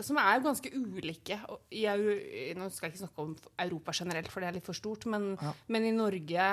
som 0.01 0.17
er 0.17 0.39
jo 0.39 0.45
ganske 0.47 0.71
ulike. 0.73 1.37
I- 1.69 2.55
nå 2.57 2.71
skal 2.73 2.89
jeg 2.89 2.95
ikke 2.95 3.03
snakke 3.03 3.21
om 3.27 3.35
Europa 3.61 3.93
generelt, 3.99 4.31
for 4.33 4.41
det 4.41 4.49
er 4.49 4.57
litt 4.57 4.65
for 4.65 4.73
stort, 4.73 5.05
men, 5.05 5.35
Ja. 5.37 5.53
men 5.69 5.85
i 5.85 5.91
Norge, 5.93 6.47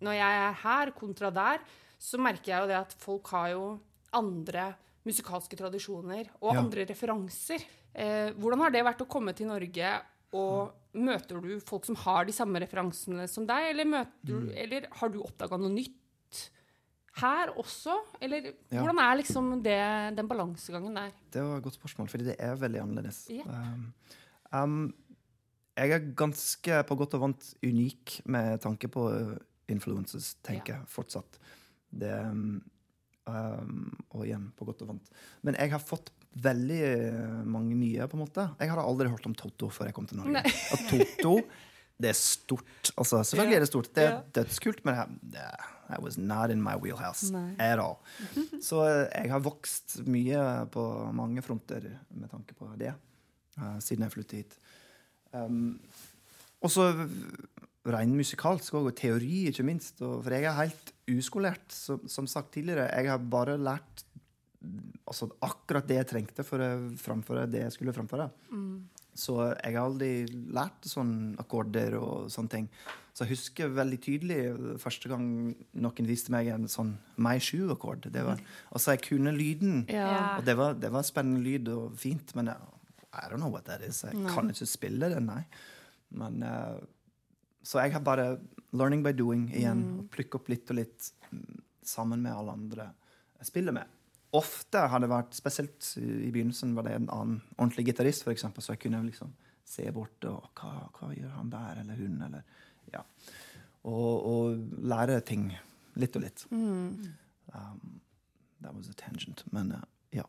når 0.00 0.14
jeg 0.20 0.38
er 0.46 0.52
her 0.62 0.92
kontra 0.94 1.32
der, 1.34 1.58
så 1.98 2.22
merker 2.22 2.52
jeg 2.54 2.60
jo 2.62 2.70
det 2.70 2.78
at 2.84 2.94
folk 3.02 3.26
har 3.34 3.50
jo 3.50 3.66
andre 4.14 4.68
musikalske 5.04 5.58
tradisjoner 5.58 6.30
og 6.40 6.54
Ja. 6.54 6.60
andre 6.62 6.86
referanser. 6.86 7.66
Eh, 7.98 8.30
hvordan 8.38 8.62
har 8.62 8.70
det 8.70 8.84
vært 8.86 9.02
å 9.02 9.08
komme 9.10 9.34
til 9.34 9.48
Norge, 9.50 9.90
og 10.32 10.72
møter 10.94 11.40
du 11.40 11.60
folk 11.60 11.84
som 11.88 11.96
har 11.96 12.24
de 12.28 12.32
samme 12.36 12.60
referansene 12.60 13.26
som 13.28 13.46
deg, 13.48 13.70
eller, 13.70 13.84
møter, 13.84 14.12
Mm. 14.24 14.46
du- 14.48 14.52
eller 14.56 14.86
har 14.92 15.08
du 15.08 15.20
oppdaga 15.22 15.58
noe 15.58 15.70
nytt 15.72 16.50
her 17.20 17.52
også? 17.60 17.94
Eller 18.20 18.52
Ja. 18.70 18.80
hvordan 18.82 18.98
er 18.98 19.16
liksom 19.22 19.62
det, 19.62 20.16
den 20.16 20.28
balansegangen 20.28 20.94
der? 20.94 21.10
Det 21.30 21.42
var 21.42 21.56
et 21.58 21.62
godt 21.64 21.78
spørsmål, 21.80 22.08
fordi 22.08 22.24
det 22.24 22.36
er 22.38 22.54
veldig 22.56 22.80
annerledes. 22.80 23.26
Ja. 23.30 23.42
Um, 23.44 23.92
um, 24.52 24.94
jeg 25.76 25.90
er 25.90 26.12
ganske 26.14 26.82
på 26.86 26.96
godt 26.96 27.14
og 27.14 27.20
vondt 27.20 27.54
unik 27.62 28.22
med 28.26 28.60
tanke 28.60 28.88
på 28.88 29.08
uh, 29.10 29.36
influences, 29.68 30.34
tenker 30.44 30.74
jeg 30.78 30.86
fortsatt. 30.88 31.38
Det, 31.92 32.12
um, 32.30 32.62
um, 33.28 33.90
og 34.12 34.24
igjen, 34.26 34.48
på 34.56 34.66
godt 34.68 34.84
og 34.84 34.92
vondt. 34.94 35.12
Men 35.46 35.58
jeg 35.58 35.72
har 35.74 35.82
fått 35.82 36.12
veldig 36.42 36.80
uh, 36.82 37.42
mange 37.48 37.76
nye, 37.76 38.06
på 38.08 38.18
en 38.18 38.24
måte. 38.24 38.46
Jeg 38.60 38.72
hadde 38.72 38.86
aldri 38.86 39.10
hørt 39.12 39.28
om 39.28 39.36
Toto 39.38 39.68
før 39.72 39.90
jeg 39.90 39.96
kom 39.98 40.08
til 40.10 40.22
Norge. 40.22 40.40
Nei. 40.40 40.54
Og 40.74 40.86
Toto, 40.90 41.36
det 42.02 42.12
er 42.12 42.18
stort. 42.18 42.92
Altså, 42.96 43.22
selvfølgelig 43.28 43.58
er 43.58 43.64
det 43.64 43.70
stort. 43.70 43.92
Det 43.94 44.06
er 44.08 44.18
dødskult, 44.38 44.84
men 44.88 45.20
that 45.32 46.02
was 46.02 46.16
not 46.18 46.50
in 46.50 46.62
my 46.62 46.74
wheelhouse 46.80 47.30
Nei. 47.32 47.52
at 47.58 47.78
all. 47.82 48.00
Så 48.64 48.80
eh, 48.86 49.06
jeg 49.12 49.30
har 49.34 49.42
vokst 49.44 50.00
mye 50.08 50.40
på 50.72 50.86
mange 51.12 51.44
fronter 51.44 51.84
med 52.10 52.32
tanke 52.32 52.56
på 52.58 52.70
det, 52.80 52.94
uh, 53.60 53.76
siden 53.78 54.06
jeg 54.06 54.14
flyttet 54.16 54.38
hit. 54.40 54.58
Um, 55.32 55.76
og 56.62 56.70
så 56.70 56.88
rent 57.92 58.14
musikalsk 58.14 58.74
og 58.78 58.92
teori, 58.98 59.48
ikke 59.50 59.66
minst. 59.66 60.00
Og, 60.02 60.22
for 60.24 60.34
jeg 60.34 60.46
er 60.46 60.58
helt 60.60 60.92
uskolert. 61.10 61.70
som, 61.72 62.00
som 62.08 62.26
sagt 62.26 62.52
tidligere, 62.54 62.88
jeg 62.94 63.08
har 63.10 63.18
bare 63.18 63.56
lært 63.58 64.04
altså, 65.08 65.30
akkurat 65.42 65.86
det 65.88 65.96
jeg 66.00 66.10
trengte 66.12 66.44
for 66.46 66.62
å 66.62 66.70
framføre 67.00 67.48
det 67.50 67.64
jeg 67.66 67.72
skulle 67.76 67.94
framføre. 67.96 68.30
Så 69.14 69.34
jeg 69.58 69.74
har 69.76 69.84
aldri 69.84 70.24
lært 70.56 70.86
sånn 70.88 71.34
akkorder 71.42 71.98
og 71.98 72.30
sånne 72.32 72.48
ting. 72.54 72.68
Så 73.12 73.26
jeg 73.26 73.34
husker 73.34 73.68
veldig 73.76 73.98
tydelig 74.00 74.38
første 74.80 75.10
gang 75.10 75.26
noen 75.76 76.06
viste 76.08 76.32
meg 76.32 76.48
en 76.48 76.64
sånn 76.70 76.94
Mai 77.20 77.36
7-akkord. 77.44 78.08
Det 78.10 78.22
var- 78.24 78.40
Altså, 78.72 78.92
jeg 78.94 79.02
kunne 79.02 79.34
lyden. 79.36 79.84
Ja. 79.90 80.38
Og 80.38 80.44
det 80.46 80.56
var, 80.56 80.72
det 80.74 80.90
var 80.90 81.02
spennende 81.02 81.42
lyd 81.44 81.68
og 81.68 81.92
fint, 81.98 82.34
men 82.34 82.46
jeg, 82.46 82.56
I 83.12 83.28
don't 83.28 83.36
know 83.42 83.50
what 83.52 83.66
that 83.66 83.82
is. 83.82 84.00
Jeg 84.02 84.12
kan 84.32 84.48
ikke 84.48 84.66
spille 84.66 85.10
det, 85.12 85.20
nei. 85.22 85.44
Men 86.16 86.42
uh, 86.42 86.78
Så 87.62 87.82
jeg 87.82 87.92
har 87.92 88.00
bare 88.00 88.38
learning 88.72 89.02
by 89.04 89.12
doing 89.16 89.46
igjen. 89.52 89.82
og 89.98 90.10
Plukke 90.14 90.40
opp 90.40 90.50
litt 90.52 90.70
og 90.72 90.78
litt 90.78 91.10
mm, 91.30 91.62
sammen 91.86 92.22
med 92.24 92.34
alle 92.34 92.56
andre 92.56 92.88
jeg 93.42 93.50
spiller 93.50 93.74
med. 93.76 93.98
Ofte 94.38 94.86
har 94.88 95.02
det 95.02 95.10
vært, 95.12 95.34
spesielt 95.36 95.88
i 96.00 96.30
begynnelsen, 96.32 96.76
var 96.76 96.86
det 96.86 96.94
en 96.96 97.08
annen 97.12 97.40
ordentlig 97.58 97.90
gitarist, 97.90 98.24
så 98.24 98.72
jeg 98.72 98.80
kunne 98.80 99.02
liksom 99.04 99.34
se 99.68 99.84
bort 99.92 100.24
og 100.28 100.46
hva, 100.58 100.86
hva 100.96 101.10
gjør 101.12 101.34
han 101.36 101.50
der, 101.52 101.82
eller 101.82 101.98
hun, 102.00 102.20
eller 102.28 102.60
Ja. 102.92 103.02
Og, 103.82 104.26
og 104.30 104.82
lære 104.86 105.18
ting 105.26 105.48
litt 105.98 106.16
og 106.16 106.22
litt. 106.22 106.44
Um, 106.52 108.00
that 108.62 108.72
was 108.74 108.88
a 108.88 108.94
tangent, 108.96 109.42
men 109.52 109.72
uh, 109.74 109.82
ja. 110.14 110.24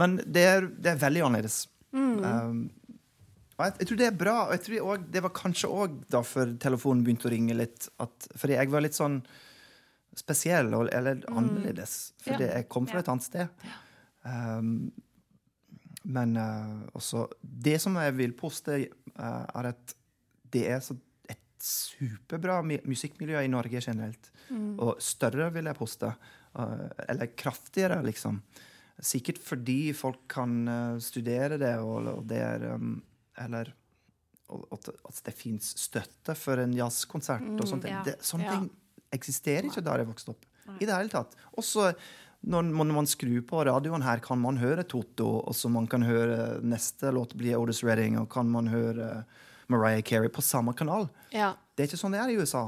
Men 0.00 0.16
det 0.24 0.44
er, 0.48 0.66
det 0.66 0.94
er 0.94 1.02
veldig 1.02 1.24
annerledes. 1.26 1.66
Mm. 1.92 2.24
Um, 2.24 2.62
jeg, 3.56 3.88
tror 3.88 3.98
det 4.00 4.06
er 4.10 4.20
bra. 4.20 4.36
Og 4.46 4.54
jeg 4.56 4.64
tror 4.66 4.92
også, 4.92 5.10
det 5.14 5.22
var 5.24 5.34
kanskje 5.36 5.72
òg 5.72 5.98
derfor 6.12 6.52
telefonen 6.60 7.04
begynte 7.06 7.28
å 7.28 7.32
ringe 7.32 7.56
litt. 7.56 7.88
At, 8.02 8.28
fordi 8.36 8.58
jeg 8.58 8.72
var 8.72 8.84
litt 8.84 8.98
sånn 8.98 9.20
spesiell, 10.16 10.72
eller 10.74 11.24
annerledes. 11.32 12.12
Fordi 12.24 12.44
Mm. 12.46 12.54
Jeg 12.56 12.68
kom 12.68 12.86
fra 12.88 13.00
et 13.00 13.08
annet 13.08 13.26
sted. 13.26 13.48
Um, 14.26 14.92
men 16.06 16.36
uh, 16.36 16.86
også 16.94 17.26
Det 17.40 17.80
som 17.80 17.96
jeg 17.98 18.14
vil 18.16 18.32
poste, 18.38 18.88
uh, 19.18 19.44
er 19.54 19.72
at 19.72 19.94
det 20.52 20.64
er 20.70 20.80
så 20.80 20.96
et 21.28 21.42
superbra 21.62 22.60
musikkmiljø 22.62 23.42
i 23.42 23.50
Norge 23.50 23.80
generelt. 23.80 24.30
Mm. 24.48 24.78
Og 24.78 25.02
større, 25.02 25.50
vil 25.52 25.66
jeg 25.66 25.78
poste. 25.78 26.12
Uh, 26.56 26.88
eller 27.08 27.34
kraftigere, 27.36 28.02
liksom. 28.06 28.40
Sikkert 29.02 29.42
fordi 29.44 29.92
folk 29.92 30.22
kan 30.28 30.64
studere 31.04 31.58
det, 31.60 31.74
og, 31.84 32.06
og 32.14 32.22
det 32.30 32.38
er 32.40 32.70
um, 32.72 33.02
Eller 33.44 33.72
at, 34.72 34.88
at 34.88 35.22
det 35.26 35.34
fins 35.34 35.72
støtte 35.80 36.36
for 36.38 36.62
en 36.62 36.74
jazzkonsert 36.76 37.48
og 37.56 37.66
sånt. 37.66 37.86
Mm, 37.86 37.90
ja. 37.90 38.02
Det, 38.06 38.18
sånne 38.24 38.46
Ja. 38.46 38.58
ting 38.58 38.68
eksisterer 39.16 39.66
ikke 39.68 39.82
der 39.84 40.02
jeg 40.02 40.08
vokste 40.10 40.32
opp. 40.34 40.46
Nei. 40.66 40.78
I 40.82 40.86
det 40.86 40.94
hele 40.94 41.12
tatt. 41.12 41.34
Også 41.58 41.90
når 42.46 42.68
man, 42.70 42.92
man 42.94 43.08
skrur 43.10 43.42
på 43.48 43.64
radioen 43.66 44.04
her, 44.06 44.20
kan 44.22 44.38
man 44.38 44.58
høre 44.60 44.84
Toto, 44.86 45.40
og 45.46 45.54
så 45.56 45.70
man 45.72 45.86
kan 45.90 46.04
høre 46.06 46.60
neste 46.62 47.10
låt 47.14 47.34
bli 47.38 47.54
Otis 47.58 47.82
Redding, 47.86 48.18
og 48.20 48.28
kan 48.30 48.46
man 48.50 48.68
høre 48.70 49.24
Mariah 49.68 50.02
Carey 50.02 50.28
på 50.28 50.42
samme 50.42 50.72
kanal. 50.78 51.08
Ja. 51.34 51.54
Det 51.76 51.82
er 51.84 51.88
ikke 51.90 51.98
sånn 52.00 52.14
det 52.14 52.20
er 52.22 52.30
i 52.32 52.36
USA. 52.40 52.62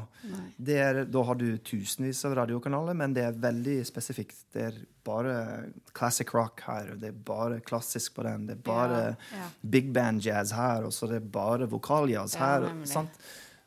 Er, 0.68 1.04
da 1.08 1.22
har 1.24 1.34
du 1.40 1.46
tusenvis 1.64 2.24
av 2.28 2.34
radiokanaler, 2.36 2.94
men 2.98 3.14
det 3.16 3.22
er 3.24 3.32
veldig 3.40 3.76
spesifikt. 3.88 4.42
Det 4.52 4.64
er 4.66 4.80
bare 5.06 5.36
classic 5.96 6.34
rock 6.36 6.60
her, 6.66 6.90
og 6.92 6.98
det 7.00 7.08
er 7.14 7.20
bare 7.30 7.60
klassisk 7.64 8.14
på 8.18 8.26
den. 8.26 8.46
Det 8.50 8.58
er 8.58 8.62
bare 8.66 9.16
Ja. 9.32 9.46
big 9.62 9.92
band 9.92 10.20
jazz 10.26 10.52
her, 10.52 10.84
og 10.84 10.92
så 10.92 11.08
det 11.08 11.16
er 11.22 11.30
bare 11.38 11.66
vokaljazz 11.70 12.34
her. 12.36 12.68
sant? 12.84 13.10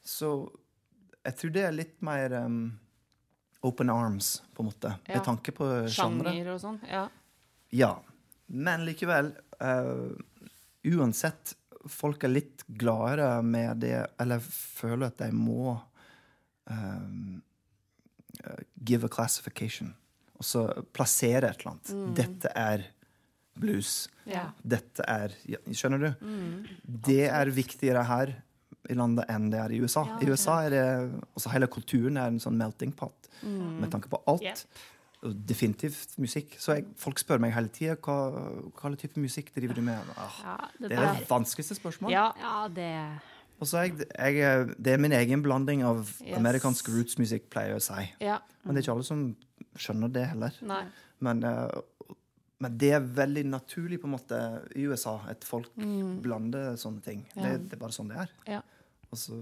Så 0.05 0.51
jeg 1.25 1.35
tror 1.37 1.51
det 1.53 1.63
er 1.65 1.71
litt 1.71 2.01
mer 2.01 2.33
um, 2.45 2.79
open 3.63 3.89
arms, 3.89 4.41
på 4.53 4.61
en 4.63 4.69
måte, 4.69 4.93
Ja. 5.07 5.15
med 5.15 5.23
tanke 5.25 5.51
på 5.51 5.87
sjangre. 5.89 6.29
Sjanger 6.33 6.53
og 6.53 6.59
sånn. 6.61 6.79
Ja. 6.87 7.07
Ja. 7.71 7.95
Men 8.47 8.85
likevel, 8.85 9.33
uh, 9.61 10.13
uansett, 10.83 11.55
folk 11.89 12.23
er 12.23 12.33
litt 12.35 12.63
gladere 12.67 13.41
med 13.43 13.79
det, 13.81 13.95
eller 14.21 14.39
føler 14.43 15.07
at 15.07 15.17
de 15.23 15.31
må 15.33 15.73
um, 16.69 17.41
give 18.83 19.05
a 19.05 19.09
classification. 19.11 19.93
Og 20.41 20.45
så 20.47 20.65
plassere 20.93 21.49
et 21.51 21.59
eller 21.61 21.71
annet. 21.75 21.91
Mm. 21.93 22.13
Dette 22.17 22.51
er 22.57 22.85
blues. 23.61 24.07
Yeah. 24.25 24.53
Dette 24.63 25.05
er 25.11 25.33
Skjønner 25.75 26.01
du? 26.01 26.25
Mm. 26.25 26.69
Det 27.09 27.25
er 27.29 27.51
viktigere 27.53 28.05
her 28.07 28.31
i 28.89 28.95
landet 28.97 29.27
enn 29.29 29.49
det 29.53 29.59
er 29.61 29.73
i 29.75 29.81
USA. 29.83 30.05
Ja, 30.07 30.15
I 30.23 30.31
USA 30.31 30.55
er 30.65 30.73
det 30.73 30.85
altså 31.35 31.51
Hele 31.53 31.67
kulturen 31.69 32.17
er 32.17 32.31
en 32.31 32.39
sånn 32.41 32.57
melting 32.59 32.93
pot 32.97 33.17
Mm. 33.41 33.79
med 33.81 33.89
tanke 33.89 34.05
på 34.05 34.19
alt. 34.29 34.43
Yep. 34.45 34.81
Definitivt 35.21 36.15
musikk. 36.17 36.55
Så 36.57 36.73
jeg, 36.79 36.85
folk 36.97 37.19
spør 37.21 37.37
meg 37.43 37.51
hele 37.53 37.69
tida 37.69 37.93
hva, 38.01 38.15
hva 38.73 38.91
type 38.97 39.19
musikk 39.21 39.51
driver 39.53 39.77
du 39.77 39.81
med. 39.85 39.99
Ah, 40.17 40.39
Ja, 40.43 40.55
det 40.79 40.89
det 40.89 40.97
er 40.97 41.13
det 41.19 41.27
vanskeligste 41.29 41.77
spørsmålet. 41.77 42.15
Ja. 42.15 42.31
Ja, 42.41 42.67
det 42.67 42.87
Og 43.61 43.67
så 43.69 43.77
er 43.77 43.91
jeg, 43.91 44.07
jeg, 44.41 44.75
det 44.81 44.93
er 44.95 44.97
min 44.97 45.11
egen 45.13 45.43
blanding 45.45 45.83
av 45.85 45.99
Yes. 46.25 46.37
amerikansk 46.39 46.89
rootsmusikk, 46.89 47.49
pleier 47.53 47.75
jeg 47.75 47.77
å 47.77 47.85
si. 47.85 48.09
ja. 48.25 48.39
Men 48.65 48.73
det 48.75 48.81
er 48.81 48.87
ikke 48.87 48.95
alle 48.97 49.05
som 49.05 49.35
skjønner 49.77 50.11
det 50.11 50.25
heller. 50.31 50.51
Men, 51.21 51.43
eh, 51.43 51.69
men 52.59 52.77
det 52.77 52.91
er 52.93 52.99
veldig 53.01 53.45
naturlig 53.45 53.99
på 54.01 54.05
en 54.09 54.15
måte 54.17 54.39
i 54.75 54.87
USA 54.89 55.19
at 55.29 55.43
folk 55.43 55.69
Mm. 55.77 56.21
blander 56.21 56.73
sånne 56.77 57.01
ting. 57.03 57.25
Det, 57.35 57.69
det 57.69 57.73
er 57.73 57.77
bare 57.77 57.91
sånn 57.93 58.09
det 58.09 58.17
er. 58.17 58.29
Ja. 58.47 58.61
Altså, 59.11 59.35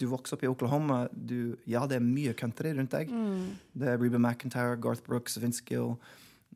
du 0.00 0.04
vokser 0.10 0.36
opp 0.36 0.44
i 0.44 0.50
Oklahoma. 0.50 1.06
Du, 1.12 1.56
ja, 1.70 1.86
det 1.88 1.96
er 1.96 2.04
mye 2.04 2.34
country 2.36 2.74
rundt 2.76 2.92
deg. 2.92 3.08
Mm. 3.08 3.54
Det 3.72 3.88
er 3.88 4.00
Reba 4.00 4.20
McIntyre, 4.20 4.76
Garth 4.76 5.02
Brooks, 5.06 5.38
Vince 5.40 5.64
Gill, 5.64 5.94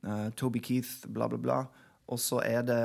uh, 0.04 0.28
Toby 0.36 0.60
Keith, 0.60 1.08
bla, 1.08 1.30
bla, 1.32 1.40
bla. 1.40 1.62
Og 2.08 2.20
så 2.20 2.42
er 2.44 2.66
det 2.68 2.82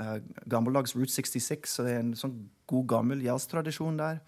uh, 0.00 0.18
gammeldags 0.50 0.96
Route 0.96 1.12
66, 1.12 1.72
så 1.72 1.88
det 1.88 1.96
er 1.96 2.04
en 2.04 2.14
sånn 2.18 2.36
god, 2.68 2.86
gammel 2.92 3.24
jazztradisjon 3.24 4.00
der. 4.00 4.20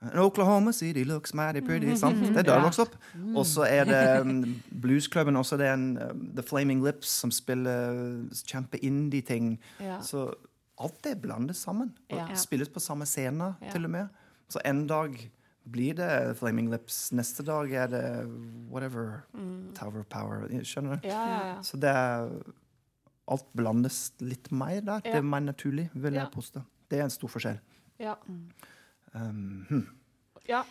And 0.00 0.20
Oklahoma 0.22 0.72
City 0.72 1.02
looks 1.04 1.34
mighty 1.34 1.60
pretty. 1.60 1.94
sant? 2.00 2.20
Det 2.22 2.36
er 2.36 2.42
der 2.42 2.60
jeg 2.60 2.66
vokste 2.68 2.84
opp. 2.86 2.98
Og 3.34 3.46
så 3.46 3.66
er 3.66 3.84
det 3.88 4.02
um, 4.22 4.60
bluesklubben, 4.82 5.36
Også 5.36 5.56
det 5.58 5.66
er 5.66 5.74
en, 5.74 5.98
um, 5.98 6.28
The 6.36 6.42
Flaming 6.46 6.84
Lips, 6.84 7.08
som 7.08 7.30
spiller 7.34 8.22
kjempe-indie-ting. 8.46 9.58
Ja. 9.82 9.98
Så 10.02 10.30
alt 10.78 11.02
det 11.02 11.20
blandes 11.22 11.56
sammen. 11.64 11.92
Og 12.10 12.18
Ja. 12.18 12.34
spilles 12.34 12.68
på 12.68 12.80
samme 12.80 13.06
scene, 13.06 13.56
Ja. 13.62 13.70
til 13.70 13.84
og 13.84 13.90
med. 13.90 14.08
Så 14.48 14.60
en 14.64 14.86
dag 14.86 15.30
blir 15.70 15.94
det 15.94 16.36
Flaming 16.38 16.70
Lips, 16.70 17.10
neste 17.12 17.44
dag 17.44 17.70
er 17.72 17.86
det 17.86 18.26
whatever. 18.70 19.24
Mm. 19.34 19.74
Tower 19.74 20.00
of 20.00 20.08
Power. 20.08 20.48
Skjønner 20.64 21.00
du? 21.02 21.08
Ja. 21.08 21.60
Så 21.62 21.78
det 21.80 21.90
er 21.90 22.42
Alt 23.30 23.44
blandes 23.54 24.12
litt 24.20 24.50
mer 24.50 24.80
der. 24.80 25.00
Det 25.04 25.14
er 25.16 25.20
mer 25.20 25.40
naturlig, 25.40 25.90
vil 25.92 26.14
jeg 26.14 26.30
påstå. 26.32 26.62
Det 26.88 26.98
er 26.98 27.04
en 27.04 27.10
stor 27.10 27.28
forskjell. 27.28 27.58
ja. 28.00 28.14
Um, 29.14 29.66
hmm. 29.68 29.86
Ja. 30.48 30.62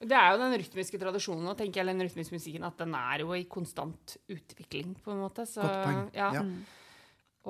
Det 0.00 0.12
er 0.12 0.32
jo 0.32 0.38
den 0.38 0.54
rytmiske 0.60 0.98
tradisjonen 0.98 1.46
og 1.50 1.56
tenker 1.58 1.82
jeg, 1.82 1.86
den 1.86 2.02
rytmiske 2.06 2.32
musikken 2.34 2.64
at 2.64 2.76
den 2.78 2.94
er 2.94 3.18
jo 3.24 3.32
i 3.34 3.44
konstant 3.50 4.16
utvikling, 4.30 4.96
på 5.02 5.10
en 5.12 5.18
måte. 5.18 5.46
Så, 5.46 5.62
Godt 5.62 5.84
poeng. 5.84 6.10
Ja. 6.14 6.32
Ja. 6.34 6.42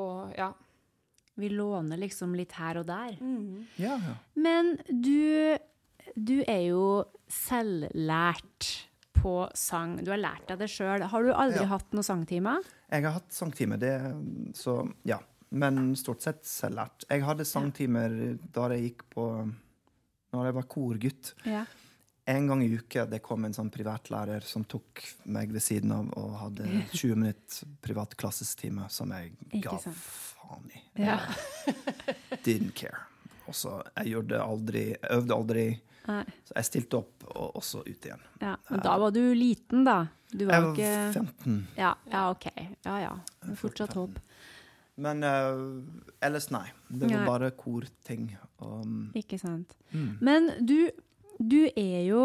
Og 0.01 0.33
ja. 0.37 0.53
Vi 1.39 1.49
låner 1.55 1.97
liksom 2.03 2.35
litt 2.35 2.53
her 2.59 2.81
og 2.83 2.87
der. 2.91 3.15
Ja, 3.79 3.95
ja. 4.03 4.15
Men 4.35 4.75
du, 4.91 5.57
du 6.19 6.37
er 6.51 6.65
jo 6.73 7.05
selvlært 7.31 8.69
på 9.19 9.33
sang. 9.59 9.97
Du 10.05 10.11
har 10.13 10.21
lært 10.21 10.47
deg 10.51 10.61
det 10.63 10.69
sjøl. 10.71 11.03
Har 11.11 11.23
du 11.27 11.33
aldri 11.35 11.63
Ja. 11.65 11.71
hatt 11.73 11.93
noen 11.97 12.07
sangtimer? 12.07 12.63
Jeg 12.91 13.05
har 13.05 13.17
hatt 13.19 13.33
sangtime, 13.35 13.79
det, 13.79 13.95
så 14.55 14.81
ja. 15.05 15.19
Men 15.51 15.95
stort 15.97 16.21
sett 16.23 16.43
selvlært. 16.45 17.07
Jeg 17.09 17.23
hadde 17.25 17.45
sangtimer 17.49 18.13
da 18.53 18.69
jeg 18.75 18.91
gikk 18.91 19.07
på 19.15 19.25
Når 20.31 20.45
jeg 20.45 20.55
var 20.59 20.67
korgutt. 20.69 21.31
Ja. 21.49 21.63
En 22.29 22.47
gang 22.47 22.61
i 22.63 22.67
uka 22.77 23.07
det 23.09 23.23
kom 23.25 23.47
en 23.47 23.55
sånn 23.57 23.71
privatlærer 23.73 24.45
som 24.45 24.63
tok 24.69 25.01
meg 25.25 25.49
ved 25.51 25.63
siden 25.65 25.91
av 25.97 26.11
og 26.21 26.35
hadde 26.43 26.67
20 26.93 27.17
minutter 27.17 27.67
privat 27.81 28.13
klassestime 28.21 28.85
som 28.93 29.09
jeg 29.17 29.33
gav. 29.65 29.87
Faen 30.49 30.71
i. 30.73 30.81
Ja. 31.05 31.19
Didn't 32.47 32.73
care. 32.79 33.05
Også, 33.49 33.79
jeg 33.97 34.15
gjorde 34.15 34.41
aldri, 34.45 34.85
øvde 35.11 35.37
aldri. 35.37 35.67
Nei. 36.09 36.23
Så 36.49 36.55
jeg 36.57 36.65
stilte 36.69 36.99
opp, 37.03 37.27
og 37.35 37.57
og 37.61 37.65
så 37.65 37.83
ut 37.85 38.07
igjen. 38.09 38.21
ja. 38.41 38.55
Men 38.71 38.81
da 38.85 38.95
var 39.01 39.13
du 39.13 39.23
liten, 39.37 39.85
da. 39.85 40.07
Du 40.33 40.45
var 40.49 40.55
Jeg 40.55 40.63
var 40.63 40.73
ikke 40.73 41.13
15. 41.13 41.59
Ja, 41.77 41.93
ja 42.13 42.23
OK. 42.33 42.47
Ja 42.85 42.97
ja. 43.01 43.13
Fortsatt 43.57 43.95
håp. 43.97 44.19
Men 44.99 45.23
uh, 45.23 45.85
ellers, 46.27 46.51
nei. 46.51 46.67
Det 46.89 47.07
var 47.07 47.15
Nei. 47.21 47.27
bare 47.29 47.51
korting. 47.57 48.33
Um, 48.59 49.13
Ikke 49.17 49.39
sant. 49.39 49.77
mm. 49.93 50.19
Men 50.21 50.51
du, 50.67 50.91
du 51.39 51.61
er 51.77 52.03
jo 52.09 52.25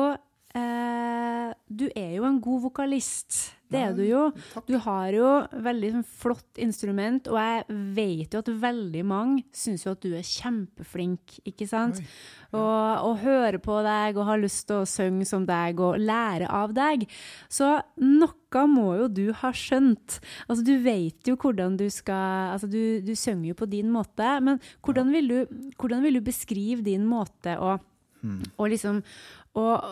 eh, 0.56 1.54
Du 1.68 1.88
er 1.96 2.16
jo 2.18 2.28
en 2.28 2.40
god 2.44 2.62
vokalist. 2.70 3.54
Det 3.74 3.82
er 3.82 3.96
du 3.98 4.04
jo. 4.06 4.28
takk. 4.54 4.68
Du 4.70 4.78
har 4.86 5.16
jo 5.16 5.30
veldig 5.66 5.90
sånn, 5.96 6.06
flott 6.22 6.60
instrument, 6.62 7.28
og 7.32 7.40
jeg 7.40 7.78
vet 7.98 8.36
jo 8.36 8.42
at 8.44 8.52
veldig 8.62 9.04
mange 9.10 9.46
syns 9.56 9.86
jo 9.88 9.96
at 9.96 10.04
du 10.04 10.14
er 10.14 10.28
kjempeflink, 10.28 11.40
ikke 11.50 11.68
sant? 11.70 12.02
Oi. 12.04 12.12
Og, 12.54 13.08
og 13.10 13.24
hører 13.24 13.58
på 13.64 13.80
deg 13.86 14.20
og 14.20 14.28
har 14.28 14.42
lyst 14.44 14.68
til 14.70 14.84
å 14.84 14.90
synge 14.90 15.26
som 15.26 15.48
deg 15.50 15.82
og 15.82 15.98
lære 15.98 16.52
av 16.54 16.76
deg. 16.78 17.08
Så 17.50 17.72
noe 18.04 18.66
må 18.70 18.92
jo 19.00 19.08
du 19.10 19.24
ha 19.40 19.50
skjønt. 19.58 20.20
Altså, 20.46 20.62
du 20.68 20.76
vet 20.86 21.26
jo 21.26 21.34
hvordan 21.42 21.80
du 21.80 21.88
skal 21.90 22.54
Altså, 22.54 22.68
du, 22.70 23.02
du 23.02 23.16
synger 23.18 23.50
jo 23.50 23.58
på 23.58 23.66
din 23.72 23.90
måte, 23.90 24.36
men 24.46 24.62
hvordan 24.86 25.10
vil 25.16 25.32
du, 25.32 25.40
hvordan 25.82 26.06
vil 26.06 26.20
du 26.20 26.28
beskrive 26.28 26.86
din 26.86 27.08
måte 27.10 27.58
å 27.58 27.80
Hmm. 28.24 28.40
og 28.56 28.70
liksom 28.72 29.02
og, 29.60 29.84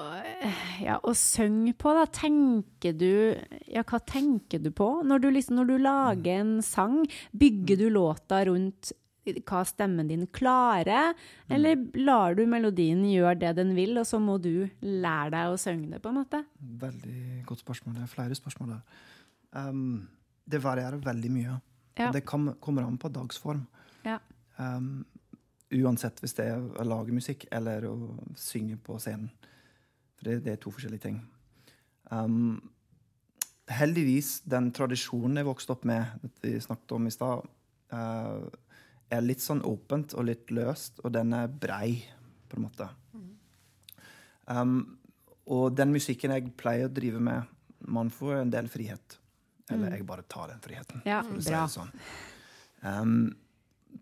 ja, 0.81 0.95
og 1.03 1.13
syng 1.19 1.67
på, 1.77 1.91
da. 1.93 2.07
Tenker 2.09 2.95
du 2.97 3.35
Ja, 3.69 3.83
hva 3.85 3.99
tenker 4.01 4.61
du 4.63 4.71
på 4.73 4.87
når 5.05 5.21
du, 5.21 5.27
liksom, 5.35 5.59
når 5.59 5.69
du 5.69 5.75
lager 5.83 6.39
en 6.41 6.55
sang? 6.65 7.03
Bygger 7.37 7.77
du 7.83 7.85
låta 7.93 8.41
rundt 8.49 8.93
hva 9.21 9.61
stemmen 9.69 10.07
din 10.09 10.25
klarer, 10.33 11.13
eller 11.45 11.77
lar 12.01 12.33
du 12.33 12.41
melodien 12.49 13.03
gjøre 13.05 13.35
det 13.43 13.51
den 13.59 13.75
vil, 13.77 13.93
og 14.01 14.07
så 14.09 14.17
må 14.17 14.39
du 14.41 14.65
lære 14.81 15.29
deg 15.35 15.51
å 15.51 15.59
synge 15.61 15.91
det, 15.91 15.99
på 16.01 16.09
en 16.09 16.17
måte? 16.23 16.41
Veldig 16.57 17.43
godt 17.45 17.61
spørsmål. 17.61 17.99
Det 17.99 18.05
er 18.07 18.11
flere 18.15 18.37
spørsmål 18.37 18.73
der. 18.73 19.03
Um, 19.53 20.07
det 20.49 20.63
varierer 20.63 20.97
veldig 21.05 21.31
mye. 21.37 21.59
Ja. 21.99 22.09
Det 22.15 22.23
kom, 22.25 22.49
kommer 22.63 22.87
an 22.87 22.97
på 22.97 23.11
dagsform. 23.13 23.61
Ja. 24.07 24.17
Um, 24.57 25.05
uansett 25.71 26.19
hvis 26.21 26.35
det 26.37 26.47
er 26.51 26.59
å 26.61 26.87
lage 26.87 27.15
musikk 27.15 27.45
eller 27.51 27.87
å 27.89 27.95
synge 28.37 28.77
på 28.83 28.97
scenen. 29.01 29.31
For 30.17 30.29
det, 30.29 30.41
det 30.45 30.55
er 30.55 30.61
to 30.61 30.73
forskjellige 30.73 31.05
ting. 31.07 31.21
Um, 32.11 32.59
heldigvis, 33.71 34.41
den 34.49 34.69
tradisjonen 34.75 35.39
jeg 35.39 35.47
vokste 35.47 35.75
opp 35.75 35.85
med, 35.87 36.19
dette 36.23 36.43
vi 36.43 36.55
snakket 36.61 36.95
om 36.97 37.07
i 37.07 37.13
stad, 37.13 37.47
uh, 37.95 38.43
er 39.11 39.23
litt 39.25 39.43
sånn 39.43 39.63
åpent 39.67 40.15
og 40.15 40.27
litt 40.27 40.51
løst, 40.53 41.01
og 41.03 41.13
den 41.15 41.33
er 41.35 41.51
brei, 41.51 42.01
på 42.51 42.59
en 42.59 42.67
måte. 42.67 42.87
Um, 44.51 44.75
og 45.51 45.71
den 45.75 45.93
musikken 45.95 46.33
jeg 46.35 46.51
pleier 46.59 46.89
å 46.89 46.93
drive 46.93 47.21
med, 47.23 47.47
man 47.91 48.11
får 48.13 48.41
en 48.41 48.53
del 48.53 48.69
frihet. 48.71 49.17
Eller 49.71 49.95
jeg 49.95 50.05
bare 50.07 50.25
tar 50.27 50.51
den 50.51 50.61
friheten, 50.63 51.03
Ja, 51.07 51.21
for 51.23 51.39
å 51.39 51.43
si 51.43 51.53
det 51.53 51.67
sånn. 51.71 51.91
Um, 52.83 53.15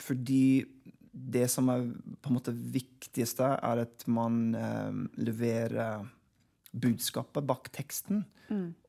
fordi 0.01 0.65
det 1.11 1.47
som 1.51 1.69
er 1.69 1.87
på 2.21 2.31
en 2.31 2.37
måte 2.37 2.53
viktigste, 2.53 3.53
er 3.57 3.83
at 3.85 4.05
man 4.07 4.55
eh, 4.55 4.99
leverer 5.21 6.07
budskapet 6.71 7.47
bak 7.49 7.71
teksten, 7.73 8.25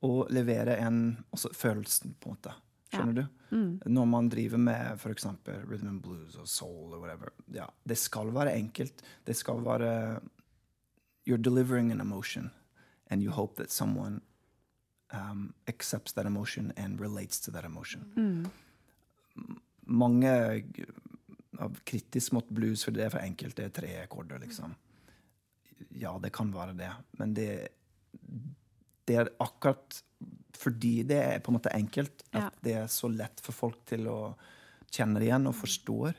og 0.01 0.31
leverer 0.33 0.81
en, 0.81 1.19
også 1.31 1.51
følelsen, 1.53 2.15
på 2.21 2.31
en 2.31 2.37
måte. 2.37 2.53
Skjønner 2.91 3.17
du? 3.21 3.25
Når 3.87 4.07
man 4.09 4.29
driver 4.33 4.59
med 4.59 4.97
f.eks. 4.97 5.27
rhythm 5.69 5.89
and 5.89 6.03
blues 6.03 6.37
og 6.41 6.49
soul 6.49 6.95
og 6.95 7.03
whatever. 7.03 7.31
Ja, 7.55 7.67
det 7.85 7.99
skal 7.99 8.33
være 8.35 8.57
enkelt. 8.59 9.03
Det 9.27 9.37
skal 9.37 9.63
være 9.65 10.21
You're 11.29 11.43
delivering 11.43 11.93
an 11.93 12.01
emotion, 12.01 12.51
and 13.07 13.23
you 13.23 13.31
hope 13.31 13.57
that 13.57 13.71
someone 13.71 14.21
um, 15.13 15.53
accepts 15.69 16.13
that 16.13 16.27
emotion 16.27 16.73
and 16.77 17.01
relates 17.01 17.41
to 17.41 17.51
that 17.53 17.65
emotion. 17.65 18.51
Mange 19.87 20.31
av 20.31 20.63
kritisk 21.85 22.37
mot 22.37 22.49
blues, 22.49 22.85
for 22.87 22.95
det 22.95 23.07
er 23.07 23.13
for 23.15 23.25
enkelt, 23.25 23.57
det 23.59 23.67
er 23.67 23.75
tre 23.75 23.91
akkorder, 24.05 24.41
liksom. 24.43 24.75
Ja, 25.99 26.15
det 26.23 26.33
kan 26.37 26.53
være 26.55 26.77
det, 26.79 26.91
men 27.19 27.35
det, 27.35 27.51
det 29.09 29.17
er 29.17 29.33
akkurat 29.43 30.03
fordi 30.61 31.03
det 31.09 31.19
er 31.19 31.39
på 31.41 31.51
en 31.51 31.57
måte 31.57 31.73
enkelt, 31.73 32.25
at 32.37 32.57
det 32.61 32.75
er 32.83 32.91
så 32.93 33.09
lett 33.09 33.41
for 33.41 33.57
folk 33.57 33.79
til 33.89 34.09
å 34.11 34.19
kjenne 34.93 35.23
det 35.23 35.31
igjen 35.31 35.49
og 35.49 35.57
forstår. 35.57 36.19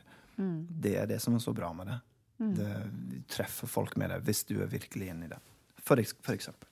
Det 0.82 0.96
er 0.98 1.10
det 1.12 1.20
som 1.22 1.36
er 1.38 1.44
så 1.44 1.54
bra 1.54 1.70
med 1.78 1.92
det. 1.92 1.98
Det 2.58 2.70
du 3.12 3.18
treffer 3.30 3.70
folk 3.70 3.94
med 4.02 4.10
det 4.10 4.22
hvis 4.26 4.44
du 4.50 4.56
er 4.64 4.72
virkelig 4.72 5.12
inne 5.12 5.28
i 5.28 5.30
det. 5.30 5.38
For, 5.78 6.02
for 6.26 6.34
eksempel. 6.34 6.70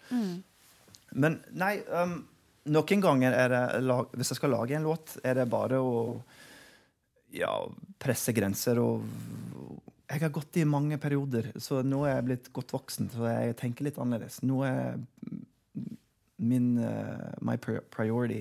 Men 1.19 1.39
nei, 1.57 1.75
um, 1.93 2.23
noen 2.69 3.01
ganger 3.01 3.33
er 3.33 3.53
det 3.53 3.97
Hvis 4.13 4.31
jeg 4.33 4.39
skal 4.39 4.53
lage 4.53 4.77
en 4.77 4.85
låt, 4.85 5.17
er 5.23 5.37
det 5.37 5.47
bare 5.49 5.81
å 5.81 5.93
ja, 7.31 7.51
presse 8.01 8.33
grenser 8.33 8.79
og 8.81 9.03
Jeg 10.09 10.21
har 10.23 10.31
gått 10.33 10.57
i 10.57 10.63
mange 10.65 10.97
perioder, 10.97 11.51
så 11.61 11.83
nå 11.85 11.99
er 12.07 12.15
jeg 12.15 12.25
blitt 12.25 12.47
godt 12.53 12.71
voksen, 12.73 13.11
så 13.13 13.27
jeg 13.29 13.55
tenker 13.59 13.85
litt 13.85 13.99
annerledes. 14.01 14.39
Nå 14.41 14.63
er 14.65 14.97
min 16.41 16.77
uh, 16.79 17.29
my 17.45 17.57
priority 17.61 18.39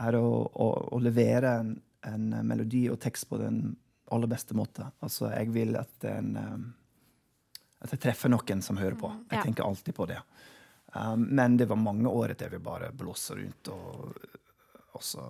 er 0.00 0.16
å, 0.16 0.28
å, 0.48 0.68
å 0.96 1.00
levere 1.04 1.50
en, 1.60 1.74
en 2.08 2.30
melodi 2.48 2.86
og 2.90 3.00
tekst 3.04 3.28
på 3.28 3.36
den 3.42 3.74
aller 4.14 4.30
beste 4.30 4.56
måte. 4.56 4.86
Altså, 5.04 5.28
jeg 5.34 5.52
vil 5.52 5.76
at 5.76 5.92
den 6.00 6.32
um, 6.40 6.64
at 7.84 7.92
jeg 7.92 8.00
treffer 8.06 8.32
noen 8.32 8.62
som 8.64 8.78
hører 8.80 8.96
på. 8.96 9.10
Jeg 9.28 9.38
Ja. 9.38 9.44
tenker 9.44 9.66
alltid 9.66 9.94
på 9.94 10.06
det. 10.08 10.22
Um, 10.94 11.26
men 11.36 11.58
det 11.60 11.68
var 11.68 11.76
mange 11.76 12.08
år 12.08 12.32
jeg 12.38 12.50
vil 12.54 12.62
bare 12.64 12.92
blåse 12.96 13.36
rundt 13.36 13.68
og 13.68 14.14
også 14.96 15.20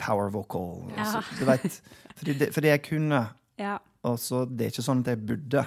power 0.00 0.30
vocal. 0.34 0.88
Ja. 0.96 1.04
Så, 1.12 1.22
du 1.38 1.44
vet, 1.48 1.80
fordi, 2.16 2.38
det, 2.40 2.50
fordi 2.56 2.72
jeg 2.72 2.82
kunne. 2.88 3.26
Ja. 3.60 3.76
Og 4.08 4.16
så 4.22 4.46
Det 4.48 4.66
er 4.66 4.72
ikke 4.74 4.86
sånn 4.86 5.04
at 5.04 5.12
jeg 5.12 5.22
burde. 5.28 5.66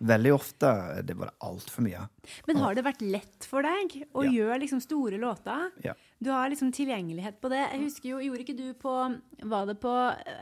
Veldig 0.00 0.30
ofte 0.32 0.68
det 1.04 1.12
var 1.18 1.28
altfor 1.44 1.84
mye. 1.84 2.06
Men 2.48 2.56
har 2.62 2.72
det 2.78 2.84
vært 2.86 3.02
lett 3.04 3.44
for 3.44 3.60
deg 3.66 3.98
å 4.16 4.22
Ja. 4.24 4.30
gjøre 4.32 4.60
liksom 4.62 4.80
store 4.80 5.18
låter? 5.20 5.66
Ja. 5.84 5.92
Du 6.24 6.30
har 6.32 6.48
liksom 6.48 6.70
tilgjengelighet 6.72 7.36
på 7.42 7.50
det. 7.52 7.60
Jeg 7.74 7.82
husker 7.82 8.08
jo, 8.14 8.18
Gjorde 8.24 8.44
ikke 8.46 8.56
du 8.56 8.72
på 8.80 8.94
Var 9.42 9.66
det 9.68 9.76
på 9.82 9.92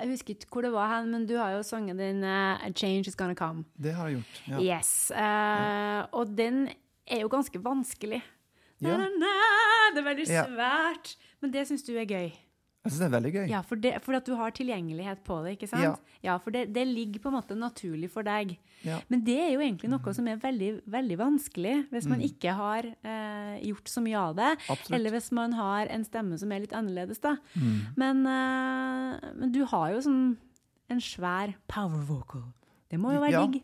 Jeg 0.03 0.09
husker 0.12 0.35
ikke 0.37 0.51
hvor 0.53 0.62
det 0.62 0.70
var 0.73 0.92
hen, 0.94 1.11
men 1.11 1.27
du 1.27 1.35
har 1.40 1.57
jo 1.57 1.62
sangen 1.66 1.99
din 1.99 2.23
eh, 2.23 2.62
'A 2.62 2.70
Change 2.73 3.09
Is 3.09 3.16
Gonna 3.16 3.35
Come'. 3.35 3.64
Det 3.77 3.94
har 3.94 4.09
jeg 4.09 4.18
gjort. 4.20 4.42
Ja. 4.46 4.61
Yes. 4.79 5.11
eh, 5.11 6.07
og 6.12 6.37
den 6.37 6.68
er 7.11 7.20
jo 7.25 7.29
ganske 7.29 7.59
vanskelig. 7.59 8.23
Ja. 8.81 8.96
Na, 8.96 8.96
na, 8.96 9.09
na, 9.18 9.90
det 9.94 10.05
er 10.05 10.09
veldig 10.14 10.27
svært. 10.31 11.16
Men 11.42 11.51
det 11.51 11.66
syns 11.66 11.83
du 11.83 11.96
er 11.99 12.07
gøy. 12.07 12.31
Jeg 12.90 12.96
syns 12.96 13.03
det 13.05 13.07
er 13.07 13.14
veldig 13.14 13.33
gøy. 13.37 13.44
Ja, 13.53 13.61
for, 13.66 13.81
det, 13.81 13.92
for 14.03 14.18
at 14.18 14.26
du 14.26 14.35
har 14.38 14.55
tilgjengelighet 14.57 15.22
på 15.26 15.38
det, 15.44 15.55
ikke 15.57 15.68
sant? 15.70 15.87
Ja. 15.87 16.18
Ja, 16.26 16.35
for 16.42 16.53
det, 16.55 16.66
det 16.74 16.85
ligger 16.88 17.22
på 17.22 17.31
en 17.31 17.37
måte 17.38 17.57
naturlig 17.57 18.11
for 18.12 18.26
deg. 18.26 18.57
Ja. 18.85 18.98
Men 19.12 19.22
det 19.24 19.38
er 19.40 19.53
jo 19.55 19.62
egentlig 19.62 19.92
noe 19.92 20.14
som 20.16 20.29
er 20.29 20.40
veldig, 20.42 20.70
veldig 20.90 21.18
vanskelig 21.20 21.74
hvis 21.92 22.09
man 22.11 22.24
ikke 22.24 22.55
har 22.59 22.90
eh, 22.90 23.57
gjort 23.70 23.92
så 23.92 24.03
mye 24.05 24.20
av 24.20 24.37
det. 24.37 24.50
Mm. 24.59 24.66
Absolutt. 24.74 24.94
Eller 24.98 25.16
hvis 25.16 25.31
man 25.38 25.57
har 25.57 25.94
en 25.94 26.07
stemme 26.09 26.38
som 26.40 26.53
er 26.53 26.64
litt 26.66 26.76
annerledes, 26.76 27.22
da. 27.22 27.37
Mm. 27.55 27.74
Men, 28.00 28.22
eh, 28.35 29.33
men 29.38 29.55
du 29.55 29.62
har 29.70 29.94
jo 29.94 30.05
sånn 30.11 30.22
en 30.90 31.03
svær 31.05 31.55
power 31.70 32.03
vocal. 32.09 32.48
Det 32.90 32.98
må 32.98 33.14
jo 33.14 33.22
være 33.22 33.44
digg. 33.46 33.62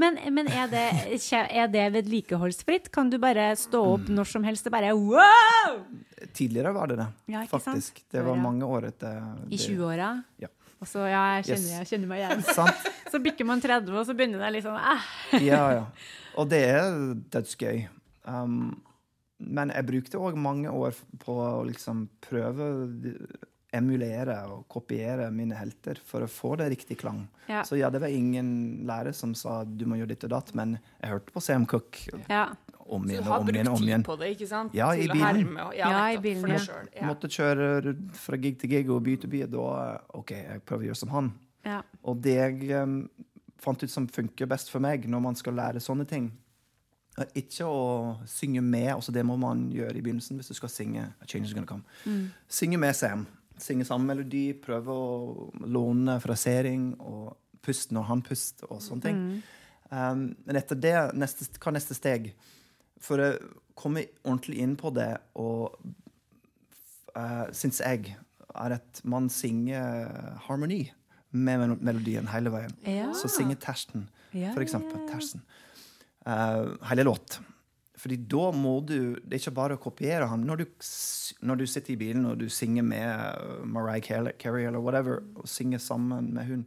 Men, 0.00 0.18
men 0.34 0.48
er, 0.48 0.66
det, 0.72 0.84
er 1.32 1.68
det 1.72 1.86
vedlikeholdsfritt? 1.96 2.90
Kan 2.94 3.10
du 3.10 3.18
bare 3.22 3.50
stå 3.56 3.80
opp 3.94 4.08
Mm. 4.08 4.14
når 4.18 4.28
som 4.30 4.44
helst 4.44 4.66
og 4.66 4.72
bare 4.72 4.92
wow! 4.94 5.80
Tidligere 6.36 6.72
var 6.74 6.86
det 6.90 6.96
det, 7.00 7.06
Ja, 7.32 7.44
faktisk. 7.48 7.98
sant? 8.00 8.04
Det 8.12 8.22
var 8.24 8.36
mange 8.36 8.64
år 8.66 8.88
etter 8.90 9.20
I 9.50 9.56
20-åra? 9.56 10.10
Ja. 10.42 10.48
Og 10.80 10.88
så, 10.88 11.02
ja, 11.10 11.22
jeg 11.40 11.44
kjenner, 11.50 11.66
Yes. 11.68 11.78
jeg 11.78 11.88
kjenner 11.90 12.08
meg 12.08 12.22
igjen. 12.22 12.44
Så 13.12 13.18
bikker 13.20 13.44
man 13.44 13.60
30, 13.60 13.90
og 13.98 14.06
så 14.06 14.14
begynner 14.16 14.38
det 14.38 14.52
litt 14.54 14.64
sånn 14.64 14.78
eh. 14.78 15.08
Ja, 15.44 15.64
ja. 15.74 15.84
Og 16.38 16.46
det 16.48 16.60
er 16.70 16.92
dødsgøy. 17.34 17.80
Um, 18.24 18.80
men 19.40 19.72
jeg 19.74 19.86
brukte 19.88 20.20
òg 20.20 20.36
mange 20.38 20.70
år 20.70 20.94
på 21.24 21.34
å 21.42 21.64
liksom 21.66 22.04
prøve 22.22 22.68
emulere 23.72 24.34
og 24.50 24.64
kopiere 24.72 25.28
mine 25.30 25.54
helter 25.54 25.98
for 26.04 26.24
å 26.24 26.28
få 26.30 26.56
det 26.58 26.70
riktig 26.72 26.96
klang. 26.98 27.28
Ja. 27.46 27.62
Så 27.66 27.76
ja, 27.78 27.90
det 27.90 28.00
var 28.02 28.08
ingen 28.10 28.82
lærer 28.88 29.14
som 29.14 29.34
sa 29.38 29.60
du 29.64 29.84
må 29.86 29.98
gjøre 30.00 30.10
ditt 30.14 30.24
og 30.26 30.32
datt, 30.34 30.50
men 30.58 30.78
jeg 31.00 31.12
hørte 31.12 31.32
på 31.36 31.42
Sam 31.44 31.66
Cook 31.70 32.00
Ja. 32.28 32.48
om 32.90 33.04
Så 33.06 33.12
igjen 33.12 33.22
du 33.24 33.28
og 33.28 33.32
har 33.32 33.38
om 33.40 33.46
brukt 33.46 33.54
igjen 33.56 33.68
og 33.70 33.74
om 33.74 33.78
tid 33.84 33.88
igjen. 33.92 34.02
på 34.10 34.16
det, 34.18 34.30
ikke 34.34 34.48
sant? 34.50 34.74
Ja, 34.74 34.90
i 34.94 35.06
bilen. 35.08 35.54
Ja, 35.56 35.70
Ja, 35.78 36.02
i 36.10 36.18
bilen, 36.18 36.50
ja. 36.50 36.58
ja. 36.96 37.06
Måtte 37.06 37.30
kjøre 37.30 37.94
fra 38.18 38.36
gig 38.42 38.58
til 38.58 38.70
gig 38.74 38.90
og 38.90 39.02
by 39.06 39.16
til 39.22 39.30
by. 39.30 39.44
Da 39.46 40.00
OK, 40.18 40.30
jeg 40.34 40.62
prøver 40.66 40.82
å 40.82 40.90
gjøre 40.90 41.02
som 41.04 41.14
han. 41.14 41.32
ja. 41.64 41.82
Og 42.02 42.20
det 42.22 42.34
jeg 42.40 42.72
um, 42.82 43.08
fant 43.60 43.82
ut 43.82 43.90
som 43.92 44.08
funker 44.08 44.46
best 44.50 44.70
for 44.70 44.80
meg 44.80 45.06
når 45.06 45.20
man 45.22 45.34
skal 45.36 45.54
lære 45.54 45.78
sånne 45.84 46.06
ting, 46.08 46.32
er 47.18 47.26
ikke 47.36 47.66
å 47.66 48.16
synge 48.26 48.62
med. 48.62 48.94
altså 48.94 49.12
Det 49.12 49.22
må 49.26 49.36
man 49.36 49.68
gjøre 49.70 49.98
i 49.98 50.00
begynnelsen 50.00 50.38
hvis 50.38 50.48
du 50.48 50.54
skal 50.54 50.68
synge 50.72 51.02
A 51.20 51.26
Change 51.26 51.46
Is 51.46 51.52
Gonna 51.54 51.66
Come. 51.66 51.84
Synge 52.48 52.78
med 52.80 52.96
Sam. 52.96 53.26
Synge 53.60 53.86
samme 53.88 54.08
melodi, 54.12 54.50
prøve 54.56 54.94
å 54.94 55.48
låne 55.68 56.18
frasering 56.22 56.92
og 56.98 57.34
pust 57.64 57.92
når 57.92 58.06
han 58.08 58.22
puster 58.24 58.70
og 58.72 58.80
sånne 58.84 59.04
ting. 59.04 59.24
Um, 59.90 60.30
men 60.46 60.58
etter 60.60 60.78
det, 60.78 60.94
neste, 61.18 61.48
hva 61.58 61.72
er 61.72 61.76
neste 61.76 61.96
steg? 61.98 62.30
For 63.00 63.20
å 63.20 63.30
komme 63.78 64.06
ordentlig 64.22 64.60
inn 64.64 64.76
på 64.80 64.92
det 64.96 65.12
og 65.40 65.76
uh, 67.16 67.46
syns 67.56 67.82
jeg 67.82 68.14
er 68.50 68.76
at 68.76 69.02
man 69.08 69.28
synger 69.32 70.10
harmoni 70.46 70.82
med 71.30 71.76
melodien 71.78 72.28
hele 72.32 72.52
veien. 72.52 72.74
Ja. 72.86 73.10
Så 73.14 73.30
synger 73.30 73.58
tersten, 73.62 74.08
Ja, 74.34 74.50
for 74.54 74.62
eksempel. 74.64 75.04
Tersten. 75.10 75.44
Uh, 76.26 76.76
hele 76.90 77.06
låt. 77.06 77.38
Fordi 78.00 78.16
da 78.32 78.46
må 78.56 78.78
du 78.88 78.94
Det 79.20 79.34
er 79.36 79.40
ikke 79.42 79.52
bare 79.58 79.76
å 79.76 79.80
kopiere 79.82 80.28
ham. 80.30 80.40
Når 80.48 80.62
du, 80.62 80.64
når 81.44 81.60
du 81.60 81.66
sitter 81.68 81.92
i 81.92 81.98
bilen 82.00 82.24
og 82.30 82.38
du 82.40 82.46
synger 82.48 82.86
med 82.86 83.04
uh, 83.10 83.64
Mariah 83.68 84.00
Carey 84.40 84.64
eller 84.64 84.80
whatever, 84.80 85.20
og 85.36 85.48
synger 85.48 85.82
sammen 85.84 86.30
med 86.36 86.48
hun 86.48 86.62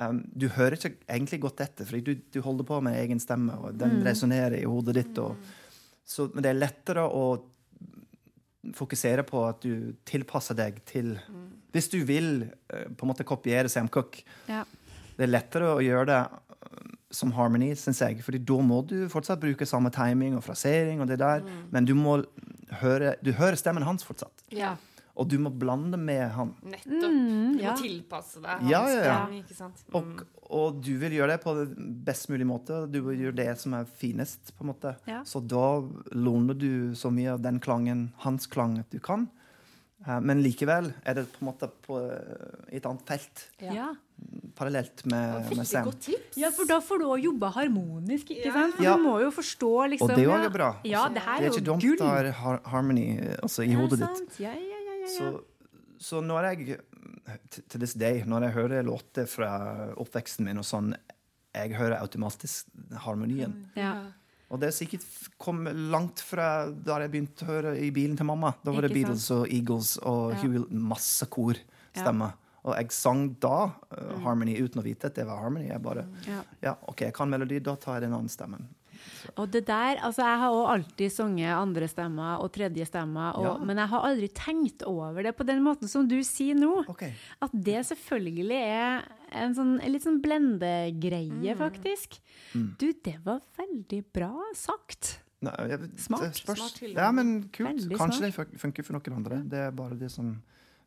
um, 0.00 0.22
Du 0.34 0.48
hører 0.56 0.74
ikke 0.78 0.96
egentlig 1.06 1.40
godt 1.44 1.62
etter, 1.62 1.86
fordi 1.86 2.02
du, 2.08 2.24
du 2.34 2.40
holder 2.42 2.66
på 2.66 2.80
med 2.82 2.98
egen 3.04 3.22
stemme, 3.22 3.54
og 3.62 3.78
den 3.78 4.00
resonnerer 4.06 4.58
i 4.58 4.66
hodet 4.66 4.96
ditt. 4.98 5.18
Og, 5.22 5.36
så, 6.06 6.26
men 6.34 6.42
det 6.42 6.50
er 6.50 6.58
lettere 6.58 7.06
å 7.06 7.26
fokusere 8.74 9.22
på 9.26 9.44
at 9.46 9.62
du 9.62 9.92
tilpasser 10.08 10.56
deg 10.58 10.80
til 10.88 11.12
Hvis 11.74 11.86
du 11.92 12.00
vil 12.08 12.48
eh, 12.72 12.88
på 12.90 13.06
en 13.06 13.10
måte 13.12 13.26
kopiere 13.28 13.70
Sam 13.70 13.86
Cook, 13.92 14.18
Ja. 14.48 14.64
det 15.16 15.26
er 15.26 15.30
lettere 15.30 15.68
å 15.76 15.82
gjøre 15.84 16.06
det 16.10 16.20
som 17.10 17.30
harmony, 17.36 17.70
syns 17.78 18.00
jeg. 18.02 18.18
Fordi 18.26 18.38
da 18.44 18.56
må 18.66 18.80
du 18.86 19.08
fortsatt 19.12 19.40
bruke 19.40 19.66
samme 19.68 19.90
timing 19.94 20.36
og 20.36 20.42
frasering, 20.44 21.00
og 21.00 21.06
det 21.08 21.18
der, 21.22 21.44
men 21.70 21.84
du 21.86 21.94
må 21.94 22.18
høre 22.80 23.14
Du 23.22 23.32
hører 23.32 23.54
stemmen 23.56 23.84
hans 23.86 24.02
fortsatt. 24.04 24.42
Ja, 24.50 24.74
Og 25.16 25.28
du 25.30 25.38
må 25.40 25.48
blande 25.48 25.96
med 25.96 26.28
han. 26.34 26.50
nettopp. 26.62 27.12
Du 27.56 27.62
ja. 27.62 27.70
må 27.70 27.76
tilpasse 27.80 28.40
deg 28.42 28.66
Ja, 28.68 28.80
hans 28.82 28.92
ja, 28.94 29.04
ja. 29.04 29.14
stemme, 29.22 29.38
ikke 29.40 29.54
sant? 29.56 29.84
Mm. 29.88 29.94
Og, 29.96 30.26
og 30.50 30.82
du 30.84 30.90
vil 31.00 31.14
gjøre 31.16 31.30
det 31.36 31.38
på 31.44 31.54
best 32.04 32.28
mulig 32.28 32.44
måte. 32.46 32.82
Du 32.92 32.98
vil 33.06 33.22
gjøre 33.24 33.36
det 33.38 33.58
som 33.62 33.72
er 33.78 33.86
finest. 33.86 34.52
på 34.58 34.64
en 34.66 34.72
måte. 34.74 34.92
Ja. 35.08 35.22
Så 35.24 35.40
da 35.40 35.80
låner 36.12 36.54
du 36.58 36.94
så 36.94 37.08
mye 37.10 37.32
av 37.32 37.40
den 37.40 37.60
klangen, 37.60 38.10
hans 38.26 38.46
klang, 38.46 38.76
at 38.82 38.90
du 38.92 38.98
kan. 38.98 39.28
Eh, 40.06 40.20
men 40.22 40.42
likevel 40.44 40.92
er 41.04 41.14
det 41.18 41.24
på 41.32 41.42
en 41.42 41.48
måte 41.48 41.68
på 41.82 41.96
eh, 41.98 42.72
i 42.72 42.76
et 42.78 42.86
annet 42.86 43.02
felt, 43.08 43.46
Ja. 43.60 43.88
parallelt 44.56 45.02
med, 45.06 45.50
med 45.56 45.66
Sam. 45.66 45.84
godt 45.84 46.00
tips. 46.06 46.36
Ja, 46.40 46.50
for 46.54 46.64
da 46.64 46.78
får 46.80 46.98
du 47.02 47.04
òg 47.10 47.24
jobba 47.24 47.50
harmonisk, 47.52 48.30
ikke 48.30 48.46
Ja. 48.46 48.52
sant? 48.54 48.74
For 48.76 48.82
Ja. 48.84 48.96
du 48.96 49.02
må 49.02 49.16
jo 49.20 49.30
forstå, 49.30 49.72
liksom 49.90 50.10
Og 50.10 50.16
det 50.16 50.26
òg 50.26 50.38
ja. 50.38 50.44
er 50.44 50.50
bra. 50.50 50.70
Ja, 50.84 51.08
det 51.08 51.22
her 51.22 51.38
Det 51.40 51.44
er, 51.46 51.50
er 51.50 51.56
ikke 51.58 51.64
dumt 51.66 51.82
gull. 51.82 51.98
å 52.00 52.32
ha 52.32 52.58
harmony 52.70 53.18
altså, 53.42 53.62
i 53.66 53.74
hodet 53.74 53.98
ditt. 54.00 54.38
Ja, 54.40 54.52
ja, 54.52 54.60
ja, 54.60 54.80
ja, 54.86 54.94
ja. 55.02 55.06
Så, 55.18 55.42
så 55.98 56.22
når 56.22 56.42
jeg 56.54 56.78
til 57.68 57.80
this 57.80 57.94
day, 57.94 58.22
når 58.24 58.42
jeg 58.46 58.52
hører 58.54 58.82
låter 58.84 59.26
fra 59.28 59.92
oppveksten 59.96 60.44
min 60.44 60.58
og 60.58 60.64
sånn, 60.64 60.94
jeg 61.54 61.72
hører 61.74 61.98
automatisk 62.00 62.66
harmonien. 63.04 63.68
ja. 63.76 64.12
Og 64.50 64.60
det 64.62 64.68
er 64.70 64.74
sikkert 64.76 65.04
kom 65.42 65.64
langt 65.90 66.20
fra 66.22 66.68
da 66.70 67.00
jeg 67.02 67.10
begynte 67.10 67.46
å 67.46 67.48
høre 67.50 67.72
i 67.82 67.90
bilen 67.94 68.16
til 68.18 68.28
mamma. 68.28 68.52
Da 68.62 68.70
var 68.74 68.86
det 68.86 68.92
Beatles 68.94 69.26
og 69.34 69.46
Eagles 69.50 69.96
og 70.06 70.36
Ja. 70.38 70.64
Masse 70.70 71.26
korstemmer. 71.26 72.36
Og 72.66 72.74
jeg 72.74 72.90
sang 72.94 73.28
da 73.42 73.70
uh, 73.70 74.14
Harmony 74.24 74.56
uten 74.58 74.80
å 74.82 74.84
vite 74.86 75.06
at 75.10 75.14
det 75.18 75.26
var 75.26 75.42
Harmony. 75.42 75.68
Jeg 75.68 75.82
bare 75.82 76.06
Ja. 76.26 76.40
Ja, 76.62 76.76
OK, 76.90 77.00
jeg 77.06 77.14
kan 77.14 77.30
melodi, 77.30 77.60
da 77.62 77.74
tar 77.76 77.98
jeg 78.00 78.08
den 78.08 78.14
andre 78.18 78.30
stemmen. 78.32 78.68
Og 79.36 79.50
det 79.50 79.64
der, 79.66 79.96
altså 80.02 80.22
Jeg 80.22 80.38
har 80.38 80.50
også 80.50 80.72
alltid 80.74 81.10
sunget 81.12 81.52
andre 81.56 81.88
stemmer 81.88 82.38
og 82.40 82.52
tredje 82.52 82.86
stemmer, 82.86 83.32
og, 83.36 83.44
Ja. 83.60 83.64
men 83.64 83.76
jeg 83.76 83.88
har 83.88 84.00
aldri 84.08 84.28
tenkt 84.28 84.82
over 84.86 85.22
det 85.22 85.36
på 85.36 85.44
den 85.46 85.62
måten 85.62 85.88
som 85.88 86.06
du 86.08 86.18
sier 86.22 86.54
nå. 86.54 86.84
Okay. 86.88 87.12
At 87.42 87.50
det 87.52 87.84
selvfølgelig 87.86 88.50
er 88.62 89.02
en, 89.32 89.54
sånn, 89.54 89.80
en 89.82 89.92
litt 89.92 90.02
sånn 90.02 90.20
blendegreie, 90.22 91.54
Mm. 91.54 91.58
faktisk. 91.58 92.18
Du, 92.54 92.92
det 92.92 93.18
var 93.24 93.40
veldig 93.58 94.04
bra 94.12 94.32
sagt. 94.54 95.18
Nei, 95.42 95.52
jeg, 95.68 95.90
Smart. 95.98 96.32
spørs. 96.34 96.56
Smart 96.58 96.94
ja, 96.94 97.10
men 97.12 97.48
kult. 97.52 97.68
Veldig 97.76 97.98
Kanskje 97.98 98.32
smart. 98.32 98.50
det 98.50 98.60
funker 98.60 98.82
for 98.84 98.92
noen 98.94 99.16
andre. 99.16 99.42
Det 99.48 99.58
er 99.58 99.70
bare 99.70 99.94
det 99.98 100.10
som 100.10 100.42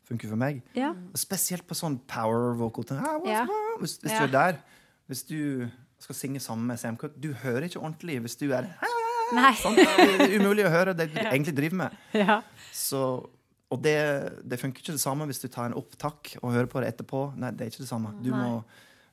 funker 0.08 0.28
for 0.28 0.36
meg. 0.36 0.62
Ja. 0.74 0.92
Spesielt 1.14 1.66
på 1.68 1.74
sånn 1.78 2.00
power 2.06 2.54
vocal. 2.54 2.84
Ah, 2.98 3.20
Ja. 3.24 3.46
Hvis, 3.78 3.98
hvis 4.02 4.10
Ja. 4.10 4.18
du 4.18 4.24
er 4.24 4.52
der, 4.52 4.58
hvis 5.08 5.22
du 5.26 5.70
skal 6.00 6.16
synge 6.16 6.40
sammen 6.40 6.66
med 6.70 6.80
Sam 6.80 6.96
du 7.20 7.32
hører 7.42 7.66
ikke 7.68 7.80
ordentlig 7.80 8.20
hvis 8.24 8.36
du 8.40 8.46
er 8.56 8.66
Nei. 9.36 9.52
sant? 9.54 9.76
Det 10.18 10.26
er 10.26 10.38
umulig 10.40 10.64
å 10.66 10.72
høre 10.72 10.94
det 10.96 11.10
du 11.12 11.18
egentlig 11.30 11.54
driver 11.54 11.76
med. 11.84 11.98
Ja. 12.18 12.40
Så, 12.74 13.02
og 13.70 13.82
det, 13.84 13.96
det 14.42 14.58
funker 14.58 14.82
ikke 14.82 14.96
det 14.96 15.02
samme 15.02 15.26
hvis 15.30 15.38
du 15.42 15.48
tar 15.48 15.68
en 15.70 15.76
opptak 15.78 16.32
og 16.42 16.50
hører 16.56 16.66
på 16.72 16.80
det 16.82 16.88
etterpå. 16.94 17.20
Nei, 17.38 17.52
det 17.54 17.66
er 17.66 17.70
ikke 17.74 17.84
det 17.84 17.90
samme. 17.92 18.14
Du 18.24 18.32
må 18.34 18.62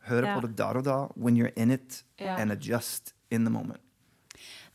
høre 0.08 0.26
Ja. 0.32 0.36
på 0.40 0.48
det 0.48 0.56
der 0.58 0.78
og 0.80 0.86
da, 0.88 0.98
when 1.20 1.36
you're 1.38 1.52
in 1.60 1.70
it, 1.76 2.04
Ja. 2.20 2.38
and 2.40 2.52
adjust 2.52 3.14
in 3.30 3.44
the 3.46 3.52
moment. 3.52 3.82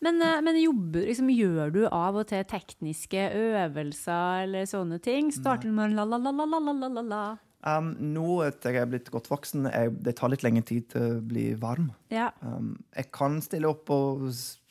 Men, 0.02 0.20
eh, 0.22 0.40
men 0.42 0.56
jobber, 0.58 1.04
liksom, 1.06 1.28
gjør 1.30 1.70
du 1.72 1.80
av 1.88 2.16
og 2.16 2.26
til 2.28 2.42
tekniske 2.44 3.30
øvelser 3.38 4.42
eller 4.44 4.66
sånne 4.66 4.98
ting? 5.02 5.30
Starter 5.32 5.70
du 5.70 5.72
med 5.72 5.94
la-la-la-la-la-la-la? 5.94 7.38
Um, 7.62 7.92
nå 8.14 8.40
etter 8.42 8.74
jeg 8.74 8.82
er 8.82 8.88
blitt 8.90 9.10
godt 9.14 9.28
voksen, 9.30 9.68
jeg, 9.70 9.92
det 10.02 10.16
tar 10.18 10.32
litt 10.32 10.42
lengre 10.42 10.64
tid 10.66 10.88
til 10.90 11.04
å 11.04 11.20
bli 11.22 11.52
varm. 11.54 11.92
Ja. 12.10 12.32
Um, 12.42 12.72
jeg 12.96 13.12
kan 13.14 13.36
stille 13.44 13.70
opp 13.70 13.90
og 13.94 14.24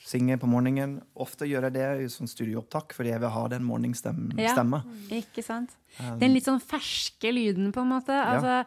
synge 0.04 0.36
på 0.41 0.49
morgenen. 0.51 0.97
Ofte 1.15 1.47
gjør 1.47 1.69
jeg 1.69 1.75
det 1.77 1.86
i 2.04 2.10
sånn 2.12 2.27
studieopptak 2.27 2.91
fordi 2.97 3.13
jeg 3.13 3.21
vil 3.23 3.32
ha 3.32 3.43
den 3.54 3.63
morgenstemmen. 3.63 4.34
Ja. 4.41 4.51
Ikke 5.21 5.43
sant? 5.45 5.77
Den 6.19 6.36
litt 6.36 6.47
sånn 6.49 6.60
ferske 6.63 7.32
lyden, 7.32 7.71
på 7.71 7.84
en 7.86 7.93
måte. 7.93 8.15
Altså, 8.15 8.62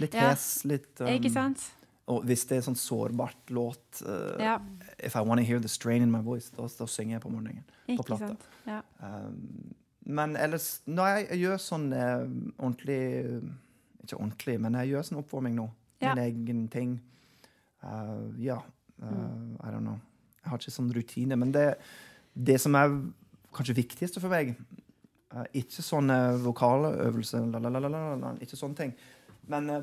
Litt 0.00 0.14
Ja. 0.16 0.30
hes, 0.30 0.64
litt 0.68 1.00
um, 1.00 1.08
Ikke 1.08 1.32
sant? 1.32 1.62
Og 2.06 2.24
hvis 2.28 2.44
det 2.48 2.58
er 2.58 2.64
sånn 2.68 2.76
sårbart 2.78 3.50
låt 3.50 4.02
uh, 4.06 4.36
Ja. 4.40 4.58
If 5.02 5.16
I 5.16 5.20
want 5.20 5.40
to 5.40 5.44
hear 5.44 5.58
the 5.60 5.68
strain 5.68 6.02
in 6.02 6.10
my 6.12 6.20
voice, 6.24 6.48
da, 6.54 6.64
da 6.64 6.86
synger 6.88 7.16
jeg 7.18 7.24
på 7.24 7.32
morgenen. 7.32 7.64
På 7.88 7.96
Ikke 7.98 8.08
plata. 8.12 8.28
sant? 8.32 8.48
Ja. 8.64 8.80
Um, 9.02 9.74
men 10.06 10.36
ellers 10.36 10.80
Når 10.86 11.08
jeg, 11.12 11.28
jeg 11.32 11.40
gjør 11.42 11.56
sånn 11.58 11.86
eh, 11.92 12.26
ordentlig 12.62 13.00
Ikke 14.06 14.20
ordentlig, 14.20 14.56
men 14.62 14.78
jeg 14.80 14.94
gjør 14.94 15.06
sånn 15.10 15.20
oppvarming 15.20 15.58
nå. 15.58 15.66
Ja. 16.00 16.14
Min 16.14 16.24
egen 16.24 16.64
ting. 16.72 16.96
Uh, 17.82 18.30
ja. 18.40 18.60
Uh, 19.02 19.54
I 19.60 19.72
don't 19.72 19.84
know. 19.84 19.98
Jeg 20.40 20.52
har 20.52 20.62
ikke 20.62 20.74
sånn 20.74 20.90
rutine. 20.94 21.38
Men 21.38 21.52
det, 21.54 21.68
det 22.32 22.58
som 22.62 22.76
er 22.78 22.92
kanskje 23.56 23.78
viktigste 23.78 24.20
for 24.20 24.32
meg 24.32 24.52
uh, 24.52 25.46
Ikke 25.56 25.84
sånne 25.84 26.18
vokale 26.44 26.92
øvelser, 27.06 27.48
la, 27.50 27.60
la, 27.62 27.72
la, 27.72 27.82
la, 27.82 27.90
la, 27.92 28.18
la, 28.20 28.34
ikke 28.44 28.58
sånne 28.58 28.78
ting. 28.78 28.92
Men 29.50 29.70
uh, 29.72 29.80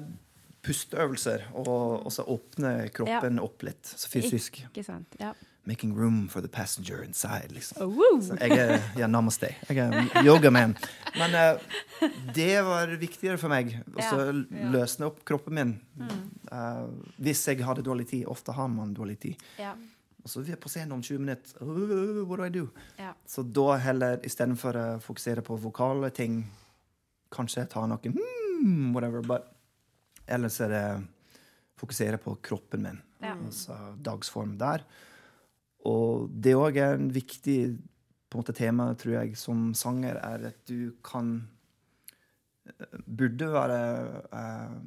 pusteøvelser, 0.63 1.49
og, 1.59 2.05
og 2.05 2.11
så 2.13 2.25
åpne 2.31 2.75
kroppen 2.95 3.41
opp 3.43 3.65
litt. 3.67 3.83
Så 3.83 4.11
fysisk. 4.11 4.61
Ikke 4.69 4.85
sant? 4.87 5.17
Ja. 5.19 5.33
Making 5.65 5.93
room 5.95 6.27
for 6.27 6.41
the 6.41 6.49
passenger 6.51 7.03
inside, 7.05 7.51
liksom. 7.55 7.77
Oh, 7.87 8.19
Så 8.21 8.35
jeg 8.35 8.51
er 8.59 8.81
ja, 8.99 9.07
namaste. 9.07 9.53
Jeg 9.69 9.77
er 9.79 10.25
yogaman. 10.27 10.73
Men 11.15 11.35
uh, 11.39 12.09
det 12.35 12.57
var 12.67 12.91
viktigere 12.99 13.37
for 13.39 13.47
meg 13.53 13.71
å 13.95 14.01
Ja. 14.01 14.09
Ja. 14.27 14.69
løsne 14.73 15.07
opp 15.07 15.21
kroppen 15.23 15.55
min. 15.55 15.71
uh, 16.51 16.89
hvis 17.17 17.45
jeg 17.47 17.63
hadde 17.63 17.81
dårlig 17.85 18.09
tid. 18.09 18.25
Ofte 18.27 18.51
har 18.57 18.67
man 18.67 18.93
dårlig 18.93 19.19
tid. 19.19 19.35
ja. 19.59 19.73
Og 20.23 20.29
så 20.31 20.39
er 20.39 20.43
vi 20.47 20.55
på 20.55 20.69
scenen 20.71 20.93
om 20.95 21.01
20 21.03 21.19
minutter. 21.19 21.57
Uh, 21.61 22.23
what 22.27 22.37
do 22.39 22.45
I 22.45 22.49
do? 22.49 22.69
Ja. 22.99 23.09
Så 23.27 23.43
da 23.43 23.73
heller, 23.75 24.19
istedenfor 24.23 24.77
å 24.79 24.83
fokusere 25.03 25.43
på 25.43 25.57
vokale 25.59 26.09
ting, 26.15 26.45
kanskje 27.31 27.65
ta 27.67 27.83
noe 27.87 27.99
hmm, 28.13 28.93
whatever, 28.95 29.21
but 29.21 29.49
ellers 30.27 30.61
er 30.63 30.69
det 30.71 30.85
fokusere 31.79 32.17
på 32.23 32.37
kroppen 32.41 32.83
min. 32.87 33.01
Ja. 33.19 33.33
Altså 33.35 33.75
dagsform 34.03 34.55
der. 34.57 34.83
Og 35.89 36.29
det 36.31 36.55
òg 36.55 36.77
er 36.79 36.95
en 36.97 37.09
viktig 37.13 37.57
på 38.33 38.39
en 38.39 38.41
måte, 38.41 38.55
tema, 38.57 38.87
tror 38.97 39.19
jeg, 39.19 39.35
som 39.37 39.73
sanger, 39.77 40.17
er 40.17 40.47
at 40.49 40.61
du 40.65 40.95
kan 41.05 41.35
eh, 42.65 42.95
Burde 43.05 43.49
være 43.53 43.81
eh, 44.33 44.77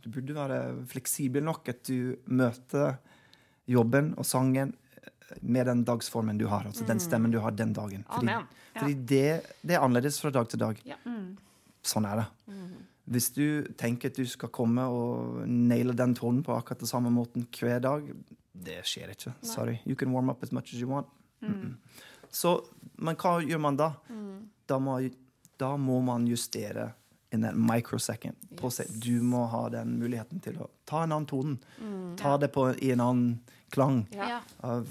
Du 0.00 0.08
burde 0.14 0.36
være 0.36 0.60
fleksibel 0.88 1.44
nok 1.44 1.68
at 1.68 1.82
du 1.84 2.16
møter 2.24 2.96
jobben 3.68 4.14
og 4.16 4.24
sangen 4.28 4.72
eh, 5.02 5.36
med 5.42 5.68
den 5.68 5.84
dagsformen 5.84 6.40
du 6.40 6.46
har. 6.48 6.64
Altså 6.70 6.86
den 6.88 7.02
stemmen 7.04 7.32
du 7.32 7.40
har 7.44 7.52
den 7.52 7.74
dagen. 7.76 8.06
Fordi, 8.08 8.32
ja. 8.32 8.40
fordi 8.78 8.94
det, 9.12 9.28
det 9.60 9.76
er 9.76 9.84
annerledes 9.84 10.20
fra 10.22 10.32
dag 10.32 10.48
til 10.48 10.64
dag. 10.64 10.80
Ja. 10.88 10.96
Sånn 11.84 12.08
er 12.08 12.22
det. 12.22 12.28
Hvis 13.04 13.28
du 13.36 13.66
tenker 13.76 14.08
at 14.08 14.16
du 14.16 14.24
skal 14.28 14.48
komme 14.48 14.86
og 14.88 15.42
naile 15.44 15.92
den 15.96 16.14
tonen 16.16 16.40
på 16.44 16.54
akkurat 16.56 16.80
den 16.80 16.88
samme 16.88 17.12
måten 17.12 17.44
hver 17.52 17.82
dag, 17.84 18.06
det 18.54 18.80
skjer 18.86 19.12
ikke. 19.14 19.34
Sorry. 19.42 19.80
You 19.84 19.96
can 19.98 20.12
warm 20.14 20.30
up 20.30 20.42
as 20.42 20.52
much 20.52 20.74
as 20.74 20.80
you 20.80 20.88
want. 20.88 21.06
Mm 21.42 21.54
-mm. 21.54 21.74
Så, 22.30 22.64
men 22.96 23.16
hva 23.16 23.40
gjør 23.42 23.58
man 23.58 23.76
da? 23.76 23.92
Da, 24.66 24.78
må, 24.78 24.98
da 25.56 25.76
må 25.76 26.00
man 26.00 26.26
justere 26.26 26.92
in 27.30 27.42
that 27.42 27.56
microsecond. 27.56 28.34
På 28.56 28.70
seg. 28.70 28.86
Du 29.02 29.22
må 29.22 29.44
ha 29.46 29.68
den 29.68 29.98
muligheten 29.98 30.40
til 30.40 30.58
å 30.62 30.68
ta 30.84 31.02
en 31.02 31.12
annen 31.12 31.26
tone. 31.26 31.56
Ta 32.16 32.36
det 32.38 32.48
på, 32.54 32.68
i 32.82 32.90
en 32.90 33.00
annen 33.00 33.40
klang. 33.70 34.06
Ja. 34.14 34.28
Ja. 34.28 34.40
Av, 34.60 34.88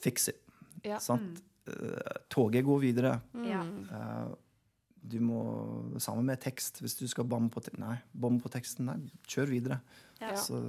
fix 0.00 0.28
it. 0.28 0.42
Ja. 0.82 0.98
Sant? 0.98 1.42
Eh, 1.66 2.18
toget 2.28 2.64
går 2.64 2.80
videre. 2.80 3.20
Mm. 3.34 3.88
Eh, 3.90 4.26
du 5.06 5.20
må 5.20 5.42
Sammen 6.02 6.26
med 6.26 6.40
tekst. 6.42 6.80
Hvis 6.82 6.96
du 6.98 7.06
skal 7.08 7.24
bombe 7.24 7.52
på, 7.54 7.62
te 7.64 7.72
nei, 7.80 7.96
bombe 8.12 8.42
på 8.42 8.52
teksten, 8.52 8.90
nei, 8.90 8.98
kjør 9.28 9.52
videre. 9.52 9.80
Ja. 10.20 10.34
Så, 10.40 10.60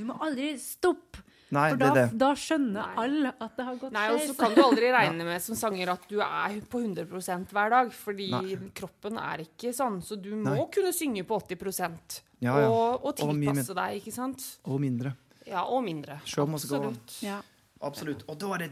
Du 0.00 0.06
må 0.08 0.16
aldri 0.24 0.54
stoppe, 0.62 1.22
nei, 1.54 1.66
for 1.72 1.80
da, 1.82 1.90
det, 1.94 2.04
det. 2.10 2.18
da 2.22 2.30
skjønner 2.38 2.98
alle 3.02 3.32
at 3.36 3.56
det 3.58 3.66
har 3.66 3.78
gått 3.80 3.94
Nei, 3.96 4.06
og 4.14 4.20
så 4.24 4.36
kan 4.38 4.56
du 4.56 4.62
aldri 4.64 4.90
regne 4.98 5.26
med 5.28 5.44
som 5.44 5.58
sanger 5.58 5.92
at 5.94 6.08
du 6.10 6.18
er 6.24 6.58
på 6.72 6.82
100% 6.82 7.54
hver 7.54 7.74
dag, 7.76 7.94
fordi 7.94 8.30
Nei. 8.34 8.58
kroppen 8.80 9.20
er 9.20 9.44
ikke 9.44 9.74
sånn. 9.76 10.00
Så 10.04 10.18
du 10.20 10.32
må 10.34 10.56
Nei. 10.56 10.66
kunne 10.74 10.94
synge 10.96 11.26
på 11.28 11.40
80 11.42 12.20
Ja, 12.40 12.54
ja. 12.56 12.68
Og, 12.68 13.04
og 13.04 13.08
Og 13.10 13.16
tilpasse 13.20 13.76
deg, 13.76 14.00
ikke 14.00 14.14
sant? 14.14 14.46
Og 14.64 14.80
mindre. 14.82 15.14
Ja, 15.46 15.64
og 15.66 15.82
mindre. 15.84 16.20
Absolutt. 16.24 17.18
Ja. 17.24 17.40
Absolutt. 17.82 18.22
Og 18.28 18.36
da 18.40 18.54
er 18.56 18.66
det 18.66 18.70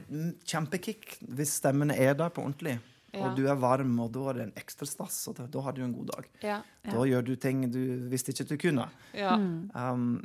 kjempekick 0.49 1.19
hvis 1.25 1.59
stemmen 1.63 1.91
er 1.95 2.15
der 2.17 2.31
på 2.33 2.45
ordentlig. 2.45 2.79
Ja. 3.13 3.25
Og 3.25 3.39
du 3.39 3.47
er 3.49 3.57
varm, 3.57 3.95
og 4.05 4.11
da 4.13 4.27
er 4.31 4.37
det 4.37 4.43
en 4.49 4.57
ekstra 4.61 4.87
stas. 4.87 5.17
Og 5.31 5.39
da, 5.39 5.47
da 5.49 5.63
har 5.65 5.73
du 5.77 5.81
en 5.85 5.95
god 5.97 6.11
dag. 6.13 6.27
Ja. 6.45 6.59
Ja. 6.85 6.91
Da 6.93 7.07
gjør 7.09 7.25
du 7.25 7.35
ting 7.41 7.65
du 7.73 7.81
visste 8.13 8.35
ikke 8.35 8.49
du 8.51 8.59
kunne. 8.69 8.89
ja. 9.17 9.37
Um, 9.75 10.21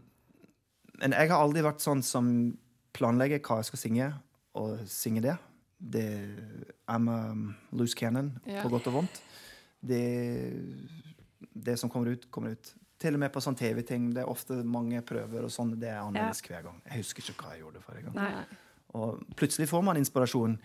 men 0.99 1.11
jeg 1.11 1.29
har 1.29 1.41
aldri 1.41 1.61
vært 1.65 1.81
sånn 1.83 2.03
som 2.03 2.27
planlegger 2.93 3.39
hva 3.41 3.57
jeg 3.61 3.65
skal 3.71 3.79
synge, 3.81 4.11
og 4.55 4.83
synge 4.87 5.21
det. 5.25 5.37
Det 5.83 6.05
I'm 6.87 7.09
a 7.09 7.17
loose 7.75 7.95
cannon, 7.97 8.39
Ja. 8.45 8.61
på 8.61 8.69
godt 8.69 8.87
og 8.87 8.93
vondt. 8.93 9.21
Det, 9.83 10.53
det 11.53 11.77
som 11.79 11.89
kommer 11.89 12.13
ut, 12.13 12.29
kommer 12.31 12.51
ut. 12.55 12.73
Til 12.99 13.17
og 13.17 13.19
med 13.19 13.33
på 13.33 13.41
sånn 13.43 13.57
TV-ting. 13.59 14.11
Det 14.13 14.21
er 14.23 14.29
ofte 14.31 14.61
mange 14.63 15.01
prøver, 15.03 15.43
og 15.43 15.51
sånn. 15.51 15.73
Det 15.79 15.89
er 15.89 15.99
annerledes 16.05 16.41
hver 16.45 16.63
gang. 16.63 16.77
Jeg 16.87 17.01
husker 17.03 17.25
ikke 17.33 17.43
hva 17.43 17.55
jeg 17.57 17.63
gjorde 17.65 17.81
forrige 17.83 18.05
gang. 18.05 18.15
Nei. 18.15 18.45
Og 18.93 19.23
plutselig 19.35 19.67
får 19.67 19.83
man 19.83 19.97
inspirasjon. 19.99 20.57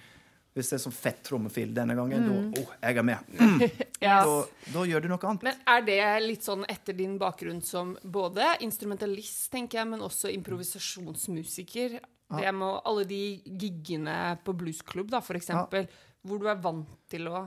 Hvis 0.58 0.72
det 0.72 0.76
er 0.78 0.82
sånn 0.82 0.94
fett 0.96 1.20
trommefil 1.28 1.70
denne 1.76 1.94
gangen, 1.94 2.24
Mm. 2.26 2.48
da 2.54 2.60
oh, 2.64 2.72
jeg 2.82 2.98
er 2.98 3.06
med. 3.06 3.28
Mm. 3.38 3.60
Yes. 3.98 4.26
Da, 4.26 4.72
da 4.74 4.82
gjør 4.86 5.02
du 5.02 5.08
noe 5.10 5.26
annet. 5.30 5.42
Men 5.46 5.56
er 5.66 5.84
det 5.86 5.98
litt 6.22 6.44
sånn 6.46 6.64
etter 6.70 6.94
din 6.98 7.16
bakgrunn 7.18 7.60
som 7.66 7.96
både 8.02 8.52
instrumentalist, 8.66 9.48
tenker 9.50 9.80
jeg, 9.80 9.88
men 9.90 10.02
også 10.06 10.30
improvisasjonsmusiker? 10.34 11.98
Det 12.28 12.52
med 12.54 12.80
alle 12.84 13.04
de 13.08 13.20
giggene 13.58 14.36
på 14.44 14.52
bluesklubb, 14.58 15.08
da, 15.10 15.22
for 15.24 15.38
eksempel, 15.38 15.88
hvor 16.22 16.42
du 16.42 16.46
er 16.50 16.60
vant 16.62 16.90
til 17.10 17.30
å 17.30 17.46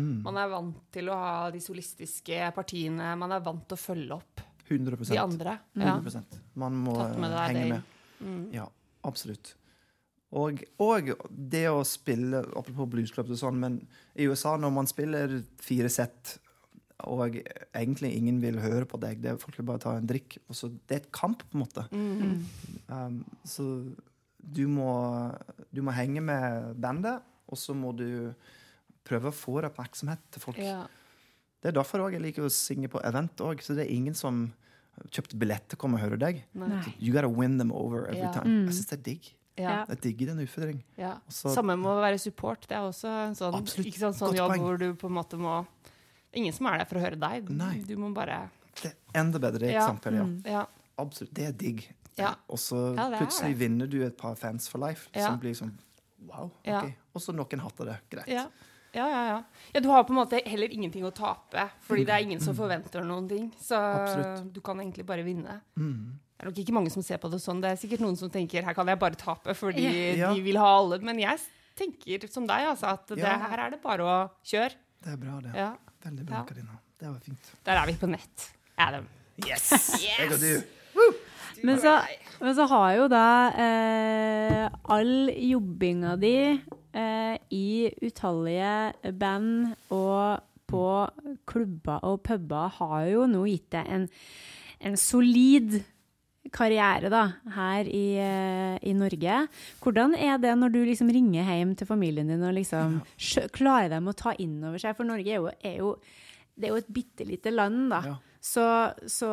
Mm. 0.00 0.22
Man 0.24 0.36
er 0.40 0.48
vant 0.48 0.76
til 0.94 1.10
å 1.12 1.16
ha 1.18 1.50
de 1.52 1.60
solistiske 1.60 2.36
partiene. 2.56 3.10
Man 3.20 3.34
er 3.36 3.42
vant 3.44 3.66
til 3.68 3.76
å 3.76 3.80
følge 3.80 4.16
opp 4.16 4.40
100 4.70 5.10
de 5.10 5.18
andre. 5.20 5.58
Ja. 5.74 5.96
100% 5.98 6.38
Man 6.54 6.78
må 6.86 6.94
med 7.18 7.34
henge 7.34 7.64
Dale. 7.66 7.82
med. 8.22 8.54
Ja, 8.54 8.68
absolutt. 9.04 9.54
Og, 10.30 10.60
og 10.78 11.08
det 11.30 11.64
å 11.72 11.80
spille 11.82 12.44
Apropos 12.54 12.86
bluesklubb 12.92 13.32
og 13.34 13.38
sånn, 13.40 13.56
men 13.58 13.80
i 14.14 14.28
USA, 14.30 14.52
når 14.60 14.70
man 14.76 14.86
spiller 14.86 15.40
fire 15.58 15.90
sett, 15.90 16.36
og 17.08 17.38
egentlig 17.74 18.12
ingen 18.18 18.38
vil 18.42 18.60
høre 18.62 18.84
på 18.86 19.00
deg, 19.00 19.22
det 19.24 19.32
er 19.32 19.40
folk 19.40 19.56
vil 19.58 19.66
bare 19.66 19.82
ta 19.82 19.94
en 19.96 20.06
drikk 20.06 20.36
og 20.44 20.54
så 20.58 20.68
Det 20.68 20.94
er 20.98 21.02
et 21.02 21.10
kamp, 21.16 21.42
på 21.48 21.56
en 21.56 21.64
måte. 21.64 21.86
Mm. 21.90 22.44
Um, 22.92 23.18
så 23.48 23.66
du 24.40 24.66
må, 24.68 24.90
du 25.72 25.80
må 25.84 25.94
henge 25.96 26.22
med 26.24 26.76
bandet, 26.80 27.24
og 27.50 27.58
så 27.58 27.74
må 27.74 27.90
du 27.96 28.30
prøve 29.08 29.32
å 29.32 29.34
få 29.34 29.58
oppmerksomhet 29.64 30.22
til 30.30 30.44
folk. 30.44 30.60
Ja. 30.62 30.84
Det 31.60 31.72
er 31.72 31.76
derfor 31.76 32.06
jeg 32.12 32.22
liker 32.22 32.46
å 32.46 32.52
synge 32.52 32.88
på 32.92 33.02
event 33.04 33.40
òg, 33.44 33.64
så 33.64 33.74
det 33.76 33.86
er 33.88 33.92
ingen 33.96 34.14
som 34.16 34.46
kjøpte 35.10 35.38
billett 35.40 35.66
til 35.68 35.78
å 35.78 35.80
komme 35.80 35.98
og 35.98 36.04
høre 36.04 36.20
deg. 36.20 36.44
Nei. 36.56 36.84
You 37.00 37.12
gotta 37.16 37.28
win 37.32 37.58
them 37.58 37.72
over 37.72 38.06
every 38.06 38.20
Ja. 38.22 38.32
time. 38.32 38.46
Mm. 38.62 38.66
Jeg 38.68 38.76
syns 38.78 38.90
det 38.92 38.98
er 38.98 39.04
digg. 39.10 39.32
Ja. 39.60 39.84
Jeg 39.88 40.00
digger 40.02 40.26
den 40.32 40.40
utfordringen. 40.46 40.82
Ja. 40.98 41.14
Også, 41.28 41.52
Samme 41.54 41.76
med 41.76 41.90
å 41.90 42.00
være 42.00 42.18
support. 42.18 42.66
Det 42.68 42.76
er 42.76 42.86
også 42.88 43.08
en 43.28 43.34
sånn, 43.38 43.54
Absolutt. 43.54 43.86
ikke 43.90 43.98
sant, 43.98 44.16
sånn 44.16 44.34
jobb 44.36 44.52
poeng. 44.54 44.60
hvor 44.64 44.78
du 44.78 44.94
på 44.94 45.06
en 45.10 45.16
måte 45.20 45.38
må 45.40 45.66
Ingen 46.32 46.52
som 46.54 46.66
er 46.70 46.78
der 46.78 46.84
for 46.86 46.94
å 46.94 47.00
høre 47.02 47.18
deg. 47.18 47.48
Nei. 47.50 47.80
Du 47.82 47.96
må 47.98 48.12
bare 48.14 48.50
Det 48.80 48.92
er 48.92 49.18
enda 49.20 49.38
bedre 49.42 49.66
Ja. 49.72 49.80
eksempel, 49.88 50.14
ja. 50.14 50.62
Mm. 50.62 50.66
Absolutt. 50.98 51.34
Det 51.34 51.46
er 51.48 51.52
digg. 51.52 51.88
Ja. 52.16 52.34
Og 52.48 52.56
så 52.58 52.94
Ja, 52.96 53.08
er 53.10 53.18
plutselig 53.18 53.56
vinner 53.58 53.88
du 53.90 54.02
et 54.06 54.16
par 54.16 54.36
fans 54.36 54.68
for 54.68 54.78
life, 54.78 55.08
Ja. 55.14 55.26
som 55.28 55.40
blir 55.40 55.54
sånn 55.54 55.72
wow. 56.28 56.44
ok. 56.44 56.52
Ja. 56.64 56.82
Og 57.14 57.20
så 57.20 57.34
noen 57.34 57.58
hater 57.60 57.84
det. 57.84 57.98
Greit. 58.10 58.28
Ja. 58.28 58.46
Ja, 58.92 59.06
ja, 59.06 59.26
ja. 59.28 59.42
ja, 59.74 59.80
du 59.80 59.88
har 59.88 60.02
på 60.04 60.10
en 60.10 60.16
måte 60.16 60.40
heller 60.46 60.66
ingenting 60.68 61.04
å 61.04 61.12
tape, 61.14 61.70
fordi 61.86 62.04
det 62.06 62.10
er 62.14 62.22
ingen 62.26 62.40
som 62.40 62.54
forventer 62.56 63.04
noen 63.06 63.28
ting. 63.28 63.52
Så 63.60 63.76
Absolutt. 63.78 64.52
du 64.52 64.60
kan 64.60 64.76
egentlig 64.78 65.06
bare 65.06 65.22
vinne. 65.22 65.60
Mm. 65.78 66.18
Det 66.40 66.46
er 66.46 66.48
nok 66.54 66.58
ikke 66.62 66.72
mange 66.72 66.90
som 66.90 67.02
ser 67.04 67.18
på 67.20 67.28
det 67.28 67.36
sånn. 67.44 67.58
Det 67.60 67.68
er 67.74 67.76
sikkert 67.76 68.00
noen 68.00 68.16
som 68.16 68.30
tenker 68.32 68.64
her 68.64 68.72
kan 68.72 68.88
jeg 68.88 68.96
bare 68.98 69.18
tape 69.20 69.52
fordi 69.52 70.16
Ja. 70.16 70.32
de 70.32 70.40
vil 70.40 70.56
ha 70.56 70.70
alle. 70.78 70.96
Men 71.04 71.18
jeg 71.20 71.36
tenker 71.76 72.24
som 72.32 72.46
deg, 72.48 72.64
altså, 72.70 72.94
at 72.94 73.06
det, 73.12 73.18
Ja. 73.18 73.36
her 73.36 73.66
er 73.66 73.70
det 73.74 73.82
bare 73.82 74.00
å 74.00 74.30
kjøre. 74.42 74.72
Det 75.04 75.12
er 75.12 75.16
bra, 75.20 75.40
det. 75.44 75.52
Ja. 75.54 75.74
Veldig 76.02 76.24
bra, 76.26 76.36
Ja. 76.38 76.44
Karina. 76.48 76.78
Det 76.98 77.08
var 77.08 77.20
fint. 77.20 77.50
Der 77.64 77.76
er 77.76 77.86
vi 77.86 77.92
på 77.92 78.08
nett. 78.08 78.48
Adam. 78.78 79.06
Yes! 79.46 80.00
Jeg 80.02 80.32
og 80.32 80.40
du. 80.40 80.62
Men 81.62 81.76
så, 81.78 82.00
men 82.40 82.54
så 82.56 82.66
har 82.68 82.94
jo 82.96 83.06
da 83.08 83.50
eh, 83.52 84.68
all 84.88 85.28
jobbinga 85.36 86.16
di 86.20 86.34
eh, 86.94 87.36
i 87.52 87.90
utallige 88.02 89.12
band 89.18 89.74
og 89.92 90.40
på 90.70 90.84
klubber 91.46 92.00
og 92.04 92.22
puber 92.24 92.68
har 92.78 93.04
jo 93.10 93.26
nå 93.26 93.44
gitt 93.48 93.68
deg 93.74 93.88
en, 93.90 94.08
en 94.80 94.96
solid 94.96 95.82
karriere 96.48 97.10
da, 97.12 97.26
her 97.52 97.88
i, 97.88 98.06
eh, 98.16 98.78
i 98.88 98.94
Norge. 98.96 99.42
Hvordan 99.84 100.16
er 100.16 100.40
det 100.40 100.54
når 100.56 100.72
du 100.72 100.80
liksom 100.88 101.12
ringer 101.12 101.44
hjem 101.44 101.74
til 101.76 101.88
familien 101.88 102.30
din 102.32 102.42
og 102.46 102.56
liksom 102.56 103.00
ja. 103.04 103.44
klarer 103.52 103.92
dem 103.92 104.08
å 104.08 104.16
ta 104.16 104.32
inn 104.40 104.56
over 104.64 104.80
seg? 104.80 104.96
For 104.96 105.08
Norge 105.08 105.28
er 105.28 105.36
jo, 105.42 105.52
er 105.60 105.76
jo, 105.82 105.92
det 106.56 106.68
er 106.68 106.74
jo 106.74 106.80
et 106.80 106.92
bitte 106.96 107.28
lite 107.28 107.52
land, 107.52 107.90
da. 107.92 108.02
Ja. 108.08 108.16
Så, 108.40 108.64
så, 109.04 109.28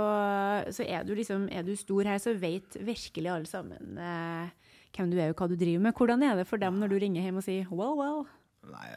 så 0.75 0.83
er 0.83 1.05
du 1.07 1.13
liksom 1.15 1.45
Er 1.47 1.61
du 1.63 1.69
stor 1.79 2.03
her, 2.03 2.17
så 2.19 2.33
vet 2.35 2.75
virkelig 2.83 3.29
alle 3.31 3.47
sammen 3.47 3.95
eh, 4.03 4.49
hvem 4.97 5.13
du 5.13 5.15
er 5.15 5.31
og 5.31 5.39
hva 5.39 5.47
du 5.47 5.55
driver 5.55 5.85
med. 5.85 5.95
Hvordan 5.95 6.25
er 6.27 6.41
det 6.41 6.47
for 6.49 6.59
dem 6.59 6.81
når 6.81 6.91
du 6.91 6.97
ringer 6.99 7.23
hjem 7.23 7.39
og 7.39 7.45
sier 7.45 7.69
well, 7.71 7.95
well? 7.95 8.25
Nei, 8.67 8.89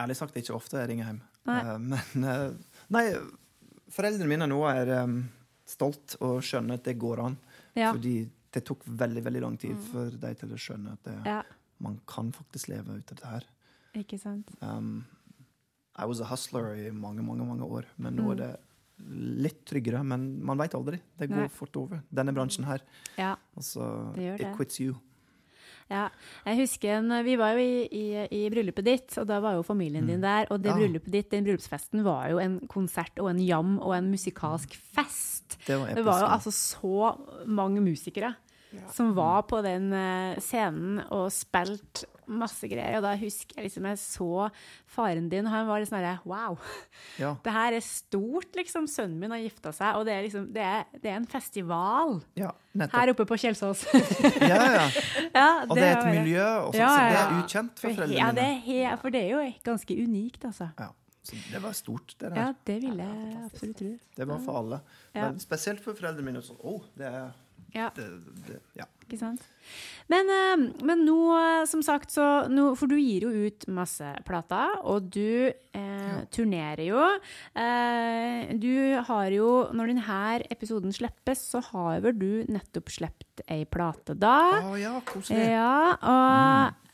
ærlig 0.00 0.16
sagt 0.16 0.32
det 0.32 0.40
er 0.40 0.46
ikke 0.46 0.56
ofte 0.56 0.80
jeg 0.80 0.88
ringer 0.94 1.10
hjem. 1.10 1.20
Nei. 1.50 1.58
Eh, 1.60 1.74
men 1.92 2.30
eh, 2.32 2.78
Nei, 2.96 3.04
foreldrene 3.92 4.32
mine 4.32 4.48
nå 4.48 4.62
er 4.70 4.94
stolt 5.68 6.16
og 6.24 6.40
skjønner 6.44 6.78
at 6.80 6.86
det 6.88 6.96
går 7.00 7.22
an. 7.26 7.38
Ja. 7.78 7.92
Fordi 7.92 8.16
det 8.54 8.64
tok 8.66 8.86
veldig 8.86 9.22
veldig 9.26 9.42
lang 9.44 9.58
tid 9.60 9.76
for 9.90 10.10
de 10.10 10.32
til 10.40 10.54
å 10.54 10.58
skjønne 10.60 10.94
at 10.96 11.04
det, 11.06 11.16
ja. 11.28 11.42
man 11.84 11.98
kan 12.08 12.32
faktisk 12.32 12.70
leve 12.72 12.96
ut 12.98 13.12
av 13.12 13.20
det 13.20 13.32
her. 13.34 13.48
Ikke 14.00 14.18
sant? 14.20 14.50
Um, 14.64 15.04
I 15.98 16.06
was 16.08 16.22
a 16.22 16.28
hustler 16.30 16.72
i 16.78 16.88
mange, 16.94 17.24
mange 17.26 17.44
mange 17.44 17.66
år, 17.66 17.88
men 17.98 18.16
nå 18.16 18.32
er 18.32 18.40
det 18.40 18.52
litt 19.44 19.64
tryggere. 19.68 20.00
Men 20.06 20.28
man 20.44 20.58
veit 20.58 20.74
aldri. 20.74 20.98
Det 21.18 21.28
går 21.30 21.44
Nei. 21.44 21.50
fort 21.54 21.76
over. 21.78 22.00
Denne 22.10 22.34
bransjen 22.34 22.66
her. 22.66 22.82
Ja. 23.18 23.34
Altså, 23.58 24.12
Det 24.16 24.24
gjør 24.24 24.38
det. 24.38 24.48
it 24.48 24.56
quits 24.56 24.80
you. 24.82 24.96
Ja, 25.90 26.08
jeg 26.44 26.58
husker 26.58 26.98
en, 26.98 27.24
Vi 27.24 27.36
var 27.40 27.54
jo 27.56 27.58
i, 27.64 27.88
i, 27.90 28.04
i 28.30 28.40
bryllupet 28.52 28.84
ditt, 28.84 29.14
og 29.18 29.26
da 29.30 29.38
var 29.40 29.54
jo 29.56 29.62
familien 29.64 30.06
din 30.06 30.20
der. 30.20 30.46
Og 30.52 30.60
det 30.62 30.68
Ja. 30.74 30.76
bryllupet 30.76 31.10
ditt, 31.12 31.30
den 31.30 31.44
bryllupsfesten 31.46 32.04
var 32.04 32.28
jo 32.28 32.38
en 32.38 32.58
konsert 32.68 33.16
og 33.18 33.30
en 33.30 33.40
jam 33.40 33.78
og 33.78 33.94
en 33.96 34.10
musikalsk 34.12 34.76
fest. 34.76 35.56
Det 35.66 35.78
var 35.80 35.94
Det 35.94 36.04
var 36.04 36.20
jo 36.20 36.26
altså 36.26 36.52
så 36.52 37.16
mange 37.46 37.80
musikere 37.80 38.34
som 38.92 39.14
var 39.16 39.46
på 39.48 39.62
den 39.64 39.90
eh, 39.96 40.38
scenen 40.44 41.02
og 41.08 41.28
spilte 41.32 42.08
masse 42.28 42.68
greier. 42.68 42.98
Og 42.98 43.04
da 43.06 43.14
husker 43.18 43.58
jeg 43.58 43.68
liksom 43.68 43.86
jeg 43.88 44.00
så 44.02 44.48
faren 44.88 45.30
din, 45.32 45.46
og 45.48 45.54
han 45.54 45.68
var 45.68 45.80
litt 45.80 45.90
sånn 45.90 46.00
herre 46.02 46.18
Wow! 46.28 46.58
Ja. 47.20 47.34
Det 47.44 47.54
her 47.54 47.78
er 47.78 47.84
stort, 47.84 48.50
liksom. 48.58 48.88
Sønnen 48.90 49.18
min 49.22 49.32
har 49.34 49.42
gifta 49.42 49.72
seg, 49.74 49.98
og 49.98 50.06
det 50.08 50.14
er 50.14 50.26
liksom 50.26 50.50
Det 50.54 50.64
er, 50.64 50.84
det 50.98 51.12
er 51.12 51.18
en 51.20 51.28
festival 51.28 52.18
ja, 52.38 52.52
her 52.92 53.14
oppe 53.14 53.26
på 53.28 53.40
Kjelsås. 53.40 53.86
Ja, 54.52 54.60
ja. 54.76 54.86
ja, 55.34 55.48
Og 55.68 55.74
det 55.76 55.84
er 55.84 55.96
et 55.96 56.04
bare... 56.04 56.14
miljø, 56.20 56.46
og 56.68 56.70
sånt, 56.72 56.80
Ja, 56.82 56.92
så 56.92 57.02
ja, 57.02 57.08
det 57.08 57.18
er 57.18 57.42
ukjent 57.42 57.74
for 57.74 57.88
For, 57.88 57.98
foreldrene 58.02 58.20
ja, 58.20 58.30
det 58.36 58.48
mine. 58.68 58.78
er 58.92 59.02
for 59.02 59.14
det 59.14 59.24
er 59.24 59.34
jo 59.34 59.44
ganske 59.64 59.98
unikt, 59.98 60.48
altså. 60.48 60.70
Ja, 60.78 60.92
så 61.28 61.36
det 61.52 61.60
var 61.60 61.74
stort, 61.76 62.14
det 62.16 62.30
der. 62.30 62.38
Ja, 62.40 62.52
det 62.68 62.78
vil 62.84 63.02
jeg 63.02 63.40
absolutt 63.44 63.80
tro. 63.82 63.90
Det 64.16 64.26
var 64.28 64.38
for 64.44 64.60
alle. 64.62 64.78
Ja. 65.12 65.26
Men 65.26 65.42
spesielt 65.42 65.82
for 65.84 65.98
foreldrene 65.98 66.24
mine. 66.24 66.40
Så, 66.44 66.56
oh, 66.64 66.86
det 66.96 67.08
er 67.08 67.34
Ja, 67.74 67.90
det, 67.96 68.06
det, 68.46 68.56
ja. 68.78 68.86
ikke 69.04 69.18
sant? 69.20 69.42
Men, 70.08 70.30
eh, 70.32 70.84
men 70.88 71.02
nå, 71.04 71.18
eh, 71.36 71.64
som 71.68 71.82
sagt, 71.84 72.12
så 72.14 72.24
nå, 72.48 72.70
For 72.78 72.88
du 72.88 72.96
gir 72.96 73.26
jo 73.26 73.44
ut 73.48 73.66
masse 73.76 74.08
plater, 74.28 74.78
og 74.88 75.10
du 75.12 75.50
eh, 75.52 76.18
turnerer 76.32 76.86
jo. 76.86 77.04
Eh, 77.52 78.54
du 78.56 78.72
har 79.10 79.28
jo 79.34 79.50
Når 79.76 79.92
denne 79.92 80.24
episoden 80.48 80.94
slippes, 80.96 81.44
så 81.52 81.62
har 81.70 82.00
vel 82.04 82.16
du 82.16 82.30
nettopp 82.48 82.92
sluppet 82.92 83.44
ei 83.52 83.64
plate 83.68 84.16
da? 84.18 84.64
Å 84.64 84.74
ja, 84.80 84.96
koselig. 85.06 85.44
Ja, 85.52 85.94
og 86.00 86.84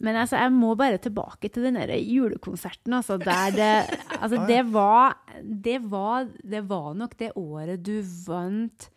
Men 0.00 0.16
altså, 0.20 0.40
jeg 0.40 0.52
må 0.52 0.74
bare 0.76 0.98
tilbake 1.00 1.48
til 1.52 1.68
den 1.68 1.78
julekonserten, 2.00 2.96
altså, 2.96 3.20
der 3.20 3.52
det 3.52 4.00
Altså, 4.22 4.46
det 4.48 4.64
var 4.72 5.20
Det 5.44 5.78
var, 5.84 6.28
det 6.40 6.64
var 6.68 6.92
nok 6.96 7.16
det 7.20 7.34
året 7.36 7.84
du 7.84 8.00
vant 8.24 8.90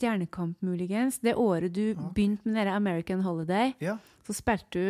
Stjernekamp, 0.00 0.56
muligens. 0.64 1.18
Det 1.20 1.34
året 1.36 1.74
du 1.76 1.92
begynte 2.14 2.48
med 2.48 2.56
dere 2.56 2.72
American 2.78 3.20
Holiday. 3.20 3.74
Ja, 3.84 3.98
Så 4.24 4.32
spilte 4.32 4.80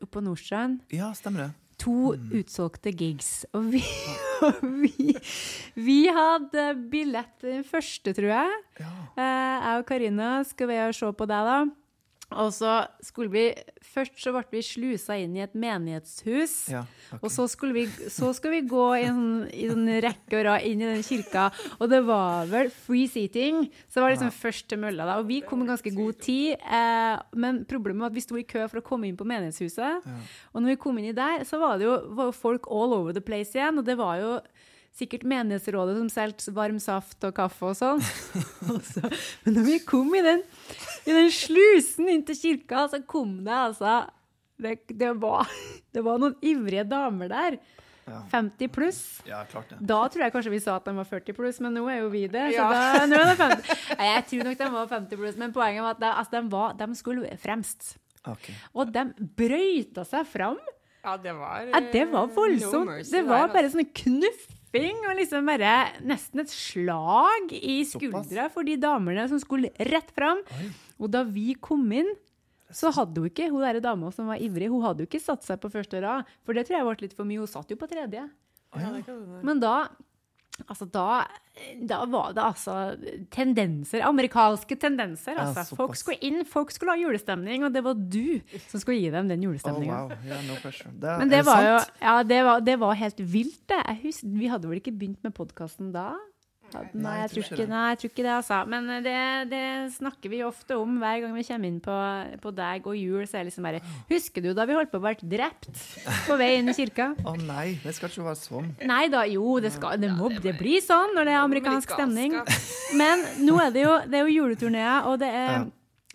du 0.00 0.06
på 0.10 0.20
Nordstrand. 0.20 0.80
ja, 0.92 1.12
stemmer 1.14 1.46
det. 1.46 1.50
To 1.78 2.14
utsolgte 2.32 2.90
gigs. 2.96 3.44
Og 3.54 3.68
vi, 3.70 3.82
og 4.46 4.62
vi, 4.82 5.14
vi 5.76 5.98
hadde 6.08 6.64
billett 6.90 7.34
til 7.38 7.52
den 7.60 7.64
første, 7.68 8.14
tror 8.16 8.32
jeg. 8.32 8.54
Ja. 8.80 8.90
Eh, 9.14 9.66
Jeg 9.66 9.78
og 9.82 9.86
Karina 9.86 10.30
skal 10.48 10.68
vi 10.72 10.78
og 10.82 10.94
se 10.96 11.12
på 11.12 11.26
deg, 11.30 11.46
da. 11.52 11.58
Og 12.34 12.50
så 12.54 12.80
skulle 13.06 13.30
vi 13.30 13.44
Først 13.86 14.18
så 14.18 14.32
ble 14.34 14.42
vi 14.50 14.60
slusa 14.66 15.14
inn 15.16 15.36
i 15.38 15.40
et 15.44 15.54
menighetshus. 15.56 16.54
Ja, 16.68 16.82
okay. 17.08 17.20
Og 17.22 17.30
så, 17.32 17.46
skulle 17.48 17.72
vi, 17.72 17.84
så 18.12 18.32
skulle 18.36 18.58
vi 18.58 18.68
gå 18.68 18.82
i 18.98 19.06
en, 19.08 19.22
i 19.48 19.68
en 19.72 19.86
rekke 20.04 20.36
og 20.36 20.44
rad 20.44 20.66
inn 20.68 20.82
i 20.82 20.90
den 20.90 21.04
kirka. 21.06 21.46
Og 21.78 21.88
det 21.88 22.02
var 22.04 22.50
vel 22.50 22.68
free 22.74 23.06
seating. 23.08 23.62
Så 23.86 23.96
det 23.96 24.04
var 24.04 24.12
liksom 24.12 24.34
først 24.36 24.68
til 24.68 24.82
mølla. 24.82 25.06
da. 25.08 25.16
Og 25.22 25.30
vi 25.30 25.38
kom 25.46 25.64
i 25.64 25.70
ganske 25.70 25.94
god 25.96 26.20
tid. 26.26 26.58
Eh, 26.60 27.22
men 27.40 27.62
problemet 27.70 28.04
var 28.04 28.12
at 28.12 28.18
vi 28.18 28.26
sto 28.26 28.36
i 28.36 28.44
kø 28.44 28.66
for 28.66 28.82
å 28.82 28.84
komme 28.84 29.08
inn 29.08 29.16
på 29.16 29.28
menighetshuset. 29.30 30.04
Og 30.52 30.60
når 30.60 30.74
vi 30.74 30.80
kom 30.82 31.00
inn 31.00 31.08
i 31.14 31.16
der, 31.16 31.46
så 31.48 31.62
var 31.62 31.80
det 31.80 31.88
jo, 31.88 31.96
var 32.18 32.36
folk 32.36 32.68
all 32.68 32.98
over 32.98 33.16
the 33.16 33.24
place 33.24 33.56
igjen. 33.56 33.80
Og 33.80 33.88
det 33.88 33.96
var 33.96 34.20
jo 34.20 34.34
sikkert 34.96 35.26
menighetsrådet 35.28 35.96
som 35.98 36.08
solgte 36.12 36.52
varm 36.56 36.78
saft 36.80 37.24
og 37.28 37.34
kaffe 37.36 37.68
og 37.70 37.76
sånn. 37.76 38.00
Så- 38.92 39.10
Men 39.44 39.58
når 39.58 39.66
vi 39.70 39.78
kom 39.84 40.12
i 40.16 40.22
den, 40.24 40.42
i 41.06 41.12
den 41.16 41.30
slusen 41.34 42.08
inn 42.12 42.22
til 42.28 42.38
kirka, 42.40 42.86
så 42.92 43.02
kom 43.06 43.38
det 43.44 43.52
altså 43.54 43.98
det, 44.56 44.78
det, 44.88 45.10
var, 45.20 45.44
det 45.92 46.00
var 46.06 46.16
noen 46.22 46.36
ivrige 46.40 46.86
damer 46.88 47.28
der. 47.28 47.58
Ja. 48.06 48.20
50 48.30 48.68
pluss. 48.70 48.98
ja, 49.26 49.40
klart 49.50 49.68
det. 49.72 49.80
Da 49.82 49.96
tror 50.08 50.22
jeg 50.22 50.32
kanskje 50.32 50.50
vi 50.52 50.60
sa 50.62 50.76
at 50.78 50.84
de 50.86 50.92
var 50.94 51.08
40 51.10 51.34
pluss, 51.34 51.56
men 51.60 51.74
nå 51.74 51.82
er 51.90 52.04
jo 52.04 52.08
vi 52.12 52.20
det. 52.30 52.44
Så 52.54 52.60
Ja. 52.62 52.68
da, 52.70 53.06
nå 53.10 53.18
er 53.18 53.32
det 53.32 53.36
50. 53.40 53.80
Nei, 53.98 54.06
Jeg 54.14 54.24
tror 54.30 54.44
nok 54.46 54.58
de 54.60 54.68
var 54.76 54.86
50 54.92 55.18
pluss, 55.24 55.36
men 55.42 55.52
poenget 55.56 55.82
var 55.82 55.96
at 55.96 56.00
de, 56.04 56.10
altså, 56.22 56.36
de, 56.36 56.42
var, 56.54 56.76
de 56.78 56.88
skulle 56.94 57.32
fremst. 57.42 57.96
Okay. 58.26 58.54
Og 58.78 58.92
de 58.94 59.02
brøyta 59.42 60.06
seg 60.06 60.24
fram. 60.30 60.56
Ja, 61.02 61.16
det 61.18 61.34
var 61.38 61.66
Ja, 61.68 61.80
det 61.92 62.04
var 62.14 62.30
eh, 62.30 62.34
voldsomt. 62.38 62.88
no 62.94 63.02
det 63.10 63.24
var 63.26 63.44
bare 63.48 63.52
bare 63.58 63.68
sånn 63.74 63.84
knuffing 64.76 65.08
og 65.10 65.16
liksom 65.18 65.48
bare 65.50 65.72
nesten 66.06 66.42
et 66.42 66.52
slag 66.52 67.52
i 67.56 67.80
skuldra 67.88 68.48
for 68.52 68.66
de 68.68 68.76
damene 68.80 69.26
som 69.30 69.40
skulle 69.42 69.72
rett 69.90 70.10
fram. 70.16 70.42
Og 71.00 71.10
da 71.12 71.24
vi 71.26 71.54
kom 71.60 71.84
inn, 71.92 72.08
så 72.74 72.90
hadde 72.94 73.22
hun 73.22 73.30
ikke, 73.30 73.50
hun 73.52 73.62
der 73.62 73.80
dama 73.80 74.10
som 74.14 74.26
var 74.30 74.40
ivrig, 74.42 74.68
hun 74.72 74.82
hadde 74.82 75.04
jo 75.04 75.10
ikke 75.10 75.22
satt 75.22 75.44
seg 75.46 75.60
på 75.62 75.70
første 75.70 76.00
rad. 76.02 76.26
For 76.44 76.56
det 76.56 76.66
tror 76.66 76.78
jeg 76.80 76.88
ble 76.88 77.06
litt 77.06 77.16
for 77.16 77.28
mye. 77.28 77.38
Hun 77.44 77.50
satt 77.50 77.70
jo 77.70 77.78
på 77.78 77.88
tredje. 77.90 78.24
Men 79.46 79.60
da 79.62 79.76
Altså, 80.64 80.86
da, 80.88 81.26
da 81.84 81.98
var 82.08 82.32
det 82.36 82.42
altså 82.42 82.76
tendenser, 83.34 84.00
amerikanske 84.08 84.78
tendenser. 84.80 85.36
Altså. 85.36 85.66
Ja, 85.66 85.78
folk 85.78 85.98
skulle 86.00 86.16
inn, 86.24 86.40
folk 86.48 86.72
skulle 86.72 86.94
ha 86.96 87.00
julestemning, 87.00 87.66
og 87.66 87.74
det 87.74 87.82
var 87.84 87.98
du 87.98 88.40
som 88.70 88.80
skulle 88.80 88.98
gi 89.02 89.10
dem 89.12 89.28
den 89.28 89.44
Oh, 89.92 90.08
wow. 90.08 90.16
Yeah, 90.24 90.40
no. 90.48 90.56
Det, 90.56 91.18
Men 91.20 91.32
det 91.32 91.42
var 91.46 91.66
jo 91.66 91.76
ja, 92.00 92.16
det 92.22 92.40
var, 92.48 92.64
det 92.64 92.78
var 92.80 92.96
helt 93.02 93.20
vilt, 93.20 93.60
det. 93.68 93.82
Husker, 94.02 94.32
vi 94.40 94.48
hadde 94.52 94.70
vel 94.70 94.80
ikke 94.80 94.96
begynt 94.96 95.22
med 95.26 95.36
podkasten 95.36 95.92
da? 95.94 96.14
Nei, 96.96 97.14
jeg 97.22 97.30
tror 97.32 97.44
ikke, 97.44 97.66
nei, 97.70 97.82
jeg 97.92 98.00
tror 98.00 98.10
ikke 98.10 98.24
det, 98.26 98.32
altså. 98.34 98.58
Men 98.72 98.88
det, 99.04 99.14
det 99.52 99.62
snakker 99.96 100.32
vi 100.32 100.42
ofte 100.46 100.78
om 100.80 100.98
hver 101.00 101.22
gang 101.24 101.36
vi 101.36 101.44
kommer 101.46 101.70
inn 101.70 101.78
på, 101.84 101.96
på 102.42 102.52
deg 102.56 102.88
og 102.90 102.98
jul. 102.98 103.22
Så 103.24 103.38
er 103.38 103.44
det 103.44 103.52
liksom 103.52 103.68
bare 103.68 103.80
Husker 104.10 104.44
du 104.44 104.50
da 104.56 104.66
vi 104.68 104.76
holdt 104.76 104.92
på 104.92 105.00
å 105.00 105.04
bli 105.06 105.30
drept 105.36 105.70
på 106.26 106.38
vei 106.40 106.50
inn 106.58 106.72
i 106.72 106.76
kirka? 106.76 107.12
Å 107.30 107.36
nei, 107.38 107.78
det 107.84 107.94
skal 107.96 108.12
ikke 108.12 108.26
være 108.28 108.40
sånn. 108.42 108.68
Nei 108.86 109.06
da, 109.12 109.24
jo, 109.30 109.56
det, 109.62 109.72
skal, 109.76 109.96
det 110.02 110.12
må 110.16 110.30
det 110.34 110.56
blir 110.58 110.82
sånn 110.84 111.14
når 111.16 111.30
det 111.30 111.34
er 111.36 111.42
amerikansk 111.44 111.96
stemning. 111.96 112.36
Men 112.98 113.24
nå 113.46 113.58
er 113.62 113.74
det 113.74 113.86
jo, 113.86 113.96
det 114.06 114.20
er 114.20 114.28
jo 114.28 114.38
juleturneer, 114.40 115.10
og 115.10 115.20
det 115.22 115.32
er 115.32 115.66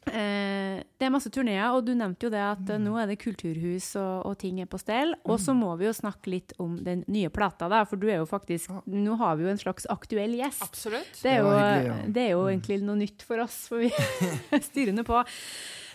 Eh, 0.09 0.81
det 0.97 1.05
er 1.05 1.11
masse 1.13 1.29
turneer, 1.29 1.75
og 1.75 1.85
du 1.85 1.91
nevnte 1.93 2.25
jo 2.25 2.31
det 2.33 2.41
at 2.41 2.61
mm. 2.65 2.81
nå 2.81 2.95
er 2.97 3.11
det 3.11 3.19
kulturhus 3.21 3.91
og, 4.01 4.31
og 4.31 4.37
ting 4.41 4.61
er 4.63 4.69
på 4.69 4.79
stell. 4.81 5.13
Og 5.29 5.37
så 5.41 5.53
må 5.57 5.69
vi 5.77 5.85
jo 5.85 5.93
snakke 5.93 6.33
litt 6.33 6.55
om 6.61 6.79
den 6.81 7.03
nye 7.11 7.29
plata, 7.33 7.69
da, 7.71 7.83
for 7.89 8.01
du 8.01 8.07
er 8.09 8.21
jo 8.21 8.29
faktisk 8.29 8.71
Nå 8.89 9.15
har 9.19 9.37
vi 9.37 9.45
jo 9.45 9.51
en 9.51 9.61
slags 9.61 9.85
aktuell 9.93 10.33
gjest. 10.39 10.63
Absolutt. 10.65 11.11
Det 11.21 11.35
er, 11.35 11.43
jo, 11.43 11.51
det 11.53 11.61
hyggelig, 11.61 11.91
ja. 11.91 12.13
det 12.17 12.23
er 12.23 12.31
jo 12.33 12.45
egentlig 12.49 12.79
noe 12.87 13.01
nytt 13.01 13.25
for 13.27 13.43
oss, 13.45 13.59
for 13.69 13.83
vi 13.83 13.91
er 14.57 14.63
styrende 14.65 15.05
på. 15.07 15.21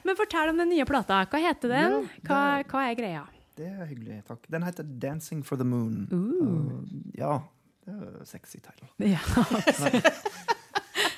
Men 0.06 0.18
fortell 0.18 0.52
om 0.52 0.62
den 0.62 0.70
nye 0.70 0.86
plata. 0.86 1.24
Hva 1.26 1.42
heter 1.42 1.74
den? 1.74 1.98
Ja, 1.98 2.28
Hva, 2.28 2.42
hva 2.70 2.86
er 2.86 2.98
greia? 2.98 3.24
Det 3.56 3.66
er 3.72 3.88
hyggelig, 3.88 4.20
takk. 4.28 4.44
Den 4.52 4.66
heter 4.66 4.84
'Dancing 4.84 5.42
for 5.42 5.56
the 5.56 5.64
Moon'. 5.64 6.04
Uh. 6.12 6.18
Uh, 6.44 6.82
ja, 7.16 7.38
det 7.86 7.94
er 7.96 8.24
sexy 8.28 8.60
title. 8.60 8.86
Ja. 9.00 9.18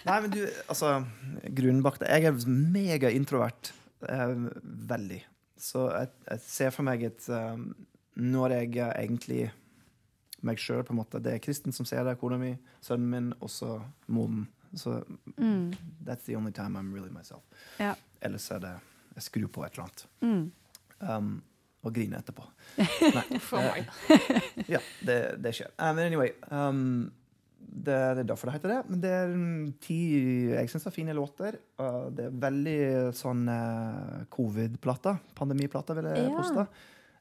Nei, 0.08 0.18
men 0.24 0.32
du, 0.32 0.40
altså 0.72 0.94
Grunnen 1.54 1.82
bak 1.84 1.98
det 2.00 2.08
Jeg 2.10 2.24
er 2.30 2.38
mega-introvert. 2.48 3.72
Eh, 4.08 4.34
veldig. 4.88 5.20
Så 5.58 5.88
jeg, 5.92 6.08
jeg 6.30 6.40
ser 6.46 6.70
for 6.74 6.86
meg 6.86 7.02
et 7.08 7.28
um, 7.34 7.72
Når 8.18 8.54
jeg 8.56 8.74
egentlig 8.88 9.40
meg 10.46 10.60
sjøl, 10.62 10.84
på 10.86 10.94
en 10.94 11.00
måte 11.00 11.18
Det 11.22 11.32
er 11.34 11.40
Kristen 11.42 11.74
som 11.74 11.86
ser 11.88 12.04
det, 12.06 12.12
kona 12.20 12.36
mi, 12.38 12.52
sønnen 12.84 13.08
min, 13.10 13.32
og 13.42 13.50
så 13.50 13.80
moren. 14.06 14.46
Så 14.74 15.00
Mm. 15.38 15.72
that's 16.04 16.24
the 16.26 16.36
only 16.36 16.52
time 16.52 16.76
I'm 16.78 16.92
really 16.94 17.10
myself. 17.10 17.42
Ja. 17.80 17.94
Ellers 18.22 18.50
er 18.50 18.58
det 18.62 18.72
Jeg 19.16 19.22
skrur 19.26 19.48
på 19.48 19.64
et 19.66 19.72
eller 19.72 19.84
annet. 19.88 20.06
Mm. 20.22 20.52
Um, 21.00 21.42
og 21.82 21.94
griner 21.94 22.18
etterpå. 22.22 22.42
Nei, 23.16 23.38
For 23.40 23.62
meg. 23.62 23.86
ja, 24.68 24.78
det, 25.06 25.18
det 25.42 25.52
skjer. 25.58 25.70
Uh, 25.78 25.90
men 25.94 26.06
anyway 26.06 26.30
um, 26.50 27.10
det, 27.68 27.96
det 28.16 28.22
er 28.24 28.28
derfor 28.30 28.48
det 28.50 28.54
heter 28.58 28.72
det. 28.74 28.78
Men 28.90 29.00
det 29.04 29.10
er 29.14 29.32
mm, 29.32 29.64
ti 29.84 29.98
jeg 30.54 30.70
synes 30.72 30.86
er 30.88 30.94
fine 30.94 31.14
låter. 31.16 31.58
og 31.78 32.12
det 32.16 32.24
er 32.28 32.38
veldig 32.44 32.78
sånn 33.16 33.42
uh, 33.48 34.22
covid-plata. 34.34 35.18
Pandemiplata, 35.38 35.94
vil 35.98 36.08
jeg 36.10 36.28
Ja. 36.30 36.36
poste. 36.36 36.66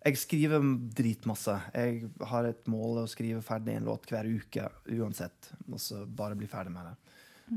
Jeg 0.08 0.18
skriver 0.22 0.64
dritmasse. 0.95 1.58
Jeg 1.76 2.10
har 2.30 2.45
et 2.48 2.68
mål 2.72 3.02
å 3.04 3.08
skrive 3.12 3.41
ferdig 3.43 3.76
en 3.76 3.89
låt 3.89 4.06
hver 4.08 4.30
uke 4.30 4.70
uansett. 4.95 5.50
Og 5.68 5.82
så 5.84 6.06
bare 6.08 6.38
bli 6.39 6.48
ferdig 6.48 6.72
med 6.72 6.86
det. 6.86 6.95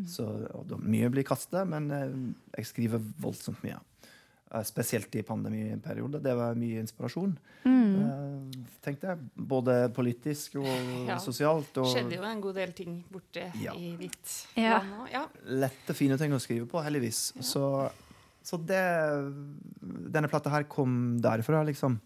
Så, 0.06 0.24
og 0.54 0.66
da, 0.70 0.76
mye 0.78 1.08
blir 1.10 1.24
kastet, 1.26 1.66
men 1.66 1.90
eh, 1.90 2.12
jeg 2.58 2.66
skriver 2.68 3.02
voldsomt 3.22 3.62
mye. 3.66 3.78
Eh, 4.52 4.62
spesielt 4.66 5.14
i 5.14 5.22
pandemiperiode. 5.22 6.18
Det 6.22 6.32
var 6.34 6.56
mye 6.58 6.80
inspirasjon. 6.82 7.36
Mm. 7.62 7.92
Eh, 8.02 8.64
tenkte 8.82 9.12
jeg. 9.12 9.18
Både 9.36 9.76
politisk 9.94 10.56
og 10.58 10.66
Ja. 11.06 11.18
sosialt. 11.22 11.76
Og 11.78 11.86
skjedde 11.94 12.16
jo 12.16 12.24
en 12.26 12.40
god 12.40 12.54
del 12.56 12.72
ting 12.72 13.04
borte 13.12 13.52
Ja. 13.62 13.72
i 13.74 13.96
ditt 13.96 14.46
Ja. 14.56 14.78
land 14.80 14.92
òg. 15.06 15.12
Ja. 15.12 15.26
lette, 15.46 15.94
fine 15.94 16.18
ting 16.18 16.32
å 16.32 16.40
skrive 16.40 16.66
på, 16.66 16.82
heldigvis. 16.82 17.32
Så, 17.40 17.90
så 18.42 18.58
det 18.66 18.82
Denne 20.12 20.28
plata 20.28 20.50
her 20.50 20.64
kom 20.64 21.20
derfra, 21.20 21.64
liksom. 21.64 22.00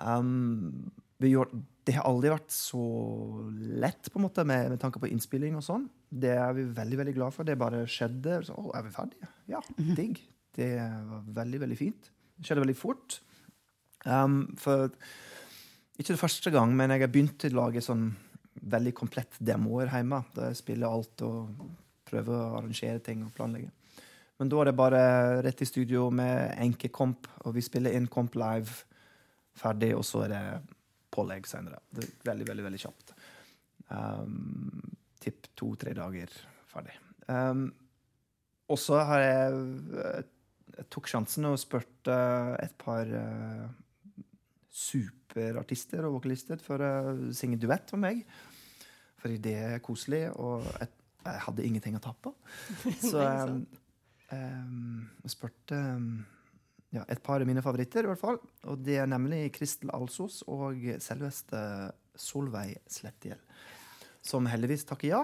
Um, 0.00 0.90
vi 1.20 1.28
gjorde, 1.30 1.62
det 1.84 1.94
har 1.94 2.02
aldri 2.10 2.28
vært 2.30 2.50
så 2.50 2.82
lett 3.78 4.10
på 4.10 4.18
en 4.18 4.24
måte 4.28 4.44
med, 4.44 4.70
med 4.70 4.80
tanke 4.80 4.98
på 4.98 5.08
innspilling 5.08 5.54
og 5.54 5.62
sånn. 5.62 5.88
Det 6.10 6.30
er 6.36 6.52
vi 6.54 6.64
veldig 6.64 6.98
veldig 6.98 7.14
glad 7.14 7.32
for. 7.32 7.44
Det 7.44 7.56
bare 7.56 7.84
skjedde. 7.86 8.44
Så, 8.46 8.56
å, 8.58 8.74
er 8.74 8.82
vi 8.82 8.90
ferdige? 8.90 9.28
Ja, 9.46 9.60
digg. 9.78 10.18
Det 10.56 10.72
var 10.78 11.28
veldig, 11.40 11.60
veldig 11.64 11.78
fint. 11.78 12.10
Det 12.36 12.46
skjedde 12.46 12.64
veldig 12.64 12.78
fort. 12.78 13.20
Um, 14.04 14.42
for 14.58 14.90
ikke 15.98 16.14
det 16.14 16.20
første 16.20 16.50
gang, 16.50 16.74
men 16.76 16.90
jeg 16.90 17.04
har 17.04 17.12
begynt 17.12 17.46
å 17.46 17.52
lage 17.54 17.84
sånn 17.84 18.10
veldig 18.62 18.92
komplett 18.96 19.38
demoer 19.40 19.90
hjemme. 19.92 20.22
Der 20.36 20.50
jeg 20.50 20.60
spiller 20.60 20.92
alt 20.92 21.24
og 21.26 21.66
prøver 22.08 22.36
å 22.36 22.58
arrangere 22.58 23.00
ting 23.04 23.24
og 23.26 23.32
planlegge. 23.36 23.70
Men 24.40 24.50
da 24.50 24.60
er 24.60 24.70
det 24.70 24.78
bare 24.78 25.02
rett 25.46 25.60
i 25.62 25.68
studio 25.68 26.08
med 26.10 26.56
enkekomp, 26.60 27.28
og 27.46 27.54
vi 27.54 27.62
spiller 27.64 27.94
inn 27.94 28.08
komp 28.10 28.34
live 28.34 28.72
ferdig, 29.56 29.92
og 29.94 30.02
så 30.08 30.24
er 30.26 30.32
det 30.32 30.42
pålegg 31.12 31.46
senere. 31.46 31.78
Det 31.92 32.06
er 32.06 32.30
veldig, 32.32 32.48
veldig, 32.48 32.64
veldig 32.66 32.82
kjapt. 32.82 33.14
Um, 33.92 34.96
Tipp 35.22 35.46
to-tre 35.54 35.92
dager 35.94 36.32
ferdig. 36.72 36.96
Um, 37.28 37.68
og 38.72 38.80
så 38.80 38.98
har 39.06 39.22
jeg, 39.22 39.60
jeg 39.94 40.24
tok 40.92 41.08
sjansen 41.10 41.46
og 41.50 41.60
spurte 41.60 42.16
et 42.62 42.74
par 42.80 43.08
eh, 43.08 43.66
superartister 44.72 46.06
og 46.08 46.18
vokalister 46.18 46.60
for 46.62 46.82
å 46.82 46.92
synge 47.36 47.60
duett 47.60 47.92
med 47.96 48.04
meg. 48.06 48.22
Fordi 49.22 49.38
det 49.44 49.56
er 49.60 49.82
koselig, 49.84 50.24
og 50.34 50.64
jeg, 50.80 50.88
jeg 51.22 51.42
hadde 51.46 51.66
ingenting 51.66 51.98
å 51.98 52.02
tape. 52.02 52.32
Så 53.10 53.20
um, 53.22 53.60
um, 54.32 55.02
jeg 55.22 55.34
spurte 55.36 55.78
um, 55.78 56.08
ja, 56.92 57.04
et 57.06 57.22
par 57.24 57.44
av 57.44 57.48
mine 57.48 57.62
favoritter, 57.64 58.04
i 58.04 58.10
hvert 58.10 58.22
fall. 58.22 58.40
Og 58.72 58.80
det 58.82 58.98
er 59.02 59.10
nemlig 59.10 59.44
Kristel 59.54 59.92
Alsos 59.94 60.40
og 60.50 60.80
selveste 61.04 61.60
Solveig 62.18 62.80
Slettiel, 62.90 63.38
Som 64.24 64.48
heldigvis 64.50 64.84
takker 64.88 65.14
ja. 65.14 65.22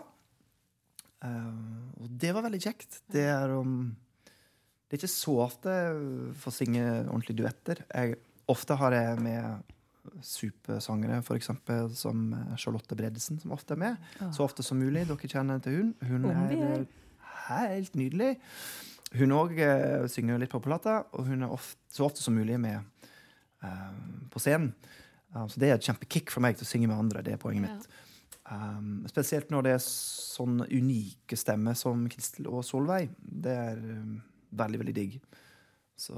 Uh, 1.19 1.89
og 1.99 2.13
det 2.23 2.31
var 2.37 2.47
veldig 2.47 2.63
kjekt. 2.63 3.01
Det 3.11 3.27
er 3.33 3.57
um, 3.59 3.91
Det 4.89 4.97
er 4.97 5.03
ikke 5.03 5.13
så 5.13 5.35
ofte 5.45 5.73
jeg 5.75 6.37
får 6.41 6.55
synge 6.57 6.85
ordentlige 7.11 7.43
duetter. 7.43 7.83
Jeg, 7.93 8.17
ofte 8.49 8.77
har 8.81 8.97
jeg 8.97 9.21
med 9.21 9.75
supersangere, 10.25 11.19
f.eks. 11.21 11.51
som 12.01 12.23
Charlotte 12.57 12.97
Bredesen, 12.97 13.37
som 13.43 13.53
ofte 13.53 13.77
er 13.77 13.83
med. 13.83 14.07
Så 14.33 14.47
ofte 14.47 14.65
som 14.65 14.81
mulig. 14.81 15.05
Dere 15.11 15.29
kjenner 15.29 15.61
til 15.61 15.77
hun. 15.83 15.91
Hun 16.09 16.25
er 16.33 16.87
helt 17.49 17.97
nydelig. 17.97 18.31
Hun 19.17 19.33
òg 19.33 19.55
eh, 19.65 20.07
synger 20.13 20.41
litt 20.41 20.53
på 20.53 20.61
plata, 20.65 21.03
og 21.17 21.29
hun 21.29 21.45
er 21.45 21.53
ofte, 21.53 21.81
så 21.93 22.05
ofte 22.09 22.21
som 22.25 22.37
mulig 22.37 22.59
med 22.61 22.81
eh, 23.65 23.93
på 24.33 24.43
scenen. 24.43 24.73
Uh, 25.35 25.45
så 25.49 25.61
det 25.61 25.69
er 25.69 25.77
et 25.77 25.85
kjempekick 25.85 26.33
for 26.33 26.45
meg 26.45 26.57
til 26.57 26.65
å 26.65 26.69
synge 26.71 26.89
med 26.89 26.97
andre. 26.97 27.23
Det 27.25 27.35
er 27.37 27.41
poenget 27.41 27.69
Ja. 27.69 27.77
mitt. 27.77 27.89
Um, 28.49 29.05
spesielt 29.09 29.51
når 29.53 29.67
det 29.67 29.73
er 29.77 29.83
sånne 29.85 30.65
unike 30.73 31.37
stemmer 31.37 31.77
som 31.77 32.07
Kristel 32.09 32.47
og 32.49 32.63
Solveig. 32.65 33.11
Det 33.21 33.53
er 33.53 33.77
um, 33.77 34.23
veldig, 34.53 34.79
veldig 34.83 34.95
digg. 34.97 35.19
Så 35.99 36.15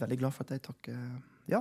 veldig 0.00 0.18
glad 0.22 0.32
for 0.32 0.46
at 0.46 0.54
jeg 0.56 0.62
takker 0.64 0.96
ja. 1.52 1.60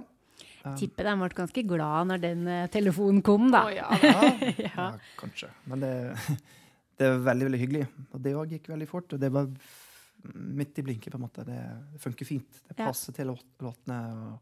Um, 0.63 0.75
Tipper 0.79 1.03
de 1.09 1.13
ble 1.19 1.27
ganske 1.35 1.63
glad 1.67 2.07
når 2.07 2.21
den 2.23 2.47
eh, 2.47 2.67
telefonen 2.71 3.19
kom, 3.25 3.49
da. 3.51 3.65
Å, 3.67 3.73
ja. 3.75 3.89
ja, 3.99 4.21
Ja. 4.69 4.71
ja, 4.77 4.87
kanskje. 5.19 5.49
Men 5.67 5.83
det, 5.83 5.91
det 6.99 7.09
er 7.09 7.19
veldig, 7.25 7.49
veldig 7.49 7.59
hyggelig. 7.59 7.85
Og 8.13 8.21
det 8.23 8.35
òg 8.39 8.55
gikk 8.55 8.69
veldig 8.71 8.87
fort. 8.87 9.13
Og 9.15 9.19
det 9.19 9.29
var 9.35 9.49
midt 10.59 10.79
i 10.79 10.85
blinken, 10.87 11.11
på 11.11 11.19
en 11.19 11.25
måte. 11.25 11.43
Det, 11.47 11.59
det 11.93 12.01
funker 12.03 12.27
fint. 12.27 12.61
Det 12.69 12.77
Ja. 12.79 12.87
passer 12.87 13.15
til 13.15 13.27
låtene. 13.33 13.99
Og 14.15 14.39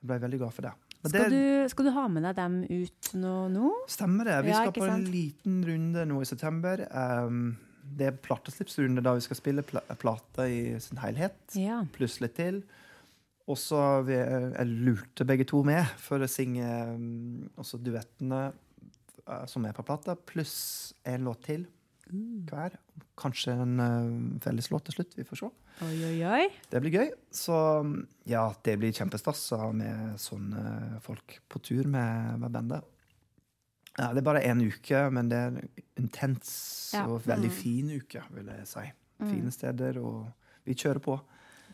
jeg 0.00 0.10
ble 0.10 0.18
veldig 0.26 0.42
glad 0.42 0.54
for 0.58 0.66
det. 0.66 0.74
Skal 1.00 1.30
det 1.30 1.30
du, 1.32 1.68
skal 1.72 1.86
du 1.86 1.90
ha 1.96 2.02
med 2.12 2.26
deg 2.26 2.36
dem 2.36 2.56
ut 2.68 3.10
nå? 3.16 3.34
nå? 3.54 3.70
stemmer, 3.88 4.26
det. 4.28 4.34
Vi 4.44 4.50
Ja, 4.52 4.64
skal 4.66 4.74
på 4.76 4.88
en 4.90 5.06
liten 5.08 5.62
runde 5.64 6.02
nå 6.10 6.18
i 6.20 6.28
september. 6.28 6.82
Um, 6.92 7.54
det 7.82 8.08
er 8.08 8.20
plateslippsrunde 8.22 9.02
da 9.04 9.14
vi 9.16 9.24
skal 9.24 9.38
spille 9.38 9.64
pla 9.66 9.82
plata 10.00 10.46
i 10.48 10.76
sin 10.82 11.00
helhet. 11.02 11.38
Ja. 11.58 11.82
pluss 11.94 12.20
litt 12.22 12.36
til. 12.38 12.62
Og 13.50 13.58
så 13.58 13.80
jeg 14.06 14.66
lurte 14.68 15.26
begge 15.26 15.46
to 15.48 15.62
med 15.66 15.82
for 15.98 16.22
å 16.22 16.30
synge 16.30 16.66
um, 16.94 17.48
også 17.58 17.80
duettene 17.82 18.50
uh, 18.52 19.44
som 19.50 19.66
er 19.66 19.74
på 19.74 19.84
plata, 19.86 20.14
pluss 20.14 20.92
en 21.08 21.26
låt 21.26 21.42
til 21.48 21.66
hver. 22.50 22.76
Kanskje 23.18 23.56
en 23.64 23.74
uh, 23.82 24.38
felleslåt 24.44 24.86
til 24.86 25.00
slutt. 25.00 25.18
Vi 25.18 25.26
får 25.26 25.42
se. 25.42 25.50
Oi, 25.86 25.96
oi, 26.10 26.14
oi. 26.28 26.46
Det 26.70 26.82
blir 26.84 27.00
gøy. 27.00 27.12
Så 27.34 27.58
um, 27.82 27.96
ja, 28.28 28.46
det 28.66 28.76
blir 28.78 28.94
kjempestas 28.94 29.48
med 29.74 30.20
sånne 30.22 31.00
folk 31.02 31.40
på 31.50 31.62
tur 31.64 31.90
med, 31.90 32.38
med 32.44 32.54
bandet. 32.54 32.86
Ja, 34.00 34.08
det 34.16 34.22
er 34.22 34.26
bare 34.30 34.40
én 34.48 34.62
uke, 34.64 35.00
men 35.12 35.28
det 35.28 35.36
er 35.38 35.48
en 35.52 35.68
intens 36.00 36.92
Ja. 36.94 37.04
og 37.06 37.20
veldig 37.26 37.50
Mm. 37.50 37.56
fin 37.62 37.90
uke, 38.00 38.22
vil 38.34 38.46
jeg 38.46 38.66
si. 38.66 38.86
Mm. 39.20 39.28
Fine 39.30 39.50
steder, 39.52 39.98
og 40.00 40.32
vi 40.64 40.74
kjører 40.74 40.98
på. 41.04 41.20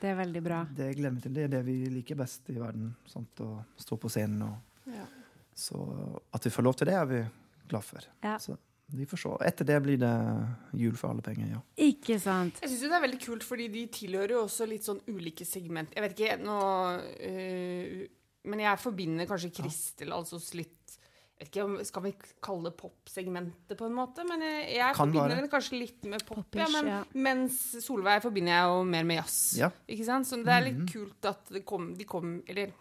Det 0.00 0.10
er 0.10 0.16
veldig 0.18 0.42
bra. 0.44 0.64
Det 0.64 0.88
jeg 0.90 0.96
glemmer 0.98 1.22
til. 1.22 1.32
Det 1.32 1.44
er 1.44 1.48
det 1.48 1.64
vi 1.64 1.76
liker 1.88 2.16
best 2.16 2.50
i 2.50 2.58
verden. 2.58 2.94
Sant? 3.06 3.34
Å 3.40 3.64
stå 3.78 3.96
på 3.98 4.10
scenen. 4.10 4.42
Og, 4.42 4.58
Ja. 4.92 5.06
så 5.54 6.20
at 6.34 6.42
vi 6.44 6.50
får 6.50 6.62
lov 6.64 6.74
til 6.76 6.86
det, 6.86 6.94
er 6.94 7.06
vi 7.06 7.22
glad 7.68 7.84
for. 7.84 8.00
Ja. 8.22 8.36
Så 8.38 8.58
vi 8.92 9.04
får 9.06 9.18
se. 9.18 9.28
Etter 9.46 9.64
det 9.64 9.82
blir 9.82 9.98
det 9.98 10.48
jul 10.74 10.92
for 10.96 11.10
alle 11.10 11.22
penger, 11.22 11.48
ja. 11.48 11.60
Ikke 11.78 12.20
sant? 12.20 12.60
Jeg 12.60 12.70
syns 12.70 12.80
det 12.80 12.92
er 12.92 13.00
veldig 13.08 13.20
kult, 13.24 13.42
fordi 13.42 13.68
de 13.72 13.86
tilhører 13.86 14.30
jo 14.30 14.44
også 14.44 14.68
litt 14.68 14.82
sånn 14.82 15.00
ulike 15.08 15.46
segment. 15.46 15.94
Jeg 15.94 16.02
vet 16.02 16.18
ikke, 16.18 16.42
nå 16.44 17.00
øh, 17.20 18.08
Men 18.44 18.58
jeg 18.60 18.78
forbinder 18.78 19.26
kanskje 19.26 19.50
Kristel 19.52 20.12
altså 20.12 20.38
litt 20.54 20.70
jeg 20.86 21.05
vet 21.38 21.48
ikke 21.50 21.64
om, 21.66 21.76
Skal 21.84 22.02
vi 22.06 22.12
kalle 22.42 22.70
det 22.70 22.76
popsegmentet, 22.80 23.76
på 23.78 23.86
en 23.88 23.96
måte? 23.96 24.24
Men 24.28 24.40
jeg, 24.46 24.66
jeg 24.78 24.96
forbinder 24.96 25.36
henne 25.36 25.50
kanskje 25.52 25.78
litt 25.80 26.04
med 26.08 26.24
pop. 26.26 26.42
Popish, 26.44 26.62
Ja, 26.62 26.68
men, 26.74 26.90
ja. 26.92 27.00
Mens 27.28 27.58
Solveig 27.84 28.22
forbinder 28.24 28.54
jeg 28.56 28.72
jo 28.72 28.84
mer 28.96 29.04
med 29.08 29.20
jazz. 29.20 29.38
Ja. 29.60 29.70
Ikke 29.88 30.08
sant? 30.08 30.28
Så 30.28 30.40
det 30.44 30.54
er 30.56 30.66
litt 30.70 30.84
kult 30.92 31.30
at 31.32 31.52
det 31.52 31.64
kom, 31.68 31.90
de 31.98 32.04
kom 32.08 32.38
Eller 32.48 32.72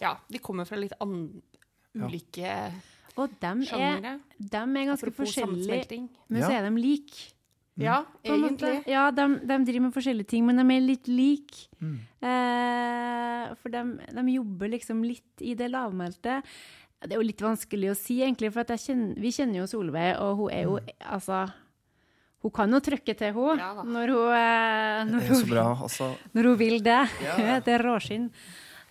ja, 0.00 0.14
de 0.30 0.38
kommer 0.38 0.64
fra 0.68 0.78
litt 0.78 0.94
an, 1.02 1.42
Ja. 1.96 2.06
ulike 2.06 2.52
Og 3.18 3.32
dem 3.42 3.64
er, 3.74 4.20
dem 4.38 4.76
er 4.76 4.92
ganske 4.92 5.10
forskjellige, 5.10 6.08
men 6.28 6.42
så 6.42 6.52
er 6.54 6.68
de 6.68 6.76
like. 6.78 7.32
Ja, 7.78 8.04
en 8.26 8.40
måte. 8.42 8.66
egentlig. 8.66 8.86
Ja, 8.90 9.10
de, 9.14 9.24
de 9.46 9.56
driver 9.66 9.84
med 9.86 9.94
forskjellige 9.94 10.26
ting, 10.26 10.46
men 10.46 10.58
de 10.58 10.64
er 10.74 10.80
litt 10.82 11.06
like. 11.10 11.68
Mm. 11.78 11.98
Eh, 12.26 13.54
for 13.60 13.70
de, 13.74 13.82
de 14.18 14.24
jobber 14.34 14.72
liksom 14.72 15.02
litt 15.06 15.44
i 15.46 15.54
det 15.58 15.70
lavmælte. 15.70 16.40
Det 17.00 17.14
er 17.14 17.20
jo 17.20 17.26
litt 17.28 17.42
vanskelig 17.44 17.92
å 17.92 17.96
si, 17.96 18.16
egentlig, 18.26 18.50
for 18.54 18.64
at 18.64 18.72
jeg 18.74 18.82
kjenner, 18.88 19.18
vi 19.22 19.30
kjenner 19.34 19.60
jo 19.60 19.66
Solveig, 19.70 20.16
og 20.18 20.40
hun 20.40 20.50
er 20.54 20.64
jo 20.66 20.78
altså 21.06 21.44
Hun 22.42 22.52
kan 22.54 22.70
jo 22.70 22.78
trykke 22.82 23.14
til, 23.18 23.32
hun, 23.34 23.58
Ja 23.58 23.82
når 23.82 24.12
hun, 24.14 24.32
eh, 24.38 25.04
når 25.10 25.24
hun, 25.28 25.44
bra. 25.50 25.66
Altså, 25.82 26.12
når 26.34 26.48
hun 26.52 26.58
vil 26.60 26.78
det. 26.86 27.00
Ja. 27.22 27.58
det 27.66 27.74
er 27.74 27.82
råskinn. 27.86 28.28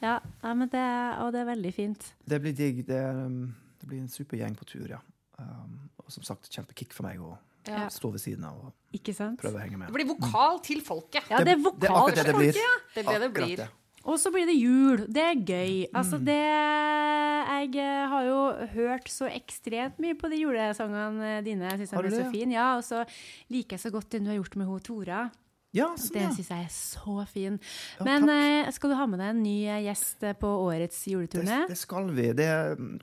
Ja, 0.04 0.18
ja, 0.44 0.54
men 0.54 0.68
det, 0.70 0.84
og 1.24 1.32
det 1.34 1.42
er 1.42 1.48
veldig 1.52 1.72
fint. 1.74 2.10
det 2.28 2.42
blir 2.44 2.54
digg. 2.54 2.84
Det, 2.86 3.00
um, 3.16 3.54
det 3.82 3.88
blir 3.90 4.02
en 4.04 4.12
super 4.12 4.38
gjeng 4.38 4.56
på 4.60 4.68
tur, 4.68 4.88
ja. 4.92 5.00
Um, 5.40 5.88
og 6.04 6.12
som 6.12 6.24
sagt, 6.28 6.50
kjempekick 6.54 6.94
for 6.96 7.08
meg 7.08 7.20
å 7.24 7.38
Ja. 7.68 7.88
stå 7.92 8.12
ved 8.14 8.22
siden 8.24 8.46
av 8.48 8.68
og 8.70 8.96
Ikke 8.96 9.14
sant? 9.16 9.40
prøve 9.42 9.60
å 9.60 9.64
henge 9.64 9.78
med. 9.80 9.90
Det 9.90 9.96
blir 9.98 10.08
vokal 10.08 10.62
til 10.64 10.80
folket. 10.86 11.26
Ja, 11.32 11.42
det 11.44 11.58
er 11.58 11.64
vokal 11.64 12.14
det 12.16 12.24
blir. 12.24 12.54
folket, 12.54 12.62
ja. 12.62 12.76
Det 12.94 13.04
er 13.04 13.08
det 13.08 13.20
det 13.20 13.28
Akkurat 13.28 13.58
det. 13.64 13.70
Og 14.08 14.20
så 14.22 14.32
blir 14.32 14.48
det 14.48 14.56
jul. 14.56 15.04
Det 15.12 15.24
er 15.24 15.42
gøy. 15.42 15.74
Mm. 15.88 15.98
Altså, 16.00 16.20
det 16.24 16.38
Jeg 16.38 17.74
eh, 17.84 18.06
har 18.12 18.24
jo 18.28 18.40
hørt 18.76 19.10
så 19.12 19.28
ekstremt 19.32 20.00
mye 20.04 20.16
på 20.20 20.30
de 20.32 20.40
julesangene 20.42 21.42
dine. 21.46 21.68
Jeg 21.74 21.82
syns 21.84 21.92
de 21.92 21.98
er 22.06 22.16
så 22.16 22.24
fin. 22.30 22.32
fine. 22.38 22.56
Ja, 22.56 22.70
og 22.78 22.86
så 22.88 23.04
liker 23.52 23.76
jeg 23.76 23.84
så 23.84 23.92
godt 23.92 24.10
den 24.16 24.28
du 24.28 24.32
har 24.32 24.40
gjort 24.40 24.56
med 24.56 24.70
ho 24.70 24.80
Tora. 24.80 25.28
Ja, 25.76 25.90
sånn, 26.00 26.14
Den 26.16 26.24
ja. 26.24 26.32
syns 26.34 26.50
jeg 26.54 26.66
er 26.66 26.74
så 26.74 27.16
fin. 27.30 27.58
Ja, 28.00 28.06
Men 28.08 28.30
eh, 28.32 28.70
skal 28.74 28.94
du 28.94 28.98
ha 28.98 29.06
med 29.10 29.20
deg 29.22 29.34
en 29.34 29.42
ny 29.44 29.58
eh, 29.68 29.82
gjest 29.90 30.24
eh, 30.24 30.36
på 30.40 30.48
årets 30.64 31.02
Det, 31.04 31.12
juleturné? 31.14 31.58
det 31.70 31.78
skal 31.78 32.08
vi. 32.16 32.30
Det 32.38 32.50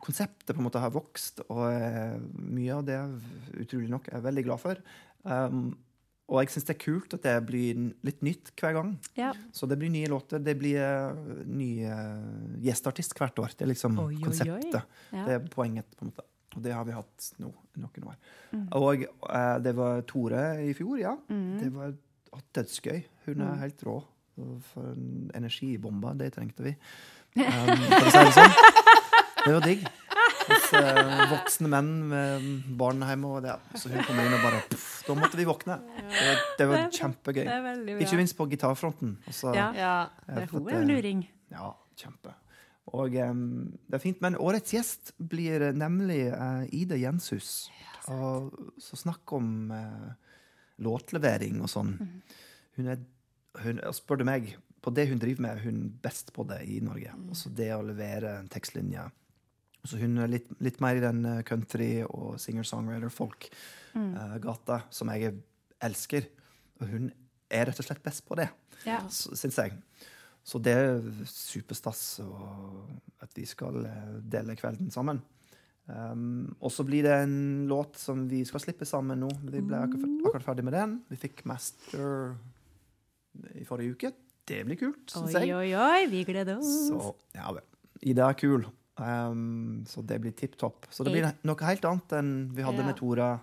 konseptet 0.03 0.55
på 0.55 0.63
en 0.63 0.69
måte 0.71 0.83
har 0.83 0.95
vokst, 0.95 1.45
og 1.51 1.67
eh, 1.69 2.17
mye 2.41 2.79
av 2.79 2.87
det, 2.89 3.01
utrolig 3.61 3.93
nok, 3.93 4.09
er 4.09 4.19
jeg 4.19 4.27
veldig 4.31 4.47
glad 4.49 4.63
for. 4.65 4.81
Um, 5.25 5.67
og 6.25 6.39
jeg 6.41 6.55
syns 6.55 6.69
det 6.71 6.73
er 6.73 6.81
kult 6.81 7.15
at 7.19 7.25
det 7.27 7.35
blir 7.45 7.81
litt 8.07 8.23
nytt 8.25 8.53
hver 8.57 8.77
gang. 8.79 8.93
Ja. 9.19 9.33
Så 9.53 9.69
det 9.69 9.77
blir 9.81 9.93
nye 9.93 10.09
låter. 10.09 10.41
Det 10.41 10.55
blir 10.57 10.79
nye 11.45 11.51
ny 11.59 11.69
eh, 11.85 12.63
gjesteartist 12.65 13.13
hvert 13.19 13.43
år. 13.43 13.53
Det 13.53 13.67
er 13.67 13.71
liksom 13.75 13.99
Oi, 14.01 14.07
oi, 14.07 14.15
oi. 14.17 14.23
konseptet. 14.25 14.97
Ja. 15.13 15.27
Det 15.27 15.37
er 15.37 15.51
poenget, 15.53 15.91
på 15.99 16.07
en 16.07 16.13
måte. 16.15 16.25
Og 16.55 16.63
det 16.65 16.73
har 16.73 16.87
vi 16.87 16.95
hatt 16.95 17.29
nå 17.43 17.51
noen 17.83 18.09
år. 18.09 18.17
Mm. 18.55 18.65
Og 18.79 19.05
eh, 19.05 19.57
det 19.67 19.75
var 19.77 20.01
Tore 20.09 20.45
i 20.65 20.73
fjor, 20.79 20.97
ja. 21.03 21.13
Mm. 21.29 21.59
Det 21.61 21.71
var 21.75 21.93
dødsgøy. 22.57 23.03
Hun 23.27 23.45
er 23.45 23.61
helt 23.61 23.85
rå. 23.87 23.99
For 24.73 24.95
en 24.95 25.29
energibombe. 25.37 26.17
Det 26.23 26.33
trengte 26.39 26.71
vi. 26.71 26.79
Um, 27.35 27.67
for 27.91 28.07
å 28.07 28.11
si 28.15 28.21
det 28.29 28.35
sånn. 28.37 28.53
Det 29.45 29.53
var 29.57 29.65
digg. 29.67 29.81
Hos 30.45 30.69
eh, 30.79 31.23
voksne 31.33 31.71
menn 31.73 31.89
med 32.13 32.45
barn 32.79 33.03
hjemme. 33.03 33.33
Og 33.37 33.43
det, 33.43 33.57
så 33.75 33.91
hun 33.91 34.05
kom 34.07 34.21
inn 34.23 34.37
og 34.37 34.45
bare 34.45 34.61
puff, 34.71 34.94
Da 35.05 35.15
måtte 35.19 35.37
vi 35.37 35.45
våkne. 35.49 35.79
Det 35.97 36.27
var, 36.27 36.41
det 36.59 36.67
var 36.71 36.87
kjempegøy. 36.95 37.45
Det. 37.45 37.99
Ikke 38.05 38.19
minst 38.21 38.37
på 38.39 38.47
gitarfronten. 38.51 39.19
Også, 39.29 39.53
Ja. 39.57 39.69
Ja. 39.77 39.95
har 40.29 40.47
Hun 40.51 40.69
er 40.69 40.81
en 40.81 40.91
eh, 40.91 40.97
luring. 40.97 41.25
ja, 41.51 41.73
kjempe. 41.97 42.35
Og 42.95 43.15
um, 43.17 43.73
det 43.89 43.97
er 43.97 44.03
fint. 44.03 44.21
Men 44.21 44.37
årets 44.37 44.75
gjest 44.75 45.15
blir 45.19 45.73
nemlig 45.73 46.29
uh, 46.33 46.65
Ida 46.73 46.97
Jenshus. 47.01 47.71
Ja, 47.81 48.15
Og 48.15 48.75
så 48.79 48.97
snakk 49.01 49.33
om 49.33 49.73
uh, 49.73 50.13
låtlevering 50.85 51.63
og 51.65 51.71
sånn. 51.73 51.97
Hun 52.77 52.91
er, 52.93 53.01
hun, 53.65 53.81
spør 53.95 54.21
du 54.21 54.27
meg, 54.29 54.55
på 54.85 54.93
det 54.93 55.09
hun 55.09 55.21
driver 55.23 55.47
med, 55.47 55.57
er 55.57 55.65
hun 55.65 55.85
best 56.05 56.33
på 56.37 56.45
det 56.49 56.61
i 56.69 56.81
Norge. 56.85 57.13
Altså 57.29 57.53
det 57.57 57.71
å 57.75 57.85
levere 57.87 58.39
en 58.43 58.51
tekstlinje. 58.53 59.07
Så 59.85 59.99
hun 60.01 60.17
er 60.25 60.29
litt, 60.33 60.47
litt 60.65 60.79
mer 60.81 60.97
i 60.97 61.03
den 61.05 61.21
eh, 61.29 61.43
country- 61.45 62.07
og 62.09 62.39
singer-songwriter-folk-gata, 62.41 64.79
som 64.91 65.09
jeg 65.13 65.35
elsker. 65.85 66.25
Og 66.81 66.89
hun 66.91 67.11
er 67.53 67.67
rett 67.69 67.79
og 67.81 67.85
slett 67.87 68.03
best 68.05 68.25
på 68.27 68.35
det 68.41 68.49
Ja. 68.87 68.99
syns 69.09 69.57
jeg. 69.61 69.73
Så 70.45 70.59
det 70.61 70.73
er 70.77 71.01
superstas 71.25 72.21
at 73.23 73.31
vi 73.37 73.45
skal 73.49 73.85
eh, 73.89 74.19
dele 74.21 74.57
kvelden 74.57 74.91
sammen. 74.93 75.23
Um, 75.87 76.55
og 76.65 76.71
så 76.73 76.81
blir 76.85 77.03
det 77.05 77.13
en 77.27 77.67
låt 77.69 77.97
som 78.01 78.23
vi 78.29 78.41
skal 78.49 78.61
slippe 78.61 78.85
sammen 78.89 79.21
nå. 79.21 79.29
Vi 79.45 79.61
ble 79.61 79.77
akkurat, 79.85 80.09
akkurat 80.25 80.45
ferdig 80.47 80.65
med 80.65 80.73
den. 80.73 80.95
Vi 81.13 81.17
fikk 81.21 81.43
Master 81.45 82.33
i 83.55 83.65
forrige 83.69 83.93
uke. 83.93 84.13
Det 84.49 84.63
blir 84.65 84.77
kult, 84.81 85.05
syns 85.13 85.33
jeg. 85.37 85.53
oi, 85.53 85.73
oi, 85.73 85.77
oi, 85.77 86.07
vi 86.09 86.25
gleder 86.25 86.57
oss. 86.61 86.73
Så 86.89 87.13
ja. 87.37 87.53
Ida 88.05 88.29
er 88.31 88.35
kul. 88.41 88.65
Um, 88.97 89.83
så 89.91 90.05
det 90.07 90.21
blir 90.23 90.33
tipp 90.39 90.57
topp. 90.57 90.87
Så 90.91 91.03
det 91.05 91.13
blir 91.13 91.27
noe 91.43 91.67
helt 91.67 91.85
annet 91.85 92.13
enn 92.21 92.33
vi 92.55 92.63
hadde 92.63 92.79
Ja. 92.79 92.87
med 92.87 92.97
Tora. 92.97 93.41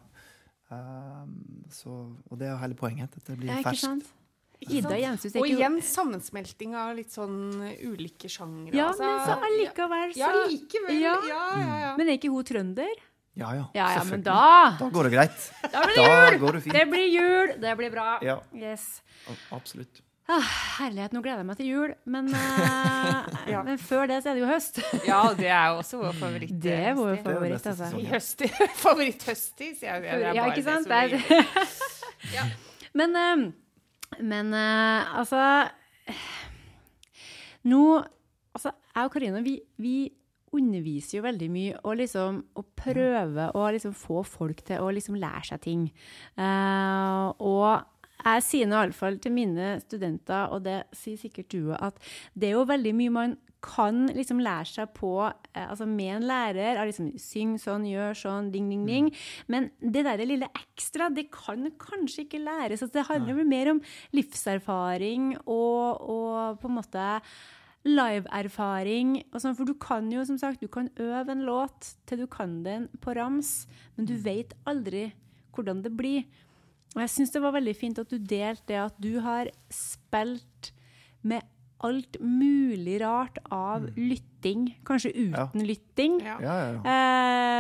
Um, 0.72 1.66
så, 1.70 1.92
og 2.32 2.38
det 2.40 2.48
er 2.48 2.58
hele 2.62 2.76
poenget. 2.80 3.12
At 3.18 3.26
det 3.28 3.38
blir 3.38 3.50
Ja, 3.52 3.58
ikke 3.60 3.72
ferskt. 3.74 3.88
sant? 3.90 4.06
Ida 4.62 4.94
Jenshus 4.94 5.34
Og 5.36 5.48
igjen 5.50 5.80
sammensmelting 5.82 6.76
av 6.78 6.96
litt 6.96 7.10
sånn 7.10 7.64
ulike 7.82 8.30
sjangre. 8.30 8.76
Ja, 8.78 8.92
altså. 8.92 9.08
men 9.10 9.26
så 9.26 9.38
allikevel, 9.48 10.12
Ja, 10.16 10.30
likevel. 10.48 11.00
Ja. 11.02 11.16
Ja, 11.28 11.46
ja, 11.58 11.78
ja. 11.82 11.96
Men 11.98 12.08
er 12.10 12.18
ikke 12.20 12.30
hun 12.30 12.44
trønder? 12.46 12.94
Ja, 13.34 13.54
ja. 13.56 13.66
Ja, 13.74 13.88
ja, 13.96 14.04
men 14.04 14.22
da 14.22 14.76
Da 14.78 14.90
går 14.92 15.10
det 15.10 15.12
greit. 15.16 15.52
Da 15.72 15.82
blir 15.88 15.96
det 15.98 16.38
jul! 16.38 16.62
det. 16.62 16.74
Det 16.78 16.86
blir 16.92 17.08
jul, 17.10 17.54
det 17.60 17.78
blir 17.80 17.90
bra. 17.92 18.20
Ja, 18.22 18.40
Yes. 18.54 19.02
absolutt. 19.52 20.02
Ah, 20.32 20.50
herlighet, 20.78 21.12
nå 21.16 21.20
gleder 21.26 21.42
jeg 21.42 21.48
meg 21.50 21.58
til 21.60 21.68
jul. 21.68 21.94
Men, 22.14 22.30
uh, 22.32 23.26
Ja. 23.52 23.64
men 23.68 23.80
før 23.82 24.06
det 24.08 24.22
så 24.24 24.32
er 24.32 24.38
det 24.38 24.44
jo 24.46 24.50
høst. 24.52 24.78
ja, 25.10 25.18
det 25.36 25.50
er 25.52 25.66
jo 25.74 25.80
også 25.82 26.00
vår 26.00 26.16
favoritt. 26.22 26.54
Det 26.64 26.76
er 26.78 26.94
vår 26.96 27.10
er 27.18 27.24
favoritt, 27.26 27.58
altså. 27.58 27.74
sesongen. 27.90 28.08
Høsti, 28.14 29.72
sier 29.82 29.98
jeg. 29.98 30.06
Ja, 30.08 30.16
det 30.16 30.30
er 30.30 30.38
Ja, 30.38 30.46
bare 30.46 30.54
ikke 30.54 30.62
det 30.62 30.66
sant? 30.70 30.86
som 30.86 30.92
Det 30.92 31.02
jul. 31.12 31.20
er- 32.40 32.56
Men, 33.02 33.16
uh, 33.16 34.18
men 34.22 34.54
uh, 34.54 35.20
altså 35.20 35.44
Nå 37.72 37.84
Altså, 38.52 38.74
jeg 38.96 39.06
og 39.08 39.12
Karina, 39.14 39.40
vi, 39.46 39.54
vi 39.80 39.94
underviser 40.52 41.18
jo 41.18 41.24
veldig 41.24 41.48
mye 41.54 41.78
og 41.88 41.94
liksom 42.02 42.42
å 42.60 42.64
prøve 42.76 43.46
å 43.56 43.62
liksom 43.72 43.94
få 43.96 44.26
folk 44.28 44.60
til 44.68 44.82
å 44.84 44.90
liksom 44.92 45.16
lære 45.16 45.46
seg 45.48 45.62
ting. 45.64 45.86
Uh, 46.36 47.32
og 47.40 47.86
jeg 48.22 48.44
sier 48.46 48.70
nå 48.70 48.80
iallfall 48.80 49.20
til 49.22 49.34
mine 49.36 49.76
studenter, 49.84 50.52
og 50.52 50.66
det 50.68 50.84
sier 50.96 51.20
sikkert 51.20 51.54
du 51.54 51.72
at 51.78 51.98
det 52.34 52.52
er 52.52 52.60
jo 52.60 52.68
veldig 52.70 52.94
mye 52.98 53.16
man 53.16 53.40
kan 53.62 54.08
liksom 54.10 54.42
lære 54.42 54.66
seg 54.66 54.92
på 54.98 55.12
eh, 55.28 55.68
altså 55.68 55.86
med 55.86 56.16
en 56.16 56.28
lærer. 56.30 56.80
av 56.82 56.90
liksom 56.90 57.12
Syng 57.22 57.56
sånn, 57.62 57.86
gjør 57.86 58.18
sånn, 58.18 58.50
ding, 58.54 58.70
ding, 58.72 58.88
ding. 58.90 59.10
Men 59.52 59.70
det 59.80 60.04
der 60.08 60.24
lille 60.26 60.50
ekstra, 60.58 61.12
det 61.14 61.28
kan 61.34 61.70
kanskje 61.82 62.26
ikke 62.26 62.42
læres. 62.42 62.82
Altså, 62.82 62.98
det 62.98 63.08
handler 63.10 63.38
vel 63.38 63.50
mer 63.50 63.74
om 63.76 63.82
livserfaring 64.18 65.36
og, 65.46 66.02
og 66.02 66.62
på 66.62 66.72
en 66.72 66.78
måte 66.80 67.08
live-erfaring. 67.88 69.16
sånn, 69.38 69.58
For 69.58 69.70
du 69.70 69.76
kan 69.82 70.10
jo, 70.14 70.26
som 70.26 70.42
sagt, 70.42 70.62
du 70.62 70.70
kan 70.72 70.90
øve 71.02 71.34
en 71.34 71.46
låt 71.46 71.96
til 72.10 72.24
du 72.24 72.30
kan 72.30 72.62
den 72.66 72.90
på 73.02 73.16
rams, 73.18 73.68
men 73.96 74.10
du 74.10 74.16
vet 74.22 74.56
aldri 74.70 75.12
hvordan 75.54 75.84
det 75.86 75.94
blir. 75.98 76.26
Og 76.92 77.02
jeg 77.06 77.14
syns 77.14 77.32
det 77.32 77.42
var 77.44 77.56
veldig 77.56 77.74
fint 77.78 78.00
at 78.02 78.12
du 78.12 78.18
delte 78.20 78.68
det 78.74 78.80
at 78.82 78.96
du 79.00 79.14
har 79.24 79.50
spilt 79.72 80.72
med 81.24 81.46
alt 81.82 82.18
mulig 82.22 83.00
rart 83.02 83.40
av 83.50 83.88
lytting. 83.98 84.68
Kanskje 84.86 85.12
uten 85.16 85.64
lytting. 85.66 86.20
Ja. 86.22 86.38
Ja, 86.44 86.58
ja, 86.60 86.68
ja. 86.76 86.94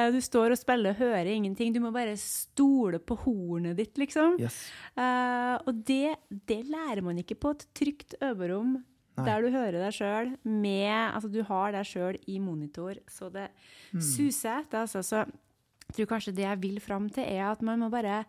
Eh, 0.05 0.11
du 0.13 0.19
står 0.21 0.53
og 0.53 0.59
spiller, 0.59 0.97
hører 0.97 1.31
ingenting. 1.31 1.73
Du 1.73 1.79
må 1.81 1.89
bare 1.95 2.13
stole 2.21 2.99
på 3.01 3.17
hornet 3.23 3.79
ditt, 3.79 3.95
liksom. 3.97 4.37
Yes. 4.41 4.59
Eh, 4.93 5.55
og 5.65 5.81
det, 5.87 6.17
det 6.29 6.61
lærer 6.69 7.01
man 7.05 7.21
ikke 7.21 7.39
på 7.41 7.55
et 7.55 7.65
trygt 7.77 8.17
øverom 8.21 8.77
Nei. 8.77 9.25
der 9.25 9.41
du 9.43 9.49
hører 9.53 9.79
deg 9.87 9.95
sjøl 9.95 10.35
med 10.45 10.91
Altså, 10.91 11.31
du 11.31 11.41
har 11.47 11.73
deg 11.75 11.87
sjøl 11.87 12.19
i 12.29 12.37
monitor, 12.43 13.01
så 13.09 13.31
det 13.33 13.49
mm. 13.95 14.03
suser 14.05 14.61
etter. 14.61 14.85
Altså, 14.85 15.01
så 15.05 15.23
jeg 15.25 15.97
tror 15.97 16.13
kanskje 16.13 16.35
det 16.37 16.45
jeg 16.45 16.61
vil 16.61 16.77
fram 16.83 17.09
til, 17.11 17.25
er 17.25 17.49
at 17.49 17.65
man 17.65 17.81
må 17.81 17.89
bare 17.91 18.21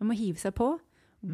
man 0.00 0.10
må 0.12 0.18
hive 0.18 0.40
seg 0.40 0.54
på. 0.58 0.72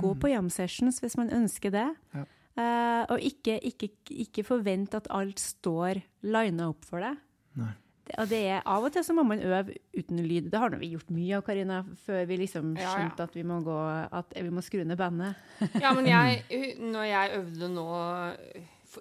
Gå 0.00 0.14
på 0.16 0.30
jam 0.32 0.48
sessions 0.52 1.00
hvis 1.02 1.16
man 1.20 1.32
ønsker 1.34 1.72
det. 1.74 1.88
Ja. 2.16 2.24
Uh, 2.54 3.02
og 3.10 3.18
ikke, 3.26 3.58
ikke, 3.66 3.88
ikke 4.24 4.44
forvent 4.46 4.94
at 4.94 5.08
alt 5.12 5.40
står 5.42 5.98
lina 6.22 6.68
opp 6.70 6.86
for 6.86 7.02
deg. 7.04 7.18
Nei. 7.58 7.72
Det, 8.04 8.16
og 8.20 8.28
det 8.28 8.38
er 8.52 8.64
Av 8.68 8.84
og 8.84 8.92
til 8.92 9.00
så 9.06 9.14
må 9.16 9.22
man 9.24 9.40
øve 9.40 9.74
uten 9.96 10.18
lyd. 10.28 10.50
Det 10.52 10.60
har 10.60 10.74
vi 10.76 10.90
gjort 10.92 11.08
mye 11.14 11.38
av, 11.38 11.44
Karina, 11.46 11.78
før 12.04 12.26
vi 12.28 12.36
liksom 12.42 12.74
Ja, 12.76 12.84
ja. 12.84 12.92
skjønte 12.92 13.24
at 13.24 13.36
vi 13.36 13.44
må 13.48 13.58
gå, 13.64 13.76
at 14.12 14.34
vi 14.36 14.50
må 14.52 14.60
skru 14.64 14.82
ned 14.84 15.00
bandet. 15.00 15.40
Ja, 15.80 15.94
men 15.96 16.06
jeg, 16.10 16.44
når 16.94 17.08
jeg 17.08 17.38
øvde 17.40 17.70
nå 17.72 17.86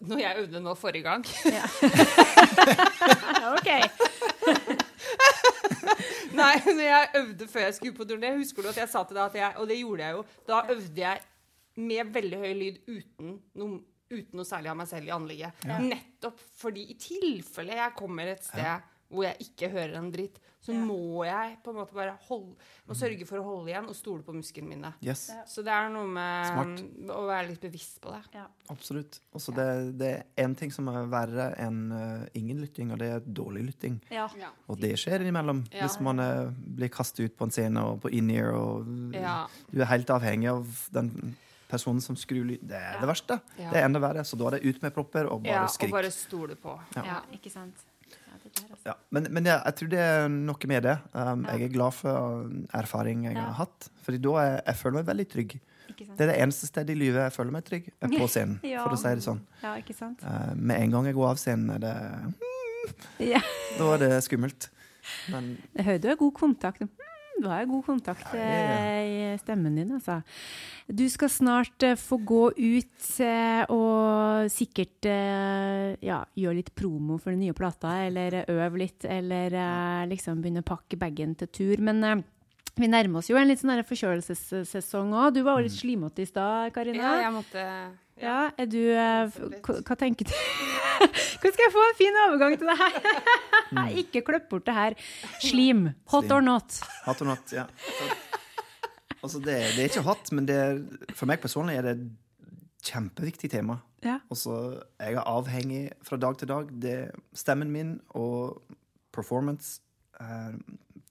Når 0.07 0.23
jeg 0.23 0.39
øvde 0.45 0.61
nå 0.63 0.73
forrige 0.79 1.03
gang 1.03 1.25
OK. 3.53 3.69
Nei, 6.39 6.55
når 6.65 6.83
jeg 6.85 7.09
øvde 7.21 7.47
før 7.47 7.65
jeg 7.67 7.75
skulle 7.77 7.97
på 7.97 8.07
turné, 8.09 8.33
husker 8.39 8.65
du 8.65 8.69
at 8.71 8.79
jeg 8.83 8.89
sa 8.91 9.03
til 9.07 9.17
deg 9.17 9.25
at 9.25 9.35
jeg 9.39 9.57
Og 9.61 9.67
det 9.69 9.77
gjorde 9.79 10.07
jeg 10.07 10.17
jo. 10.17 10.23
Da 10.49 10.61
øvde 10.73 11.03
jeg 11.03 11.21
med 11.83 12.13
veldig 12.13 12.39
høy 12.43 12.53
lyd 12.59 12.79
uten 12.87 13.35
noe, 13.57 13.79
uten 14.13 14.37
noe 14.37 14.45
særlig 14.45 14.69
av 14.73 14.77
meg 14.77 14.89
selv 14.91 15.09
i 15.09 15.13
anlegget. 15.15 15.63
Nettopp 15.87 16.41
fordi 16.61 16.83
i 16.93 16.97
tilfelle 17.01 17.77
jeg 17.79 17.95
kommer 17.97 18.33
et 18.33 18.43
sted 18.45 18.89
hvor 19.13 19.27
jeg 19.27 19.45
ikke 19.45 19.69
hører 19.73 19.99
en 19.99 20.11
dritt, 20.13 20.39
så 20.63 20.71
må 20.79 21.25
jeg 21.27 21.57
på 21.63 21.73
en 21.73 21.77
måte 21.81 21.95
bare 21.95 22.13
holde, 22.29 22.53
må 22.87 22.95
sørge 22.95 23.25
for 23.27 23.41
å 23.41 23.43
holde 23.43 23.71
igjen 23.73 23.89
og 23.91 23.97
stole 23.97 24.23
på 24.23 24.31
musklene 24.35 24.69
mine. 24.71 24.93
Yes, 25.03 25.25
Så 25.51 25.63
det 25.65 25.73
er 25.75 25.89
noe 25.91 26.07
med 26.07 26.47
Smart. 26.47 26.83
mm, 26.85 27.11
å 27.11 27.25
være 27.27 27.49
litt 27.49 27.61
bevisst 27.65 27.99
på 28.03 28.13
det. 28.15 28.21
Ja. 28.37 28.45
absolutt. 28.71 29.19
Også 29.35 29.51
det, 29.55 29.67
det 29.99 30.11
er 30.13 30.45
én 30.45 30.55
ting 30.55 30.71
som 30.71 30.87
er 30.87 31.05
verre 31.11 31.49
enn 31.59 31.81
uh, 31.91 32.25
ingen 32.39 32.63
lytting, 32.63 32.93
og 32.95 33.03
det 33.03 33.11
er 33.17 33.19
dårlig 33.27 33.65
lytting. 33.73 33.99
Ja. 34.13 34.29
Og 34.71 34.79
det 34.79 34.95
skjer 35.03 35.19
innimellom 35.25 35.65
Ja. 35.73 35.83
hvis 35.83 35.99
man 35.99 36.23
uh, 36.23 36.49
blir 36.55 36.89
kastet 36.93 37.25
ut 37.27 37.37
på 37.37 37.43
en 37.49 37.51
scene 37.51 37.83
og 37.83 37.99
på 38.05 38.13
in-ear, 38.15 38.53
og 38.55 38.87
Ja. 39.13 39.41
du 39.71 39.81
er 39.81 39.91
helt 39.91 40.07
avhengig 40.15 40.49
av 40.49 40.67
den 40.95 41.35
personen 41.73 42.01
som 42.01 42.15
skrur 42.15 42.45
lyd. 42.45 42.61
Det 42.69 42.77
er 42.77 42.99
det 43.01 43.07
verste. 43.09 43.39
Ja. 43.57 43.71
Det 43.73 43.79
er 43.81 43.87
enda 43.87 43.99
verre. 43.99 44.23
Så 44.23 44.37
da 44.37 44.47
er 44.51 44.59
det 44.59 44.67
ut 44.69 44.81
med 44.83 44.93
propper 44.93 45.25
og 45.25 45.41
bare 45.43 45.63
ja, 45.63 45.67
skrik. 45.67 45.89
og 45.89 45.97
bare 45.99 46.11
stole 46.13 46.55
på. 46.55 46.75
ja, 46.95 47.19
ikke 47.33 47.49
sant. 47.51 47.81
Der, 48.53 48.65
altså. 48.69 48.85
Ja, 48.85 48.93
men 49.15 49.27
men 49.33 49.45
jeg, 49.49 49.61
jeg 49.65 49.75
tror 49.79 49.89
det 49.93 49.99
er 50.03 50.27
noe 50.33 50.67
med 50.69 50.83
det. 50.85 50.95
Um, 51.13 51.45
Ja. 51.47 51.55
Jeg 51.57 51.69
er 51.69 51.73
glad 51.73 51.93
for 51.97 52.49
erfaring 52.73 53.23
jeg 53.25 53.37
har 53.39 53.53
hatt. 53.57 53.89
Fordi 54.05 54.19
da 54.21 54.33
er, 54.43 54.57
jeg 54.67 54.75
føler 54.81 54.97
meg 54.99 55.07
veldig 55.09 55.27
trygg. 55.31 55.55
Det 55.93 56.21
er 56.25 56.29
det 56.31 56.37
eneste 56.41 56.67
stedet 56.69 56.93
i 56.95 56.99
livet 56.99 57.21
jeg 57.23 57.33
føler 57.35 57.51
meg 57.55 57.65
trygg, 57.67 57.89
er 58.01 58.13
på 58.13 58.27
scenen. 58.33 58.59
For 58.61 58.93
å 58.95 58.99
si 58.99 59.13
det 59.17 59.25
sånn. 59.25 59.41
Ja, 59.63 59.73
ikke 59.81 59.95
sant? 59.97 60.21
Uh, 60.25 60.53
med 60.55 60.79
en 60.81 60.93
gang 60.95 61.05
jeg 61.09 61.17
går 61.17 61.29
av 61.33 61.41
scenen, 61.41 61.73
er 61.75 61.83
det, 61.83 61.95
Ja. 63.31 63.41
da 63.79 63.89
er 63.95 64.03
det 64.05 64.11
skummelt. 64.25 64.69
Men 65.31 65.57
Jeg 65.75 65.85
hører 65.85 66.01
du 66.03 66.07
har 66.13 66.19
god 66.21 66.33
kontakt. 66.37 66.81
Mm, 66.81 66.89
Du 67.43 67.49
har 67.51 67.65
god 67.67 67.83
kontakt 67.85 68.29
Ja, 68.33 68.39
ja, 68.39 68.75
eh, 68.87 69.33
i 69.33 69.37
stemmen 69.41 69.75
din, 69.75 69.91
altså. 69.97 70.21
Du 70.87 71.03
skal 71.11 71.31
snart 71.31 71.83
eh, 71.83 71.97
få 71.99 72.21
gå 72.23 72.43
ut 72.55 73.07
eh, 73.19 73.63
og 73.67 74.47
sikkert 74.51 75.09
ja, 76.03 76.21
gjøre 76.39 76.59
litt 76.61 76.71
promo 76.75 77.17
for 77.19 77.33
den 77.33 77.43
nye 77.43 77.55
plata, 77.57 77.97
eller 78.05 78.45
øve 78.47 78.79
litt, 78.79 79.03
eller 79.03 79.57
liksom 80.07 80.39
begynne 80.43 80.63
å 80.63 80.69
pakke 80.71 80.99
bagen 80.99 81.35
til 81.39 81.51
tur. 81.51 81.83
Men 81.83 82.23
vi 82.79 82.89
nærmer 82.89 83.21
oss 83.21 83.29
jo 83.29 83.37
en 83.37 83.49
litt 83.49 83.61
sånn 83.61 83.83
forkjølelsessesong 83.85 85.13
òg. 85.13 85.35
Du 85.35 85.43
var 85.45 85.59
jo 85.59 85.67
litt 85.67 85.75
slimete 85.75 86.23
i 86.23 86.29
stad, 86.29 86.71
Karina. 86.73 87.03
Ja, 87.03 87.13
jeg 87.27 87.35
måtte 87.35 87.65
Ja, 88.23 88.37
er 88.57 88.69
du 88.69 88.79
eh, 88.79 89.37
hva, 89.61 89.97
tenker 89.99 90.29
du? 90.29 90.33
Hvordan 91.41 91.53
skal 91.53 91.65
jeg 91.65 91.73
få 91.73 91.85
en 91.85 91.97
fin 91.99 92.19
overgang 92.25 92.57
til 92.57 92.69
det 92.71 92.77
her? 92.81 92.97
Ikke 94.03 94.23
klipp 94.25 94.49
bort 94.51 94.65
det 94.69 94.75
her. 94.77 94.97
Slim. 95.43 95.87
Hot 96.13 96.25
Slim. 96.27 96.35
or 96.37 96.45
not? 96.45 96.79
Hot 97.05 97.21
or 97.21 97.33
not, 97.33 97.53
ja. 97.53 97.67
Altså, 99.23 99.39
det, 99.39 99.55
det 99.75 99.85
er 99.85 99.87
ikke 99.87 100.03
hot, 100.03 100.33
men 100.35 100.47
det 100.49 100.55
er, 100.59 100.79
for 101.15 101.29
meg 101.29 101.39
personlig 101.39 101.77
er 101.79 101.85
det 101.85 101.91
et 101.95 102.07
kjempeviktig 102.89 103.49
tema. 103.53 103.77
Ja. 104.03 104.17
Og 104.27 104.35
så 104.39 104.55
er 104.99 105.13
jeg 105.15 105.23
avhengig 105.23 105.83
fra 106.03 106.19
dag 106.19 106.35
til 106.41 106.49
dag. 106.51 106.73
Det, 106.83 106.97
stemmen 107.37 107.71
min 107.71 107.93
og 108.19 108.59
performance 109.15 109.79
er 110.21 110.55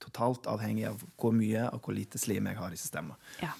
totalt 0.03 0.47
avhengig 0.51 0.87
av 0.89 1.03
hvor 1.19 1.35
mye 1.35 1.67
og 1.71 1.83
hvor 1.83 1.95
lite 1.95 2.19
slim 2.21 2.49
jeg 2.49 2.59
har 2.59 2.73
i 2.73 2.79
systemet. 2.79 3.29
Ja. 3.43 3.53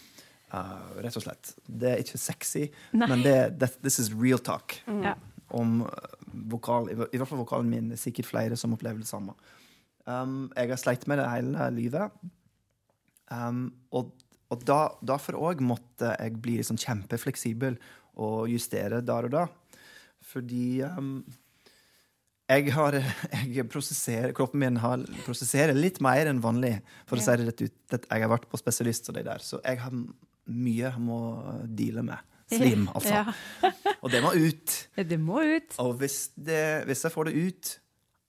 Uh, 0.54 1.00
rett 1.02 1.18
og 1.18 1.26
slett. 1.26 1.54
Det 1.66 1.90
er 1.90 2.02
ikke 2.04 2.22
sexy, 2.22 2.68
Nei. 2.94 3.08
men 3.10 3.24
det, 3.26 3.38
det, 3.58 3.72
this 3.82 3.98
is 4.02 4.12
real 4.14 4.42
talk. 4.42 4.76
Ja. 4.88 5.16
Om 5.54 5.82
uh, 5.88 6.18
vokal, 6.54 6.92
i, 6.94 6.98
I 7.10 7.22
hvert 7.22 7.30
fall 7.30 7.42
vokalen 7.42 7.72
min. 7.72 7.90
Det 7.90 7.98
er 7.98 8.04
sikkert 8.06 8.30
flere 8.30 8.60
som 8.60 8.76
opplever 8.76 9.02
det 9.02 9.10
samme. 9.10 9.36
Um, 10.06 10.52
jeg 10.58 10.74
har 10.74 10.82
sleit 10.82 11.08
med 11.10 11.22
det 11.22 11.30
hele 11.32 11.70
livet. 11.74 12.20
Um, 13.32 13.72
og 13.96 14.12
og 14.54 14.64
da, 14.68 14.80
derfor 15.02 15.40
òg 15.50 15.62
måtte 15.66 16.14
jeg 16.14 16.40
bli 16.44 16.60
liksom 16.60 16.78
kjempefleksibel 16.82 17.78
og 18.22 18.52
justere 18.52 19.02
der 19.06 19.28
og 19.28 19.34
da. 19.34 19.46
Fordi 20.24 20.84
um, 20.86 21.24
jeg 22.52 22.74
har 22.76 22.98
jeg 23.56 23.66
prosesserer, 23.72 24.34
Kroppen 24.36 24.62
min 24.64 24.82
har, 24.84 25.06
prosesserer 25.28 25.76
litt 25.78 26.02
mer 26.04 26.30
enn 26.32 26.42
vanlig, 26.44 26.76
for 27.10 27.20
å 27.20 27.24
si 27.24 27.38
det 27.40 27.48
rett 27.48 27.64
ut. 27.64 27.80
at 27.96 28.08
Jeg 28.10 28.26
har 28.26 28.32
vært 28.32 28.50
på 28.52 28.60
spesialist 28.60 29.10
og 29.10 29.18
det 29.18 29.26
der, 29.30 29.44
så 29.44 29.62
jeg 29.64 29.80
har 29.84 29.94
mye 29.94 30.84
jeg 30.84 31.00
må 31.02 31.20
deale 31.72 32.04
med. 32.06 32.30
Slim, 32.54 32.86
altså. 32.92 33.24
Ja. 33.24 33.72
Og 34.04 34.12
det 34.14 34.20
må 34.22 34.34
ut. 34.36 34.74
Det 34.94 35.18
må 35.18 35.40
ut. 35.42 35.78
Og 35.82 35.96
hvis, 36.02 36.28
det, 36.36 36.84
hvis 36.90 37.04
jeg 37.08 37.14
får 37.14 37.30
det 37.30 37.48
ut, 37.48 37.72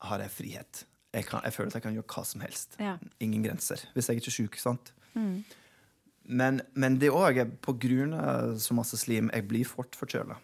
har 0.09 0.23
jeg 0.23 0.33
frihet. 0.33 0.85
Jeg, 1.15 1.27
kan, 1.29 1.43
jeg 1.45 1.55
føler 1.55 1.71
at 1.71 1.77
jeg 1.79 1.85
kan 1.85 1.99
gjøre 1.99 2.09
hva 2.15 2.25
som 2.27 2.43
helst. 2.45 2.79
Ja. 2.81 2.95
Ingen 3.23 3.45
grenser. 3.45 3.83
Hvis 3.95 4.09
jeg 4.09 4.23
ikke 4.23 4.31
er 4.31 4.37
sjuk. 4.39 4.59
sant? 4.63 4.95
Mm. 5.19 5.45
Men, 6.25 6.63
men 6.79 6.97
det 7.03 7.13
òg 7.13 7.43
er 7.43 7.53
på 7.63 7.75
grunn 7.83 8.15
av 8.17 8.57
så 8.63 8.77
masse 8.77 8.97
slim 9.03 9.29
jeg 9.35 9.47
blir 9.51 9.69
fort 9.69 9.99
forkjøla. 9.99 10.39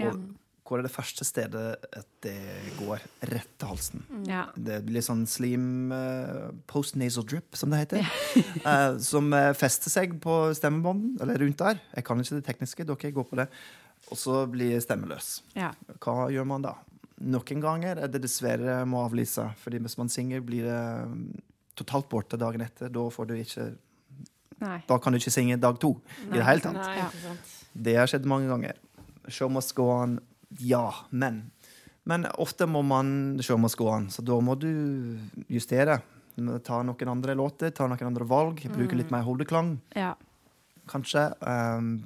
Ja. 0.00 0.10
Og 0.10 0.20
hvor 0.62 0.78
er 0.78 0.86
det 0.86 0.92
første 0.94 1.24
stedet 1.26 1.64
at 1.92 2.06
det 2.24 2.36
går? 2.78 3.02
Rett 3.32 3.50
til 3.58 3.68
halsen. 3.72 4.04
Ja. 4.28 4.44
Det 4.54 4.78
blir 4.86 5.02
sånn 5.04 5.24
slim 5.28 5.90
uh, 5.90 6.52
post-nasal 6.70 7.26
drip, 7.28 7.56
som 7.58 7.74
det 7.74 7.82
heter. 7.82 8.06
eh, 8.70 8.94
som 9.02 9.32
eh, 9.36 9.50
fester 9.58 9.92
seg 9.92 10.14
på 10.22 10.36
stemmebånden, 10.56 11.16
eller 11.24 11.42
rundt 11.42 11.58
der. 11.60 11.82
Jeg 11.96 12.06
kan 12.06 12.22
ikke 12.22 12.38
det 12.38 12.46
tekniske, 12.46 12.86
dere 12.88 13.12
går 13.18 13.26
på 13.32 13.40
det. 13.42 13.48
Og 14.10 14.18
så 14.18 14.44
blir 14.50 14.78
stemmeløs. 14.82 15.40
ja. 15.58 15.72
Hva 16.02 16.30
gjør 16.32 16.46
man 16.48 16.64
da? 16.64 16.76
Noen 17.22 17.62
ganger 17.62 18.00
er 18.02 18.10
det 18.10 18.22
dessverre 18.24 18.80
må 18.88 19.02
avlyse, 19.04 19.44
fordi 19.62 19.78
hvis 19.82 19.98
man 19.98 20.10
synger, 20.10 20.40
blir 20.42 20.66
det 20.66 20.80
mm, 21.10 21.20
totalt 21.78 22.08
borte 22.10 22.38
dagen 22.40 22.64
etter. 22.64 22.90
Da, 22.90 23.04
får 23.14 23.28
du 23.30 23.36
ikke, 23.38 23.68
Nei. 24.62 24.80
da 24.88 24.98
kan 24.98 25.14
du 25.14 25.20
ikke 25.20 25.34
synge 25.34 25.58
dag 25.62 25.78
to 25.82 25.96
i 26.26 26.32
det 26.34 26.46
hele 26.46 26.64
tatt. 26.64 26.78
Nei, 26.80 26.98
Ja. 27.02 27.10
Det 27.72 27.94
har 27.96 28.10
skjedd 28.10 28.26
mange 28.28 28.50
ganger. 28.50 28.76
Show 29.32 29.48
must 29.48 29.74
go 29.78 29.86
on. 29.94 30.18
Ja, 30.60 30.94
men. 31.10 31.50
Men 32.04 32.26
ofte 32.42 32.66
må 32.66 32.82
man 32.84 33.38
se 33.42 33.54
must 33.56 33.76
skoene, 33.76 34.10
så 34.10 34.24
da 34.26 34.38
må 34.42 34.56
du 34.58 34.68
justere. 35.48 36.00
Ta 36.64 36.80
noen 36.82 37.08
andre 37.12 37.34
låter, 37.38 37.70
ta 37.70 37.86
noen 37.86 38.06
andre 38.08 38.24
valg, 38.26 38.62
bruke 38.72 38.96
litt 38.96 39.10
mer 39.12 39.22
hodeklang, 39.22 39.76
Ja. 39.94 40.14
kanskje. 40.88 41.28
Um, 41.40 42.04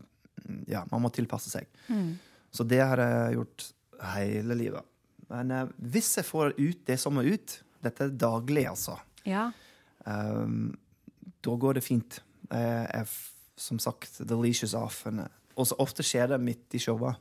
ja, 0.68 0.84
man 0.90 1.02
må 1.02 1.10
tilpasse 1.10 1.50
seg. 1.50 1.66
Mm. 1.88 2.18
Så 2.52 2.66
det 2.68 2.80
har 2.80 2.96
jeg 2.98 3.36
gjort 3.38 3.72
hele 4.14 4.54
livet. 4.54 4.84
Men 5.30 5.50
uh, 5.50 5.66
hvis 5.80 6.16
jeg 6.18 6.24
får 6.28 6.52
ut 6.58 6.84
det 6.86 6.98
som 7.00 7.14
må 7.16 7.24
ut, 7.24 7.62
dette 7.82 8.04
er 8.04 8.10
daglig, 8.10 8.66
altså, 8.68 8.98
Ja. 9.24 9.50
um, 10.04 10.76
da 11.42 11.50
går 11.56 11.74
det 11.74 11.84
fint. 11.84 12.20
Jeg 12.50 12.86
er 12.94 13.08
som 13.56 13.78
sagt 13.78 14.18
the 14.26 14.36
leash 14.36 14.62
is 14.62 14.74
off. 14.74 15.06
Eh, 15.06 15.26
Og 15.56 15.66
så 15.66 15.74
ofte 15.80 16.02
skjer 16.04 16.28
det 16.28 16.40
midt 16.40 16.74
i 16.74 16.78
showet 16.78 17.16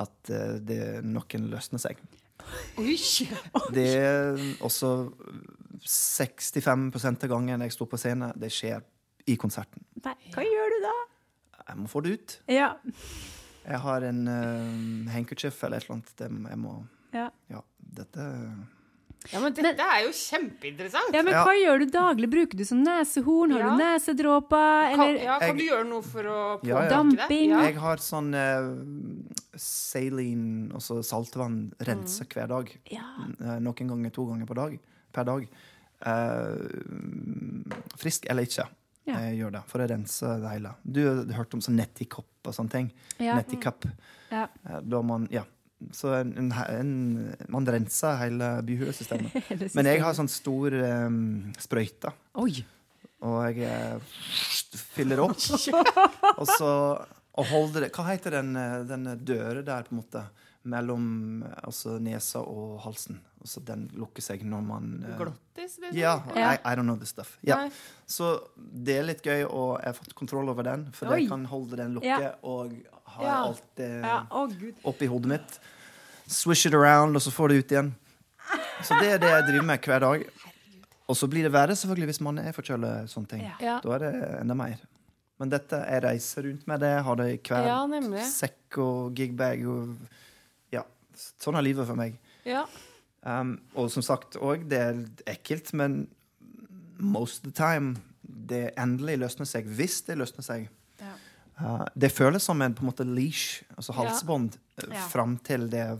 at 0.00 0.30
eh, 0.32 0.56
det, 0.64 0.80
noen 1.04 1.48
løsner 1.52 1.82
seg. 1.82 2.00
Oi! 2.80 2.96
Det 3.76 3.86
er 4.00 4.40
også 4.64 4.94
65 5.84 6.90
av 7.24 7.28
gangen 7.30 7.62
jeg 7.66 7.74
står 7.76 7.88
på 7.92 8.00
scenen, 8.00 8.32
det 8.40 8.50
skjer 8.54 8.82
i 9.30 9.36
konserten. 9.40 9.84
Nei, 10.04 10.16
hva 10.34 10.44
gjør 10.46 10.74
du 10.74 10.78
da? 10.86 10.96
Jeg 11.70 11.78
må 11.78 11.90
få 11.92 12.02
det 12.04 12.16
ut. 12.18 12.36
Ja. 12.50 12.72
Jeg 13.62 13.78
har 13.84 14.02
en 14.08 14.24
uh, 14.26 15.12
handkerchief 15.12 15.60
eller 15.68 15.78
et 15.78 15.86
eller 15.86 15.98
annet. 16.00 16.12
Det, 16.18 16.30
jeg 16.50 16.58
må 16.64 16.76
Ja. 17.14 17.28
Ja, 17.50 17.60
dette 18.00 18.24
Ja, 19.30 19.40
men 19.42 19.52
dette 19.52 19.84
er 19.84 20.06
jo 20.06 20.12
kjempeinteressant. 20.16 21.12
ja, 21.14 21.22
men 21.22 21.34
Ja. 21.34 21.44
hva 21.44 21.52
gjør 21.54 21.82
du 21.84 21.90
daglig? 21.92 22.30
Bruker 22.32 22.56
du 22.58 22.64
som 22.64 22.80
nesehorn? 22.82 23.52
Har 23.52 23.60
Ja. 23.60 23.70
du 23.70 23.82
nesedråper? 23.84 24.94
Kan, 24.96 25.14
ja, 25.20 25.38
kan 25.38 25.48
Jeg- 25.48 25.58
du 25.58 25.64
gjøre 25.68 25.86
noe 25.90 26.02
for 26.02 26.22
å 26.24 26.40
Ja, 26.64 26.80
ja. 26.80 26.80
påvirke 26.80 26.88
det? 26.88 26.90
Damping? 26.96 27.50
Ja. 27.50 27.60
Jeg 27.68 27.76
har 27.76 27.96
sånn 27.98 28.34
uh, 28.34 29.29
saline, 29.60 30.70
altså 30.76 31.00
saltvann, 31.06 31.70
rense 31.86 32.26
hver 32.32 32.48
dag. 32.50 32.72
Ja. 32.92 33.06
Eh, 33.28 33.58
noen 33.62 33.92
ganger 33.94 34.14
to 34.16 34.26
ganger 34.30 34.48
på 34.48 34.56
dag, 34.58 34.76
per 35.14 35.28
dag. 35.28 35.46
Eh, 36.00 36.66
frisk 38.00 38.26
eller 38.30 38.48
ikke. 38.48 38.66
Ja. 39.08 39.20
Jeg 39.26 39.40
gjør 39.40 39.54
det 39.56 39.62
for 39.70 39.82
å 39.82 39.86
rense 39.90 40.34
det 40.42 40.50
hele. 40.52 40.74
Du 40.84 41.00
har 41.06 41.22
hørt 41.40 41.54
om 41.56 41.62
sånn 41.64 41.78
nettikopp 41.80 42.50
og 42.50 42.56
sånne 42.56 42.74
ting? 42.74 42.90
Ja. 43.18 43.38
Nettikapp. 43.40 43.88
Ja. 44.30 44.46
Eh, 44.66 44.80
Da 44.84 45.02
man, 45.02 45.26
ja. 45.32 45.44
Så 45.96 46.10
en, 46.12 46.34
en, 46.36 46.50
en, 46.52 46.90
man 47.48 47.64
renser 47.66 48.18
hele 48.20 48.50
byhulesystemet. 48.68 49.32
Men 49.76 49.88
jeg 49.88 50.02
har 50.04 50.12
sånn 50.16 50.28
stor 50.28 50.76
um, 50.76 51.48
sprøyte, 51.56 52.12
Oi! 52.42 52.60
og 53.24 53.38
jeg 53.48 53.64
eh, 53.64 54.12
fyller 54.94 55.22
opp. 55.24 55.40
Og 56.40 56.46
så 56.48 56.70
Og 57.38 57.46
holde 57.46 57.80
det 57.84 57.92
Hva 57.94 58.04
heter 58.10 58.30
den, 58.30 58.56
eh, 58.56 58.80
den 58.88 59.04
døra 59.24 59.62
der, 59.62 59.82
på 59.86 59.94
en 59.94 60.00
måte? 60.02 60.22
Mellom 60.64 61.42
eh, 61.46 61.54
altså, 61.64 61.98
nesa 62.02 62.40
og 62.42 62.80
halsen. 62.84 63.20
Altså, 63.40 63.60
den 63.64 63.86
lukker 63.96 64.20
seg 64.22 64.42
når 64.44 64.60
man 64.66 64.88
eh, 65.08 65.14
Glottis, 65.16 65.78
liksom? 65.80 65.96
Ja, 65.96 66.16
Yeah, 66.36 66.54
I, 66.54 66.72
I 66.72 66.74
don't 66.76 66.84
know 66.88 66.96
this 67.00 67.08
stuff. 67.14 67.38
Yeah. 67.46 67.70
Så 68.06 68.34
det 68.56 68.98
er 68.98 69.06
litt 69.08 69.22
gøy, 69.24 69.44
og 69.48 69.78
jeg 69.80 69.86
har 69.92 69.96
fått 69.96 70.14
kontroll 70.18 70.50
over 70.52 70.66
den. 70.66 70.88
For 70.92 71.08
Oi. 71.14 71.22
jeg 71.22 71.30
kan 71.30 71.46
holde 71.48 71.76
den 71.80 71.94
lukket 71.96 72.26
Ja. 72.26 72.34
og 72.42 72.74
ha 73.14 73.22
Ja. 73.24 73.38
alt 73.46 73.64
det 73.76 73.90
Ja, 74.02 74.18
Oh, 74.30 74.50
oppi 74.84 75.06
hodet 75.06 75.26
mitt. 75.32 75.58
Swish 76.26 76.66
it 76.66 76.74
around, 76.74 77.16
og 77.16 77.22
så 77.22 77.30
får 77.32 77.48
det 77.48 77.56
ut 77.64 77.72
igjen. 77.72 77.94
Så 78.82 78.98
det 79.00 79.08
er 79.14 79.18
det 79.18 79.30
jeg 79.30 79.44
driver 79.48 79.64
med 79.66 79.80
hver 79.86 79.98
dag. 80.00 80.26
Og 81.08 81.16
så 81.16 81.26
blir 81.26 81.42
det 81.42 81.52
verre 81.52 81.74
selvfølgelig 81.74 82.06
hvis 82.12 82.20
man 82.20 82.38
er 82.38 82.52
forkjøla. 82.52 82.90
Ja. 83.60 83.80
Da 83.82 83.94
er 83.96 83.98
det 83.98 84.12
enda 84.42 84.54
mer. 84.54 84.76
Men 85.40 85.52
dette, 85.52 85.78
jeg 85.88 86.04
reiser 86.04 86.44
rundt 86.44 86.66
med 86.68 86.82
det, 86.84 86.92
har 87.06 87.16
det 87.16 87.28
i 87.32 87.38
hver 87.48 87.68
Ja, 87.70 87.80
sekk 88.28 88.76
og 88.84 89.16
gigbag. 89.16 89.62
Og, 89.72 89.94
ja, 90.74 90.84
sånn 91.40 91.56
er 91.56 91.64
livet 91.64 91.88
for 91.88 91.96
meg. 91.98 92.18
Ja. 92.44 92.66
Um, 93.24 93.54
og 93.76 93.90
som 93.92 94.04
sagt 94.04 94.36
òg, 94.40 94.66
det 94.68 94.80
er 94.80 95.00
ekkelt, 95.28 95.72
men 95.76 96.02
most 97.00 97.40
of 97.44 97.52
the 97.52 97.56
time 97.56 97.96
det 98.50 98.70
endelig 98.80 99.18
løsner 99.20 99.48
seg, 99.48 99.68
hvis 99.68 100.00
det 100.08 100.18
løsner 100.20 100.44
seg. 100.44 100.68
Ja. 101.00 101.14
Uh, 101.60 101.84
det 101.96 102.12
føles 102.12 102.44
som 102.44 102.60
en 102.64 102.76
på 102.76 102.84
en 102.84 102.90
måte 102.90 103.04
leash, 103.08 103.62
altså 103.76 103.96
halsbånd, 103.96 104.56
uh, 104.80 104.88
Ja. 104.92 105.06
fram 105.12 105.38
til 105.44 105.68
det 105.72 105.80
er 105.86 105.98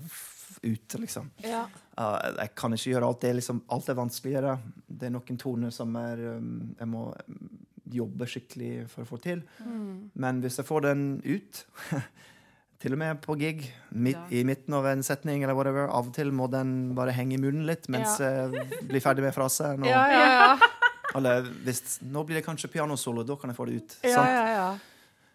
ute, 0.62 0.98
liksom. 1.00 1.30
ja. 1.44 1.66
Uh, 2.00 2.16
jeg 2.38 2.54
kan 2.56 2.72
ikke 2.72 2.92
gjøre 2.94 3.08
alt. 3.08 3.20
Det 3.20 3.28
er 3.30 3.34
liksom, 3.36 3.58
alt 3.68 3.88
er 3.88 3.96
vanskeligere. 3.98 4.54
Det 4.88 5.08
er 5.08 5.12
noen 5.12 5.40
toner 5.40 5.72
som 5.74 5.96
er 6.00 6.22
um, 6.38 6.74
Jeg 6.78 6.88
må 6.88 7.02
um, 7.12 7.50
jobbe 7.94 8.26
skikkelig 8.30 8.88
for 8.92 9.04
å 9.04 9.08
få 9.08 9.18
til. 9.22 9.42
Mm. 9.64 10.10
Men 10.14 10.40
hvis 10.44 10.56
jeg 10.60 10.66
får 10.68 10.84
den 10.88 11.02
ut, 11.24 11.64
til 12.80 12.94
og 12.96 13.00
med 13.02 13.20
på 13.24 13.36
gig, 13.40 13.66
midt, 13.92 14.16
Ja. 14.16 14.40
i 14.40 14.44
midten 14.48 14.74
av 14.78 14.86
en 14.88 15.02
setning 15.04 15.42
eller 15.44 15.54
whatever, 15.58 15.88
av 15.92 16.08
og 16.08 16.14
til 16.16 16.30
må 16.32 16.46
den 16.50 16.94
bare 16.96 17.12
henge 17.12 17.36
i 17.36 17.40
munnen 17.42 17.66
litt 17.68 17.88
mens 17.92 18.16
jeg 18.22 18.64
blir 18.88 19.00
ferdig 19.04 19.26
med 19.26 19.34
frasen. 19.36 19.82
Og, 19.84 19.90
Ja, 19.94 20.06
ja, 20.08 20.28
ja. 20.40 20.70
Eller 21.18 21.42
hvis 21.66 21.98
Nå 22.06 22.22
blir 22.24 22.38
det 22.38 22.44
kanskje 22.46 22.68
pianosolo, 22.70 23.24
da 23.26 23.34
kan 23.36 23.50
jeg 23.50 23.56
få 23.56 23.64
det 23.66 23.80
ut. 23.82 23.96
ja, 24.06 24.22
ja, 24.30 24.44
ja. 24.54 24.68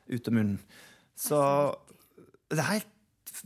Ut 0.08 0.28
av 0.30 0.34
munnen. 0.38 0.60
Så 1.20 1.38
det 2.50 2.62
er 2.62 2.70
helt 2.78 2.92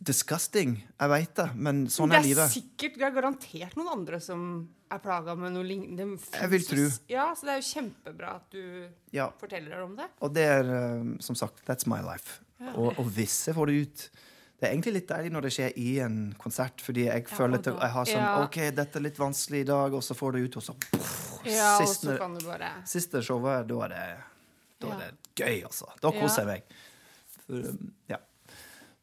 disgusting. 0.05 0.75
Jeg 0.99 1.09
veit 1.11 1.33
det, 1.39 1.47
men 1.55 1.85
sånn 1.91 2.11
er 2.11 2.19
det 2.19 2.23
er 2.23 2.27
livet. 2.29 2.51
sikkert, 2.53 2.97
det 2.99 3.07
er 3.07 3.15
garantert 3.15 3.75
noen 3.79 3.91
andre 3.99 4.19
som 4.23 4.43
er 4.91 5.01
plaga 5.03 5.35
med 5.37 5.53
noe 5.53 5.63
lignende. 5.67 6.17
Jeg 6.33 6.49
vil 6.49 6.63
tro. 6.65 6.85
Ja, 7.11 7.27
så 7.37 7.45
det 7.47 7.53
er 7.55 7.59
jo 7.61 7.67
kjempebra 7.69 8.35
at 8.39 8.49
du 8.55 8.87
Ja, 9.13 9.29
forteller 9.39 9.83
om 9.83 9.95
det. 9.95 10.07
og 10.21 10.33
det 10.33 10.45
er 10.49 10.65
um, 10.99 11.19
som 11.21 11.35
sagt 11.35 11.63
That's 11.67 11.85
my 11.89 12.01
life. 12.01 12.39
Og, 12.75 12.97
og 12.99 13.05
hvis 13.15 13.47
jeg 13.47 13.55
får 13.55 13.67
det 13.71 13.75
ut 13.85 14.01
Det 14.59 14.67
er 14.67 14.73
egentlig 14.73 14.91
litt 14.97 15.07
deilig 15.07 15.29
når 15.31 15.45
det 15.45 15.51
skjer 15.55 15.77
i 15.79 15.99
en 16.03 16.33
konsert, 16.37 16.81
fordi 16.83 17.05
jeg 17.07 17.27
føler 17.31 17.61
at 17.61 17.69
jeg 17.71 17.91
har 17.93 18.05
sånn 18.09 18.25
Ja. 18.25 18.33
OK, 18.43 18.57
dette 18.75 18.99
er 18.99 19.05
litt 19.05 19.19
vanskelig 19.21 19.61
i 19.63 19.67
dag, 19.69 19.93
og 19.95 20.03
så 20.03 20.17
får 20.17 20.33
det 20.35 20.41
ut, 20.49 20.57
og 20.59 20.63
så 20.65 20.75
Ja, 21.47 21.77
og 21.79 21.87
siste, 21.87 22.09
så 22.11 22.17
kan 22.19 22.35
du 22.35 22.43
bare 22.45 22.71
siste 22.85 23.21
showet, 23.23 23.67
da 23.69 23.77
er 23.85 23.93
det 23.93 24.03
Da 24.81 24.87
er 24.95 24.99
det 25.05 25.13
gøy, 25.39 25.63
altså. 25.69 25.87
Da 26.01 26.11
Ja. 26.11 26.19
koser 26.19 26.43
jeg 26.43 26.47
meg. 26.47 26.63
For, 27.45 27.53
um, 27.69 27.93
ja. 28.09 28.17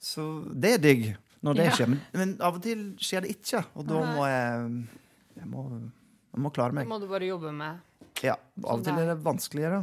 Så 0.06 0.24
det 0.54 0.76
er 0.76 0.82
digg 0.84 1.06
når 1.46 1.58
det 1.58 1.66
Ja. 1.68 1.74
skjer. 1.78 1.90
Men, 1.92 2.00
men 2.14 2.34
av 2.46 2.58
og 2.58 2.62
til 2.64 2.84
skjer 3.02 3.26
det 3.26 3.34
ikke, 3.36 3.64
og 3.74 3.86
da 3.90 4.02
må 4.14 4.26
jeg 4.30 4.86
Jeg 5.36 5.48
må, 5.52 5.64
jeg 6.32 6.40
må 6.40 6.50
klare 6.54 6.72
Det 6.78 6.86
må 6.88 6.98
du 7.02 7.06
bare 7.10 7.26
jobbe 7.28 7.50
med. 7.52 7.82
Ja, 8.24 8.36
av 8.64 8.78
og 8.78 8.84
til 8.86 8.96
er 8.96 9.10
det 9.10 9.18
vanskeligere. 9.24 9.82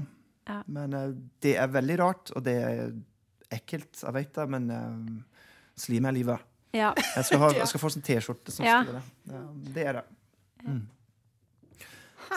Ja. 0.50 0.62
Men 0.68 0.94
uh, 0.98 1.12
det 1.46 1.54
er 1.62 1.68
veldig 1.72 1.98
rart, 2.02 2.32
og 2.36 2.44
det 2.44 2.56
er 2.58 2.90
ekkelt, 3.54 3.94
jeg 4.02 4.14
vet 4.16 4.34
det, 4.34 4.48
men 4.50 4.66
uh, 4.74 5.22
slim 5.78 6.06
er 6.10 6.16
livet. 6.18 6.42
Ja. 6.74 6.90
Jeg 6.98 7.28
skal, 7.30 7.40
ha, 7.44 7.52
jeg 7.62 7.68
skal 7.70 7.84
få 7.84 7.92
en 7.94 8.02
T-skjorte 8.10 8.52
som 8.56 8.66
Ja. 8.66 8.80
skriver 8.82 9.00
det. 9.00 9.44
Det 9.76 9.86
er 9.92 10.00
det. 10.00 10.04
Mm. 10.66 10.82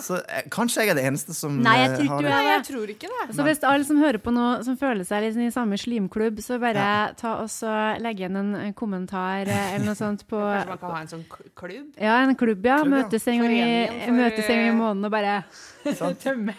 Så 0.03 0.17
eh, 0.29 0.43
kanskje 0.53 0.83
jeg 0.85 0.91
er 0.93 0.99
det 0.99 1.05
eneste 1.09 1.35
som 1.37 1.55
Nei, 1.63 1.75
jeg 1.83 1.91
eh, 1.91 1.97
tror 1.97 2.09
har 2.09 2.19
ikke 2.19 2.23
det. 2.23 2.31
du 2.31 2.35
Nei, 2.35 2.43
er 2.45 2.53
jeg 2.57 2.65
tror 2.69 2.93
ikke 2.95 3.11
det. 3.13 3.37
Så 3.37 3.47
hvis 3.47 3.63
alle 3.65 3.85
som 3.89 4.01
hører 4.03 4.19
på 4.23 4.33
nå, 4.35 4.47
som 4.67 4.77
føler 4.81 5.05
seg 5.09 5.23
litt 5.25 5.37
i 5.41 5.51
samme 5.55 5.79
slimklubb, 5.81 6.41
så 6.45 6.59
bare 6.63 7.15
ta 7.17 7.37
og 7.43 7.49
så 7.53 7.73
legg 8.03 8.21
igjen 8.21 8.37
en 8.41 8.55
en 8.57 8.75
kommentar 8.77 9.47
eh, 9.49 9.75
eller 9.75 9.87
noe 9.87 9.99
sånt 9.99 10.27
på 10.29 10.37
Kanskje 10.41 10.69
man 10.75 10.79
kan 10.85 10.95
ha 10.97 11.01
en 11.01 11.13
sånn 11.15 11.25
k- 11.31 11.49
klubb? 11.63 11.91
Ja, 12.01 12.19
en 12.23 12.35
klubb, 12.37 12.65
ja. 12.67 12.79
Klubb, 12.83 12.93
ja. 12.93 13.03
Møtes 13.03 13.27
en 13.33 13.41
gang 13.43 13.53
i, 13.57 13.65
Foreningen 13.65 14.07
for, 14.07 14.21
møtes 14.21 14.47
en 14.51 14.57
gang 14.57 14.67
i 14.67 14.75
eh, 14.75 14.79
måneden 14.81 15.05
og 15.11 15.17
bare 15.17 15.35
Sant? 16.01 16.21
tømme. 16.25 16.55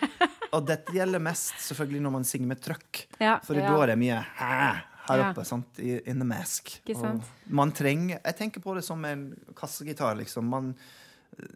Og 0.56 0.62
dette 0.68 0.94
gjelder 0.96 1.20
mest 1.20 1.58
selvfølgelig 1.70 2.02
når 2.06 2.14
man 2.20 2.24
synger 2.28 2.48
med 2.54 2.62
trøkk. 2.64 3.02
Ja. 3.20 3.40
For 3.44 3.58
Ja. 3.60 3.68
da 3.72 3.82
er 3.84 3.92
det 3.94 3.98
mye 4.00 4.22
hæ 4.38 4.60
her 5.08 5.22
Ja. 5.22 5.30
oppe, 5.32 5.44
sant? 5.48 5.80
I, 5.80 6.02
in 6.06 6.20
the 6.20 6.26
mask. 6.28 6.74
Ikke 6.84 6.98
sant? 7.00 7.24
Og 7.24 7.54
man 7.56 7.72
trenger 7.72 8.20
Jeg 8.26 8.36
tenker 8.36 8.60
på 8.64 8.74
det 8.76 8.84
som 8.84 9.04
en 9.08 9.22
kassegitar, 9.56 10.16
liksom. 10.20 10.44
Man, 10.52 10.74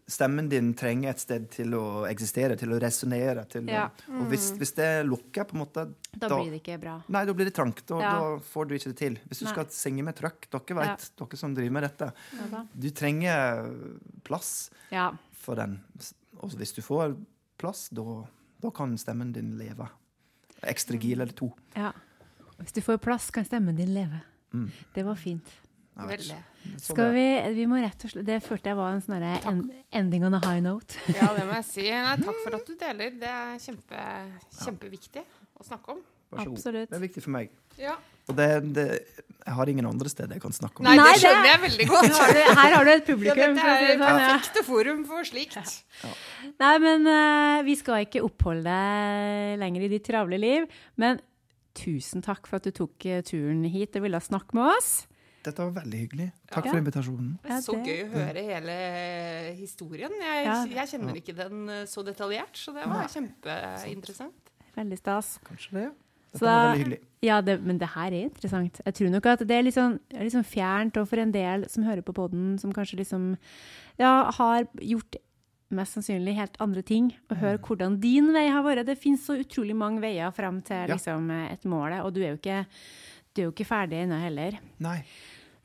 stemmen 0.08 0.50
din 0.50 0.74
trenger 0.78 1.10
et 1.10 1.20
sted 1.20 1.48
til 1.54 1.74
å 1.78 2.04
eksistere, 2.10 2.56
til 2.60 2.70
å 2.76 2.80
resonnere. 2.82 3.46
Ja. 3.68 3.88
Og 4.20 4.28
hvis, 4.30 4.52
hvis 4.60 4.74
det 4.78 4.90
lukker, 5.08 5.48
på 5.50 5.56
en 5.58 5.62
måte 5.64 5.86
Da 6.14 6.30
blir 6.30 6.52
det 6.52 6.60
ikke 6.62 6.80
bra. 6.82 6.96
Nei, 7.10 7.24
da 7.26 7.34
blir 7.34 7.46
det 7.50 7.56
trangt. 7.58 7.82
Da, 7.90 8.00
Ja. 8.02 8.12
da 8.20 8.38
får 8.40 8.68
du 8.68 8.76
ikke 8.76 8.92
det 8.94 8.98
til. 8.98 9.18
Hvis 9.28 9.40
du 9.40 9.46
Nei. 9.46 9.54
skal 9.54 9.66
synge 9.66 10.04
med 10.04 10.16
trøkk, 10.16 10.50
dere 10.52 10.78
vet, 10.82 11.10
dere 11.18 11.38
som 11.38 11.56
driver 11.56 11.72
med 11.72 11.84
dette, 11.84 12.12
Ja, 12.52 12.66
du 12.78 12.90
trenger 12.92 13.72
plass 14.24 14.70
ja. 14.92 15.12
for 15.34 15.56
den. 15.56 15.80
Og 16.42 16.52
hvis 16.58 16.74
du 16.76 16.82
får 16.82 17.18
plass, 17.58 17.90
da, 17.90 18.26
da 18.62 18.70
kan 18.72 18.98
stemmen 18.98 19.32
din 19.34 19.58
leve. 19.58 19.90
Ekstra 20.64 20.98
gil 21.00 21.20
eller 21.22 21.34
to. 21.34 21.54
ja. 21.76 21.92
Hvis 22.62 22.74
du 22.74 22.82
får 22.82 23.00
plass, 23.02 23.32
kan 23.32 23.44
stemmen 23.44 23.76
din 23.76 23.90
leve. 23.96 24.20
Mm. 24.54 24.68
Det 24.94 25.04
var 25.04 25.16
fint. 25.16 25.48
Veldig. 26.10 26.38
Sånn 26.72 26.96
Skal 26.96 27.12
vi, 27.16 27.26
vi 27.58 27.66
må 27.70 27.80
rett 27.82 28.04
og 28.06 28.12
slett 28.14 28.26
Det 28.28 28.36
følte 28.46 28.70
jeg 28.70 28.78
var 28.78 28.92
en 28.94 29.02
sånn 29.02 29.24
en, 29.26 29.62
ending 29.98 30.26
on 30.28 30.38
a 30.38 30.42
high 30.46 30.62
note. 30.64 30.98
Ja, 31.18 31.32
det 31.38 31.46
må 31.48 31.58
jeg 31.60 31.68
si. 31.70 31.88
Nei, 31.90 32.16
takk 32.22 32.40
for 32.46 32.58
at 32.60 32.70
du 32.70 32.76
deler. 32.86 33.18
Det 33.22 33.32
er 33.34 33.60
kjempe, 33.64 34.06
kjempeviktig 34.62 35.26
å 35.60 35.68
snakke 35.68 35.98
om. 35.98 36.02
Absolutt. 36.32 36.88
Det 36.90 36.96
er 36.96 37.04
viktig 37.04 37.24
for 37.26 37.34
meg. 37.36 37.52
Ja. 37.80 37.98
Og 38.30 38.38
det, 38.38 38.48
det, 38.76 38.86
jeg 39.42 39.56
har 39.58 39.70
ingen 39.72 39.88
andre 39.90 40.12
steder 40.12 40.38
jeg 40.38 40.44
kan 40.44 40.54
snakke 40.56 40.80
om 40.80 40.86
Nei, 40.86 40.94
det 41.02 41.18
skjønner 41.24 41.50
jeg 41.50 41.62
veldig 41.66 41.88
godt. 41.92 42.06
Her 42.06 42.22
har 42.22 42.36
du, 42.38 42.42
her 42.62 42.76
har 42.76 42.86
du 42.86 42.92
et 42.92 43.02
Ja, 43.02 43.08
publikum. 43.10 43.56
dette 43.58 43.66
å 43.66 43.66
si 43.66 43.72
er 43.72 43.82
det 43.82 43.98
det 43.98 44.06
sånn, 44.06 44.22
perfekte 44.22 44.64
forum 44.68 45.02
for 45.10 45.28
slikt. 45.28 45.74
Nei, 46.62 46.76
men 46.86 47.10
uh, 47.10 47.58
vi 47.68 47.76
skal 47.80 48.06
ikke 48.06 48.24
oppholde 48.28 48.64
deg 48.70 49.60
lenger 49.64 49.88
i 49.88 49.92
ditt 49.96 50.06
travle 50.08 50.40
liv. 50.40 50.70
Men 51.02 51.20
tusen 51.78 52.24
takk 52.24 52.48
for 52.48 52.60
at 52.60 52.68
du 52.68 52.74
tok 52.76 53.06
eh, 53.08 53.22
turen 53.26 53.64
hit 53.72 53.96
og 53.96 54.04
ville 54.06 54.20
snakke 54.24 54.56
med 54.60 54.72
oss. 54.78 54.92
Dette 55.44 55.58
var 55.58 55.72
veldig 55.84 56.00
hyggelig. 56.08 56.32
Takk 56.52 56.66
Ja. 56.66 56.72
for 56.72 56.80
invitasjonen. 56.80 57.40
Ja, 57.50 57.58
Så 57.62 57.74
gøy 57.82 58.04
å 58.06 58.12
høre 58.14 58.44
hele 58.46 59.56
historien. 59.58 60.12
Jeg, 60.12 60.46
Ja. 60.46 60.66
jeg 60.66 60.88
kjenner 60.92 61.16
ikke 61.18 61.36
den 61.36 61.70
eh, 61.70 61.84
så 61.86 62.04
detaljert, 62.06 62.54
så 62.54 62.74
det 62.74 62.86
var 62.86 63.08
kjempeinteressant. 63.08 64.52
Veldig 64.78 64.98
stas. 64.98 65.40
Kanskje 65.44 65.72
det. 65.72 65.92
Dette 66.32 66.40
Så 66.40 66.46
var 66.46 66.52
da- 66.52 66.74
veldig 66.76 66.84
hyggelig. 66.86 67.00
Ja, 67.22 67.42
det, 67.42 67.62
men 67.62 67.78
det 67.78 67.90
her 67.90 68.08
er 68.14 68.30
interessant. 68.30 68.80
Jeg 68.86 68.94
tror 68.94 69.10
nok 69.12 69.26
at 69.26 69.40
det 69.40 69.52
er 69.52 69.64
litt 69.64 69.74
sånn, 69.76 70.00
litt 70.12 70.32
sånn 70.34 70.46
fjernt, 70.46 70.98
og 70.98 71.08
for 71.08 71.18
en 71.20 71.32
del 71.32 71.68
som 71.70 71.84
hører 71.84 72.02
på 72.02 72.14
podden, 72.14 72.58
som 72.60 72.72
kanskje 72.74 72.98
liksom 73.00 73.38
ja, 74.00 74.32
har 74.32 74.64
gjort 74.80 75.16
mest 75.70 75.94
sannsynlig 75.96 76.36
helt 76.36 76.58
andre 76.60 76.82
ting, 76.84 77.14
og 77.30 77.38
høre 77.38 77.58
Mm. 77.60 77.66
hvordan 77.68 78.00
din 78.00 78.34
vei 78.34 78.48
har 78.50 78.64
vært. 78.64 78.86
Det 78.86 78.98
finnes 79.00 79.22
så 79.26 79.38
utrolig 79.44 79.76
mange 79.76 80.00
veier 80.02 80.32
frem 80.34 80.62
til 80.64 80.88
Ja. 80.88 80.96
liksom, 80.96 81.30
et 81.52 81.64
mål, 81.64 82.04
og 82.04 82.14
du 82.14 82.22
er 82.24 82.36
jo 82.36 82.38
ikke, 82.38 82.66
du 83.34 83.42
er 83.42 83.46
jo 83.46 83.52
ikke 83.52 83.68
ferdig 83.68 84.04
ennå 84.08 84.20
heller. 84.20 84.60
Nei. 84.80 85.04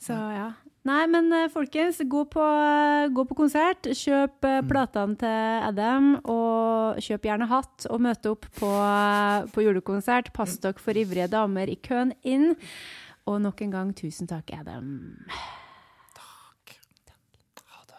Så 0.02 0.12
ja. 0.12 0.50
Nei, 0.86 1.02
men 1.10 1.32
eh, 1.34 1.48
folkens, 1.50 1.96
gå 2.06 2.20
på, 2.30 2.38
eh, 2.46 3.08
gå 3.10 3.24
på 3.26 3.34
konsert. 3.34 3.88
Kjøp 3.90 4.44
eh, 4.46 4.60
Mm. 4.62 4.68
platene 4.70 5.16
til 5.18 5.64
Adam, 5.66 6.12
og 6.30 7.00
kjøp 7.02 7.26
gjerne 7.26 7.48
hatt. 7.50 7.88
Og 7.90 7.98
møte 8.06 8.30
opp 8.30 8.46
på, 8.54 8.70
på 9.50 9.64
julekonsert. 9.66 10.30
Pass 10.36 10.54
dere 10.62 10.78
for 10.78 10.94
ivrige 10.94 11.26
damer 11.32 11.66
i 11.66 11.74
køen 11.82 12.14
inn. 12.22 12.52
Og 13.26 13.40
nok 13.42 13.64
en 13.66 13.74
gang, 13.74 13.90
tusen 13.98 14.30
takk, 14.30 14.54
Adam. 14.54 15.18
Takk 16.14 16.78
Ha 17.66 17.82
det. 17.90 17.98